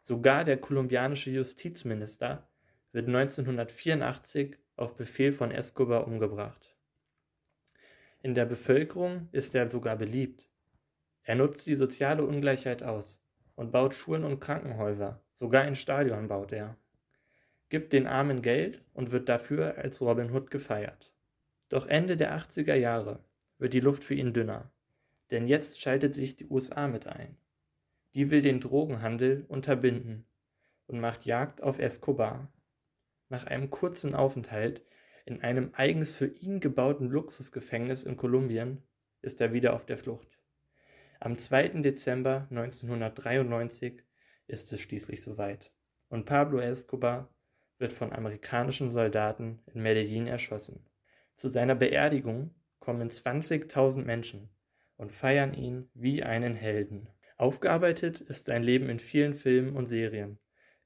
Sogar 0.00 0.44
der 0.44 0.56
kolumbianische 0.56 1.32
Justizminister 1.32 2.48
wird 2.92 3.08
1984 3.08 4.56
auf 4.76 4.96
Befehl 4.96 5.32
von 5.32 5.50
Escobar 5.50 6.06
umgebracht. 6.06 6.74
In 8.22 8.34
der 8.34 8.46
Bevölkerung 8.46 9.28
ist 9.32 9.54
er 9.54 9.68
sogar 9.68 9.96
beliebt. 9.96 10.48
Er 11.24 11.34
nutzt 11.34 11.66
die 11.66 11.76
soziale 11.76 12.24
Ungleichheit 12.24 12.82
aus 12.82 13.22
und 13.54 13.70
baut 13.70 13.94
Schulen 13.94 14.24
und 14.24 14.40
Krankenhäuser, 14.40 15.22
sogar 15.34 15.64
ein 15.64 15.76
Stadion 15.76 16.26
baut 16.26 16.52
er. 16.52 16.78
Gibt 17.68 17.92
den 17.92 18.06
Armen 18.06 18.42
Geld 18.42 18.82
und 18.92 19.10
wird 19.10 19.28
dafür 19.28 19.78
als 19.78 20.00
Robin 20.00 20.30
Hood 20.30 20.50
gefeiert. 20.50 21.12
Doch 21.68 21.86
Ende 21.86 22.16
der 22.16 22.36
80er 22.36 22.74
Jahre 22.74 23.24
wird 23.58 23.72
die 23.72 23.80
Luft 23.80 24.04
für 24.04 24.14
ihn 24.14 24.32
dünner, 24.32 24.70
denn 25.30 25.46
jetzt 25.46 25.80
schaltet 25.80 26.14
sich 26.14 26.36
die 26.36 26.46
USA 26.46 26.86
mit 26.86 27.06
ein. 27.06 27.36
Die 28.14 28.30
will 28.30 28.42
den 28.42 28.60
Drogenhandel 28.60 29.44
unterbinden 29.48 30.26
und 30.86 31.00
macht 31.00 31.24
Jagd 31.24 31.62
auf 31.62 31.78
Escobar. 31.78 32.52
Nach 33.28 33.46
einem 33.46 33.70
kurzen 33.70 34.14
Aufenthalt 34.14 34.82
in 35.24 35.40
einem 35.40 35.70
eigens 35.72 36.14
für 36.16 36.26
ihn 36.26 36.60
gebauten 36.60 37.08
Luxusgefängnis 37.08 38.04
in 38.04 38.16
Kolumbien 38.16 38.82
ist 39.22 39.40
er 39.40 39.52
wieder 39.52 39.72
auf 39.72 39.86
der 39.86 39.96
Flucht. 39.96 40.38
Am 41.18 41.38
2. 41.38 41.80
Dezember 41.80 42.46
1993 42.50 44.02
ist 44.46 44.72
es 44.72 44.80
schließlich 44.80 45.22
soweit 45.22 45.72
und 46.08 46.26
Pablo 46.26 46.58
Escobar 46.58 47.33
wird 47.84 47.92
von 47.92 48.14
amerikanischen 48.14 48.88
Soldaten 48.88 49.60
in 49.74 49.82
Medellin 49.82 50.26
erschossen. 50.26 50.86
Zu 51.36 51.48
seiner 51.48 51.74
Beerdigung 51.74 52.54
kommen 52.78 53.10
20.000 53.10 54.02
Menschen 54.06 54.48
und 54.96 55.12
feiern 55.12 55.52
ihn 55.52 55.90
wie 55.92 56.22
einen 56.22 56.54
Helden. 56.54 57.10
Aufgearbeitet 57.36 58.22
ist 58.22 58.46
sein 58.46 58.62
Leben 58.62 58.88
in 58.88 58.98
vielen 58.98 59.34
Filmen 59.34 59.76
und 59.76 59.84
Serien, 59.84 60.38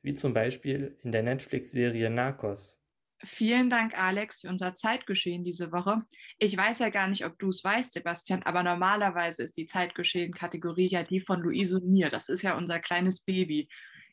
wie 0.03 0.13
zum 0.13 0.35
Beispiel 0.35 0.99
in 1.05 1.13
der 1.13 1.23
Netflix-Serie 1.23 2.11
Narcos. 2.11 2.81
Vielen 3.25 3.71
Dank, 3.71 3.97
Alex, 3.97 4.41
für 4.41 4.49
unser 4.49 4.75
Zeitgeschehen 4.75 5.45
diese 5.45 5.71
Woche. 5.71 5.99
Ich 6.41 6.57
weiß 6.57 6.81
ja 6.81 6.89
gar 6.89 7.07
nicht, 7.07 7.25
ob 7.25 7.39
du 7.39 7.51
es 7.51 7.63
weißt, 7.63 7.93
Sebastian, 7.93 8.43
aber 8.43 8.65
normalerweise 8.65 9.45
ist 9.45 9.57
die 9.57 9.67
Zeitgeschehen-Kategorie 9.67 10.89
ja 10.89 11.05
die 11.05 11.21
von 11.21 11.43
Luise 11.43 11.77
und 11.77 11.89
mir. 11.89 12.09
Das 12.09 12.29
ist 12.29 12.43
ja 12.43 12.57
unser 12.57 12.81
kleines 12.81 13.21
Baby. 13.21 13.69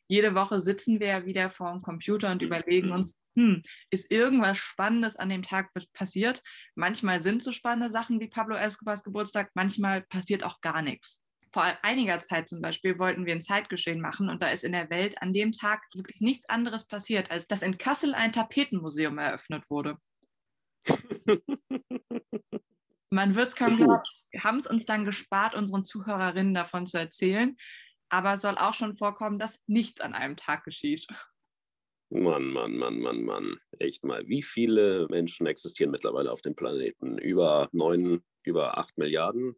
Jede 0.08 0.36
Woche 0.36 0.60
sitzen 0.60 1.00
wir 1.00 1.08
ja 1.08 1.26
wieder 1.26 1.50
vor 1.50 1.72
dem 1.72 1.82
Computer 1.82 2.32
und 2.32 2.42
überlegen 2.42 2.92
uns, 2.92 3.16
hm, 3.36 3.62
ist 3.90 4.12
irgendwas 4.12 4.58
Spannendes 4.58 5.16
an 5.16 5.30
dem 5.30 5.42
Tag 5.44 5.72
passiert? 5.94 6.42
Manchmal 6.76 7.24
sind 7.24 7.44
so 7.44 7.52
spannende 7.52 7.90
Sachen 7.90 8.20
wie 8.20 8.28
Pablo 8.28 8.56
Escobars 8.56 9.04
Geburtstag, 9.04 9.52
manchmal 9.56 10.02
passiert 10.04 10.44
auch 10.44 10.62
gar 10.62 10.82
nichts 10.82 11.22
vor 11.56 11.64
einiger 11.84 12.20
Zeit 12.20 12.50
zum 12.50 12.62
Beispiel 12.62 13.00
wollten 13.00 13.26
wir 13.26 13.32
ein 13.34 13.40
Zeitgeschehen 13.40 14.02
machen 14.02 14.30
und 14.30 14.44
da 14.44 14.50
ist 14.50 14.66
in 14.66 14.74
der 14.74 14.90
Welt 14.90 15.22
an 15.22 15.32
dem 15.32 15.54
Tag 15.54 15.84
wirklich 15.94 16.20
nichts 16.20 16.50
anderes 16.50 16.86
passiert, 16.86 17.32
als 17.32 17.48
dass 17.48 17.62
in 17.62 17.78
Kassel 17.78 18.14
ein 18.14 18.34
Tapetenmuseum 18.34 19.18
eröffnet 19.18 19.70
wurde. 19.70 19.98
Man 23.10 23.36
wird 23.36 23.48
es 23.48 23.56
kaum 23.56 23.78
glauben. 23.78 24.02
Wir 24.32 24.44
haben 24.44 24.58
es 24.58 24.68
uns 24.68 24.86
dann 24.86 25.06
gespart, 25.06 25.56
unseren 25.56 25.86
Zuhörerinnen 25.86 26.54
davon 26.54 26.86
zu 26.88 26.98
erzählen, 26.98 27.56
aber 28.16 28.34
es 28.36 28.42
soll 28.42 28.58
auch 28.58 28.74
schon 28.74 28.96
vorkommen, 28.96 29.40
dass 29.40 29.62
nichts 29.68 30.02
an 30.02 30.14
einem 30.14 30.36
Tag 30.36 30.64
geschieht. 30.64 31.08
Mann, 32.10 32.46
Mann, 32.52 32.78
Mann, 32.78 33.00
Mann, 33.00 33.24
Mann. 33.24 33.60
Echt 33.80 34.04
mal. 34.04 34.28
Wie 34.28 34.42
viele 34.42 35.08
Menschen 35.10 35.48
existieren 35.48 35.92
mittlerweile 35.92 36.32
auf 36.32 36.42
dem 36.42 36.56
Planeten? 36.56 37.18
Über 37.18 37.70
neun, 37.72 38.24
über 38.44 38.78
acht 38.78 38.98
Milliarden? 38.98 39.56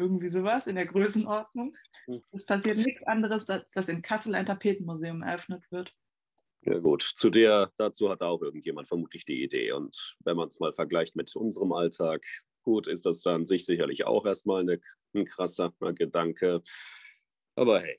irgendwie 0.00 0.28
sowas 0.28 0.66
in 0.66 0.76
der 0.76 0.86
Größenordnung. 0.86 1.76
Hm. 2.06 2.22
Es 2.32 2.46
passiert 2.46 2.78
nichts 2.78 3.02
anderes, 3.04 3.48
als 3.48 3.72
dass 3.72 3.88
in 3.88 4.02
Kassel 4.02 4.34
ein 4.34 4.46
Tapetenmuseum 4.46 5.22
eröffnet 5.22 5.62
wird. 5.70 5.94
Ja 6.62 6.78
gut, 6.78 7.02
zu 7.02 7.30
der, 7.30 7.70
dazu 7.76 8.10
hat 8.10 8.22
auch 8.22 8.42
irgendjemand 8.42 8.88
vermutlich 8.88 9.24
die 9.24 9.42
Idee. 9.42 9.72
Und 9.72 10.16
wenn 10.24 10.36
man 10.36 10.48
es 10.48 10.58
mal 10.58 10.72
vergleicht 10.72 11.16
mit 11.16 11.34
unserem 11.36 11.72
Alltag, 11.72 12.24
gut, 12.62 12.86
ist 12.86 13.06
das 13.06 13.22
dann 13.22 13.46
sich 13.46 13.64
sicherlich 13.64 14.04
auch 14.04 14.26
erstmal 14.26 14.62
eine, 14.62 14.80
ein 15.14 15.24
krasser 15.24 15.72
Gedanke. 15.94 16.60
Aber 17.60 17.80
hey. 17.80 17.98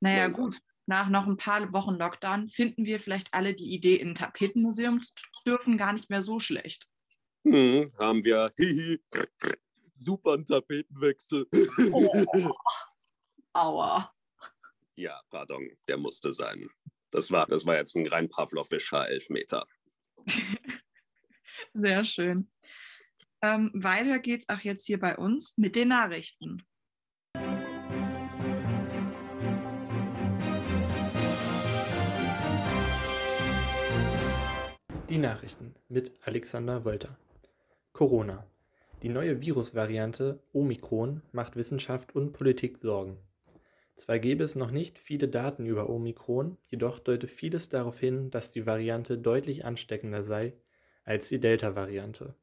Naja, 0.00 0.28
gut. 0.28 0.58
Nach 0.84 1.08
noch 1.08 1.26
ein 1.26 1.38
paar 1.38 1.72
Wochen 1.72 1.94
Lockdown 1.94 2.48
finden 2.48 2.84
wir 2.84 3.00
vielleicht 3.00 3.32
alle 3.32 3.54
die 3.54 3.72
Idee, 3.74 3.96
in 3.96 4.10
ein 4.10 4.14
Tapetenmuseum 4.14 5.00
zu 5.00 5.12
dürfen, 5.46 5.78
gar 5.78 5.94
nicht 5.94 6.10
mehr 6.10 6.22
so 6.22 6.38
schlecht. 6.38 6.86
Hm, 7.44 7.90
haben 7.98 8.22
wir 8.24 8.52
hihi, 8.58 9.00
super 9.96 10.34
ein 10.34 10.44
Tapetenwechsel. 10.44 11.46
Oh. 11.92 12.52
Aua. 13.54 14.12
Ja, 14.96 15.18
pardon, 15.30 15.70
der 15.88 15.96
musste 15.96 16.32
sein. 16.34 16.68
Das 17.10 17.30
war, 17.30 17.46
das 17.46 17.64
war 17.64 17.76
jetzt 17.76 17.96
ein 17.96 18.06
rein 18.06 18.28
Pavlovischer 18.28 19.08
Elfmeter. 19.08 19.66
Sehr 21.72 22.04
schön. 22.04 22.50
Ähm, 23.40 23.70
weiter 23.72 24.18
geht's 24.18 24.48
auch 24.50 24.60
jetzt 24.60 24.86
hier 24.86 25.00
bei 25.00 25.16
uns 25.16 25.56
mit 25.56 25.74
den 25.74 25.88
Nachrichten. 25.88 26.62
Die 35.08 35.16
Nachrichten 35.16 35.74
mit 35.88 36.12
Alexander 36.20 36.84
Wolter. 36.84 37.16
Corona. 37.94 38.46
Die 39.02 39.08
neue 39.08 39.40
Virusvariante 39.40 40.42
Omikron 40.52 41.22
macht 41.32 41.56
Wissenschaft 41.56 42.14
und 42.14 42.34
Politik 42.34 42.76
Sorgen. 42.76 43.16
Zwar 43.96 44.18
gäbe 44.18 44.44
es 44.44 44.54
noch 44.54 44.70
nicht 44.70 44.98
viele 44.98 45.26
Daten 45.26 45.64
über 45.64 45.88
Omikron, 45.88 46.58
jedoch 46.68 46.98
deute 46.98 47.26
vieles 47.26 47.70
darauf 47.70 47.98
hin, 47.98 48.30
dass 48.30 48.50
die 48.50 48.66
Variante 48.66 49.16
deutlich 49.16 49.64
ansteckender 49.64 50.24
sei 50.24 50.52
als 51.04 51.28
die 51.28 51.40
Delta-Variante. 51.40 52.34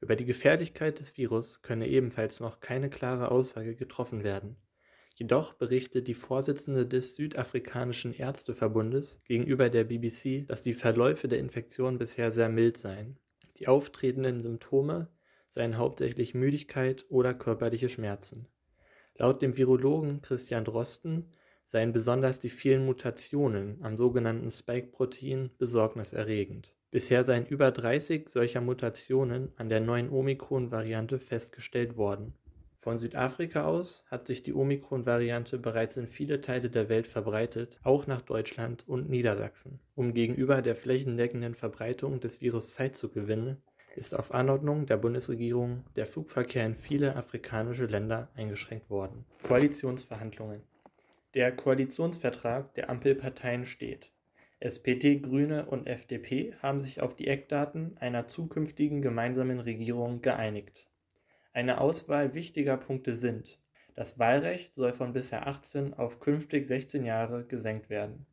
Über 0.00 0.16
die 0.16 0.24
Gefährlichkeit 0.24 1.00
des 1.00 1.18
Virus 1.18 1.60
könne 1.60 1.88
ebenfalls 1.88 2.40
noch 2.40 2.60
keine 2.60 2.88
klare 2.88 3.30
Aussage 3.30 3.74
getroffen 3.74 4.24
werden. 4.24 4.56
Jedoch 5.18 5.54
berichtet 5.54 6.06
die 6.06 6.14
Vorsitzende 6.14 6.86
des 6.86 7.16
Südafrikanischen 7.16 8.14
Ärzteverbundes 8.14 9.18
gegenüber 9.24 9.68
der 9.68 9.82
BBC, 9.82 10.46
dass 10.46 10.62
die 10.62 10.74
Verläufe 10.74 11.26
der 11.26 11.40
Infektion 11.40 11.98
bisher 11.98 12.30
sehr 12.30 12.48
mild 12.48 12.76
seien. 12.76 13.18
Die 13.56 13.66
auftretenden 13.66 14.40
Symptome 14.40 15.08
seien 15.50 15.76
hauptsächlich 15.76 16.34
Müdigkeit 16.34 17.04
oder 17.08 17.34
körperliche 17.34 17.88
Schmerzen. 17.88 18.46
Laut 19.16 19.42
dem 19.42 19.56
Virologen 19.56 20.22
Christian 20.22 20.64
Drosten 20.64 21.24
seien 21.64 21.92
besonders 21.92 22.38
die 22.38 22.48
vielen 22.48 22.86
Mutationen 22.86 23.82
am 23.82 23.96
sogenannten 23.96 24.52
Spike-Protein 24.52 25.50
besorgniserregend. 25.58 26.76
Bisher 26.92 27.24
seien 27.24 27.44
über 27.44 27.72
30 27.72 28.28
solcher 28.28 28.60
Mutationen 28.60 29.50
an 29.56 29.68
der 29.68 29.80
neuen 29.80 30.10
Omikron-Variante 30.10 31.18
festgestellt 31.18 31.96
worden. 31.96 32.34
Von 32.80 32.96
Südafrika 32.96 33.64
aus 33.64 34.04
hat 34.08 34.28
sich 34.28 34.44
die 34.44 34.54
Omikron-Variante 34.54 35.58
bereits 35.58 35.96
in 35.96 36.06
viele 36.06 36.40
Teile 36.40 36.70
der 36.70 36.88
Welt 36.88 37.08
verbreitet, 37.08 37.80
auch 37.82 38.06
nach 38.06 38.22
Deutschland 38.22 38.86
und 38.86 39.10
Niedersachsen. 39.10 39.80
Um 39.96 40.14
gegenüber 40.14 40.62
der 40.62 40.76
flächendeckenden 40.76 41.56
Verbreitung 41.56 42.20
des 42.20 42.40
Virus 42.40 42.74
Zeit 42.74 42.94
zu 42.94 43.08
gewinnen, 43.08 43.60
ist 43.96 44.14
auf 44.14 44.32
Anordnung 44.32 44.86
der 44.86 44.96
Bundesregierung 44.96 45.82
der 45.96 46.06
Flugverkehr 46.06 46.64
in 46.64 46.76
viele 46.76 47.16
afrikanische 47.16 47.86
Länder 47.86 48.28
eingeschränkt 48.36 48.88
worden. 48.90 49.24
Koalitionsverhandlungen 49.42 50.62
Der 51.34 51.50
Koalitionsvertrag 51.50 52.74
der 52.74 52.90
Ampelparteien 52.90 53.66
steht. 53.66 54.12
SPD, 54.60 55.18
Grüne 55.18 55.66
und 55.66 55.88
FDP 55.88 56.54
haben 56.62 56.78
sich 56.78 57.00
auf 57.00 57.16
die 57.16 57.26
Eckdaten 57.26 57.96
einer 57.98 58.28
zukünftigen 58.28 59.02
gemeinsamen 59.02 59.58
Regierung 59.58 60.22
geeinigt. 60.22 60.88
Eine 61.58 61.80
Auswahl 61.80 62.34
wichtiger 62.34 62.76
Punkte 62.76 63.16
sind 63.16 63.58
das 63.96 64.16
Wahlrecht 64.16 64.74
soll 64.74 64.92
von 64.92 65.12
bisher 65.12 65.48
18 65.48 65.92
auf 65.92 66.20
künftig 66.20 66.68
16 66.68 67.04
Jahre 67.04 67.44
gesenkt 67.44 67.90
werden. 67.90 68.26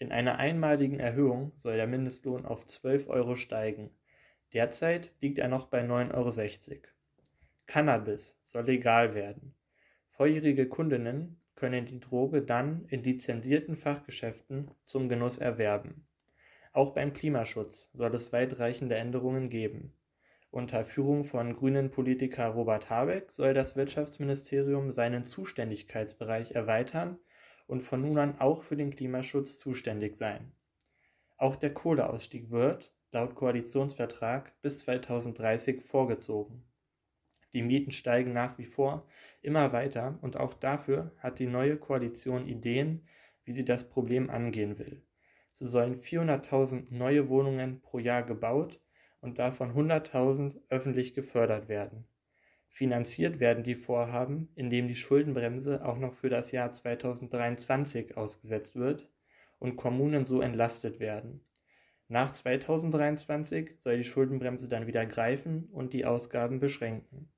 In 0.00 0.10
einer 0.10 0.40
einmaligen 0.40 0.98
Erhöhung 0.98 1.52
soll 1.54 1.76
der 1.76 1.86
Mindestlohn 1.86 2.44
auf 2.44 2.66
12 2.66 3.08
Euro 3.10 3.36
steigen 3.36 3.90
Derzeit 4.54 5.12
liegt 5.20 5.38
er 5.38 5.46
noch 5.46 5.66
bei 5.66 5.84
9,60 5.84 6.70
Euro. 6.72 6.80
Cannabis 7.66 8.36
soll 8.42 8.64
legal 8.64 9.14
werden. 9.14 9.54
Volljährige 10.08 10.66
Kundinnen 10.66 11.40
können 11.54 11.86
die 11.86 12.00
Droge 12.00 12.42
dann 12.42 12.86
in 12.88 13.04
lizenzierten 13.04 13.76
Fachgeschäften 13.76 14.68
zum 14.82 15.08
Genuss 15.08 15.38
erwerben. 15.38 16.08
Auch 16.72 16.92
beim 16.92 17.12
Klimaschutz 17.12 17.92
soll 17.94 18.12
es 18.16 18.32
weitreichende 18.32 18.96
Änderungen 18.96 19.48
geben. 19.48 19.94
Unter 20.50 20.84
Führung 20.84 21.24
von 21.24 21.52
grünen 21.52 21.90
Politiker 21.90 22.48
Robert 22.48 22.88
Habeck 22.88 23.30
soll 23.30 23.52
das 23.52 23.76
Wirtschaftsministerium 23.76 24.92
seinen 24.92 25.22
Zuständigkeitsbereich 25.22 26.52
erweitern 26.52 27.18
und 27.66 27.82
von 27.82 28.00
nun 28.00 28.18
an 28.18 28.40
auch 28.40 28.62
für 28.62 28.76
den 28.76 28.90
Klimaschutz 28.90 29.58
zuständig 29.58 30.16
sein. 30.16 30.52
Auch 31.36 31.54
der 31.54 31.74
Kohleausstieg 31.74 32.50
wird, 32.50 32.94
laut 33.12 33.34
Koalitionsvertrag 33.34 34.60
bis 34.62 34.78
2030 34.78 35.82
vorgezogen. 35.82 36.64
Die 37.52 37.62
Mieten 37.62 37.92
steigen 37.92 38.32
nach 38.32 38.58
wie 38.58 38.66
vor 38.66 39.06
immer 39.42 39.72
weiter 39.72 40.18
und 40.22 40.36
auch 40.36 40.54
dafür 40.54 41.12
hat 41.18 41.38
die 41.38 41.46
neue 41.46 41.76
Koalition 41.76 42.46
Ideen, 42.46 43.06
wie 43.44 43.52
sie 43.52 43.64
das 43.64 43.88
Problem 43.88 44.30
angehen 44.30 44.78
will. 44.78 45.02
So 45.52 45.66
sollen 45.66 45.96
400.000 45.96 46.94
neue 46.94 47.28
Wohnungen 47.28 47.80
pro 47.80 47.98
Jahr 47.98 48.22
gebaut 48.22 48.80
und 49.20 49.38
davon 49.38 49.74
100.000 49.74 50.60
öffentlich 50.68 51.14
gefördert 51.14 51.68
werden. 51.68 52.06
Finanziert 52.68 53.40
werden 53.40 53.64
die 53.64 53.74
Vorhaben, 53.74 54.50
indem 54.54 54.88
die 54.88 54.94
Schuldenbremse 54.94 55.84
auch 55.84 55.98
noch 55.98 56.14
für 56.14 56.28
das 56.28 56.52
Jahr 56.52 56.70
2023 56.70 58.16
ausgesetzt 58.16 58.76
wird 58.76 59.10
und 59.58 59.76
Kommunen 59.76 60.24
so 60.24 60.40
entlastet 60.40 61.00
werden. 61.00 61.40
Nach 62.08 62.30
2023 62.30 63.72
soll 63.80 63.98
die 63.98 64.04
Schuldenbremse 64.04 64.68
dann 64.68 64.86
wieder 64.86 65.04
greifen 65.04 65.68
und 65.72 65.92
die 65.92 66.06
Ausgaben 66.06 66.60
beschränken. 66.60 67.28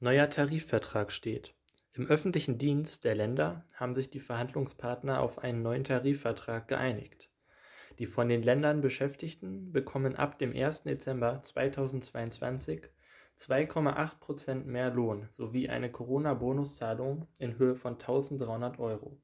Neuer 0.00 0.28
Tarifvertrag 0.28 1.12
steht. 1.12 1.54
Im 1.92 2.06
öffentlichen 2.06 2.58
Dienst 2.58 3.04
der 3.04 3.14
Länder 3.14 3.64
haben 3.74 3.94
sich 3.94 4.10
die 4.10 4.20
Verhandlungspartner 4.20 5.20
auf 5.20 5.38
einen 5.38 5.62
neuen 5.62 5.84
Tarifvertrag 5.84 6.68
geeinigt. 6.68 7.29
Die 8.00 8.06
von 8.06 8.30
den 8.30 8.42
Ländern 8.42 8.80
Beschäftigten 8.80 9.72
bekommen 9.72 10.16
ab 10.16 10.38
dem 10.38 10.56
1. 10.56 10.84
Dezember 10.84 11.42
2022 11.42 12.88
2,8 13.36 14.18
Prozent 14.20 14.66
mehr 14.66 14.90
Lohn 14.90 15.28
sowie 15.30 15.68
eine 15.68 15.92
Corona-Bonuszahlung 15.92 17.26
in 17.38 17.58
Höhe 17.58 17.76
von 17.76 17.96
1300 17.96 18.78
Euro. 18.78 19.20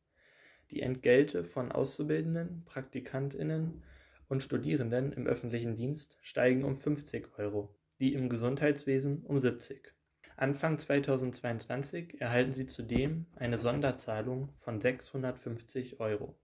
Die 0.70 0.82
Entgelte 0.82 1.42
von 1.42 1.72
Auszubildenden, 1.72 2.66
PraktikantInnen 2.66 3.82
und 4.28 4.42
Studierenden 4.42 5.10
im 5.14 5.26
öffentlichen 5.26 5.74
Dienst 5.74 6.18
steigen 6.20 6.62
um 6.62 6.76
50 6.76 7.38
Euro, 7.38 7.74
die 7.98 8.12
im 8.12 8.28
Gesundheitswesen 8.28 9.22
um 9.24 9.40
70. 9.40 9.94
Anfang 10.36 10.76
2022 10.76 12.20
erhalten 12.20 12.52
sie 12.52 12.66
zudem 12.66 13.24
eine 13.36 13.56
Sonderzahlung 13.56 14.50
von 14.54 14.82
650 14.82 15.98
Euro. 15.98 16.38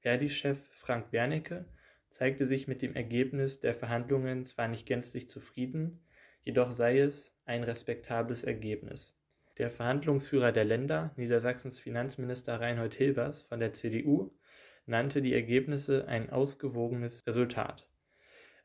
Verdi-Chef 0.00 0.68
Frank 0.70 1.12
Wernicke 1.12 1.64
zeigte 2.10 2.46
sich 2.46 2.68
mit 2.68 2.82
dem 2.82 2.94
Ergebnis 2.94 3.60
der 3.60 3.74
Verhandlungen 3.74 4.44
zwar 4.44 4.68
nicht 4.68 4.86
gänzlich 4.86 5.28
zufrieden, 5.28 6.00
jedoch 6.42 6.70
sei 6.70 7.00
es 7.00 7.38
ein 7.44 7.62
respektables 7.62 8.44
Ergebnis. 8.44 9.18
Der 9.58 9.70
Verhandlungsführer 9.70 10.52
der 10.52 10.64
Länder, 10.64 11.12
Niedersachsens 11.16 11.80
Finanzminister 11.80 12.60
Reinhold 12.60 12.94
Hilbers 12.94 13.42
von 13.42 13.58
der 13.58 13.72
CDU, 13.72 14.30
nannte 14.86 15.20
die 15.20 15.34
Ergebnisse 15.34 16.06
ein 16.08 16.30
ausgewogenes 16.30 17.22
Resultat. 17.26 17.88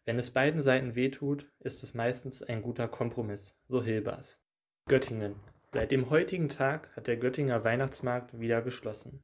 Wenn 0.06 0.20
es 0.20 0.32
beiden 0.32 0.62
Seiten 0.62 0.96
wehtut, 0.96 1.52
ist 1.60 1.84
es 1.84 1.94
meistens 1.94 2.44
ein 2.44 2.62
guter 2.62 2.88
Kompromiss, 2.88 3.58
so 3.68 3.84
Hilbers. 3.84 4.44
Göttingen. 4.88 5.36
Seit 5.74 5.92
dem 5.92 6.10
heutigen 6.10 6.50
Tag 6.50 6.96
hat 6.96 7.08
der 7.08 7.18
Göttinger 7.18 7.64
Weihnachtsmarkt 7.64 8.40
wieder 8.40 8.62
geschlossen. 8.62 9.24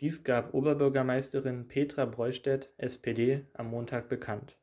Dies 0.00 0.24
gab 0.24 0.54
Oberbürgermeisterin 0.54 1.68
Petra 1.68 2.06
Breustedt, 2.06 2.70
SPD, 2.78 3.44
am 3.52 3.68
Montag 3.68 4.08
bekannt. 4.08 4.56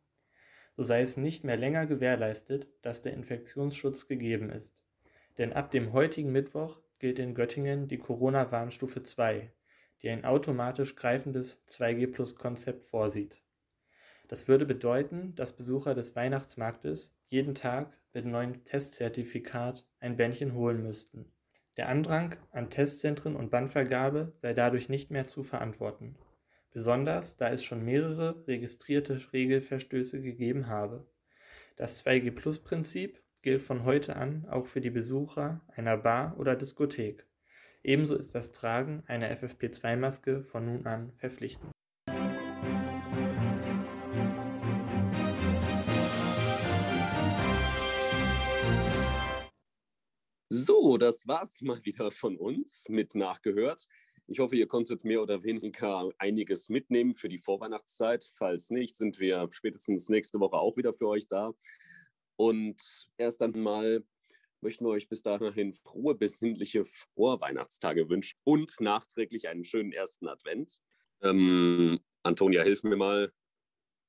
So 0.76 0.82
sei 0.82 1.02
es 1.02 1.16
nicht 1.16 1.44
mehr 1.44 1.58
länger 1.58 1.86
gewährleistet, 1.86 2.68
dass 2.82 3.04
der 3.04 3.14
Infektionsschutz 3.14 4.08
gegeben 4.08 4.50
ist. 4.50 4.84
Denn 5.38 5.54
ab 5.54 5.70
dem 5.70 5.94
heutigen 5.94 6.32
Mittwoch 6.32 6.82
gilt 6.98 7.20
in 7.20 7.36
Göttingen 7.36 7.88
die 7.88 8.00
Corona-Warnstufe 8.00 9.04
2, 9.04 9.52
die 10.02 10.10
ein 10.10 10.26
automatisch 10.26 10.96
greifendes 10.96 11.64
2G-Plus-Konzept 11.68 12.84
vorsieht. 12.84 13.40
Das 14.28 14.48
würde 14.48 14.66
bedeuten, 14.66 15.36
dass 15.36 15.56
Besucher 15.56 15.94
des 15.94 16.16
Weihnachtsmarktes 16.16 17.16
jeden 17.28 17.54
Tag 17.54 17.96
mit 18.12 18.26
neuem 18.26 18.66
Testzertifikat 18.66 19.86
ein 20.00 20.18
Bändchen 20.18 20.56
holen 20.56 20.82
müssten. 20.82 21.32
Der 21.78 21.90
Andrang 21.90 22.36
an 22.52 22.72
Testzentren 22.72 23.36
und 23.36 23.52
Bandvergabe 23.52 24.34
sei 24.38 24.54
dadurch 24.54 24.90
nicht 24.90 25.12
mehr 25.12 25.26
zu 25.26 25.44
verantworten, 25.44 26.16
besonders 26.72 27.38
da 27.38 27.50
es 27.50 27.64
schon 27.64 27.86
mehrere 27.86 28.48
registrierte 28.48 29.20
Regelverstöße 29.32 30.20
gegeben 30.20 30.68
habe. 30.68 31.06
Das 31.76 32.04
2G-Plus-Prinzip 32.04 33.22
gilt 33.44 33.62
von 33.62 33.84
heute 33.84 34.16
an 34.16 34.48
auch 34.50 34.66
für 34.66 34.82
die 34.82 34.90
Besucher 34.90 35.62
einer 35.76 35.98
Bar 35.98 36.36
oder 36.40 36.56
Diskothek. 36.56 37.28
Ebenso 37.84 38.16
ist 38.16 38.34
das 38.34 38.52
Tragen 38.52 39.04
einer 39.06 39.32
FFP2-Maske 39.32 40.44
von 40.44 40.66
nun 40.66 40.88
an 40.88 41.14
verpflichtend. 41.18 41.77
So, 50.68 50.98
das 50.98 51.26
war's 51.26 51.62
mal 51.62 51.80
wieder 51.86 52.12
von 52.12 52.36
uns 52.36 52.90
mit 52.90 53.16
nachgehört. 53.16 53.88
Ich 54.28 54.40
hoffe, 54.40 54.58
ihr 54.58 54.68
konntet 54.68 55.06
mehr 55.06 55.22
oder 55.22 55.42
weniger 55.42 56.12
einiges 56.18 56.68
mitnehmen 56.68 57.16
für 57.16 57.30
die 57.30 57.38
Vorweihnachtszeit. 57.40 58.30
Falls 58.36 58.70
nicht, 58.70 58.98
sind 58.98 59.18
wir 59.18 59.48
spätestens 59.50 60.10
nächste 60.10 60.42
Woche 60.42 60.58
auch 60.58 60.76
wieder 60.76 60.94
für 60.94 61.08
euch 61.08 61.26
da. 61.26 61.54
Und 62.36 62.82
erst 63.18 63.42
einmal 63.44 64.04
möchten 64.60 64.84
wir 64.84 64.90
euch 64.90 65.08
bis 65.08 65.22
dahin 65.22 65.72
frohe, 65.72 66.16
besinnliche 66.16 66.84
Vorweihnachtstage 67.16 68.10
wünschen 68.10 68.38
und 68.44 68.70
nachträglich 68.82 69.48
einen 69.48 69.64
schönen 69.64 69.94
ersten 69.94 70.28
Advent. 70.28 70.82
Ähm, 71.22 71.98
Antonia, 72.24 72.64
hilf 72.64 72.84
mir 72.84 72.98
mal. 72.98 73.32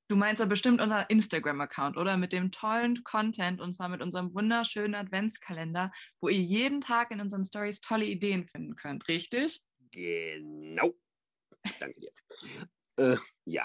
Du 0.09 0.17
meinst 0.17 0.41
doch 0.41 0.49
bestimmt 0.49 0.81
unser 0.81 1.09
Instagram-Account, 1.11 1.99
oder? 1.99 2.17
Mit 2.17 2.33
dem 2.33 2.51
tollen 2.51 3.05
Content 3.05 3.61
und 3.61 3.73
zwar 3.75 3.91
mit 3.91 4.01
unserem 4.01 4.35
wunderschönen 4.35 4.95
Adventskalender, 4.95 5.93
wo 6.21 6.29
ihr 6.29 6.41
jeden 6.41 6.81
Tag 6.81 7.11
in 7.11 7.21
unseren 7.21 7.45
Stories 7.45 7.81
tolle 7.81 8.07
Ideen 8.07 8.47
finden 8.47 8.75
könnt, 8.75 9.07
richtig? 9.09 9.61
Genau. 9.91 10.95
Danke 11.79 12.01
dir. 12.01 12.13
äh, 12.97 13.17
ja, 13.45 13.65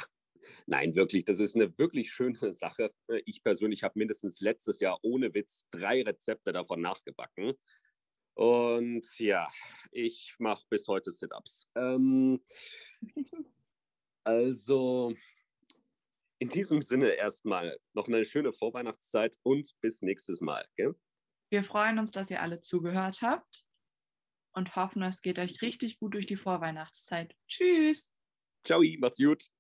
Nein, 0.66 0.96
wirklich, 0.96 1.26
das 1.26 1.40
ist 1.40 1.56
eine 1.56 1.78
wirklich 1.78 2.12
schöne 2.12 2.54
Sache. 2.54 2.94
Ich 3.26 3.44
persönlich 3.44 3.84
habe 3.84 3.98
mindestens 3.98 4.40
letztes 4.42 4.80
Jahr 4.80 5.00
ohne 5.02 5.34
Witz 5.34 5.66
drei 5.72 6.02
Rezepte 6.04 6.52
davon 6.52 6.82
nachgebacken. 6.82 7.54
Und 8.36 9.06
ja, 9.20 9.48
ich 9.92 10.36
mache 10.40 10.66
bis 10.70 10.88
heute 10.88 11.12
Sit-Ups. 11.12 11.68
Ähm, 11.76 12.42
also, 14.24 15.14
in 16.44 16.50
diesem 16.50 16.82
Sinne 16.82 17.12
erstmal 17.12 17.80
noch 17.94 18.10
eine 18.10 18.26
schöne 18.26 18.52
Vorweihnachtszeit 18.52 19.38
und 19.44 19.80
bis 19.80 20.02
nächstes 20.02 20.42
Mal. 20.42 20.68
Gell? 20.76 20.94
Wir 21.50 21.64
freuen 21.64 22.00
uns, 22.00 22.12
dass 22.12 22.30
ihr 22.30 22.42
alle 22.42 22.60
zugehört 22.60 23.22
habt 23.22 23.64
und 24.52 24.76
hoffen, 24.76 25.02
es 25.04 25.22
geht 25.22 25.40
euch 25.40 25.62
richtig 25.62 26.00
gut 26.00 26.16
durch 26.16 26.26
die 26.26 26.36
Vorweihnachtszeit. 26.36 27.34
Tschüss. 27.48 28.14
Ciao, 28.66 28.82
macht's 29.00 29.18
gut. 29.18 29.50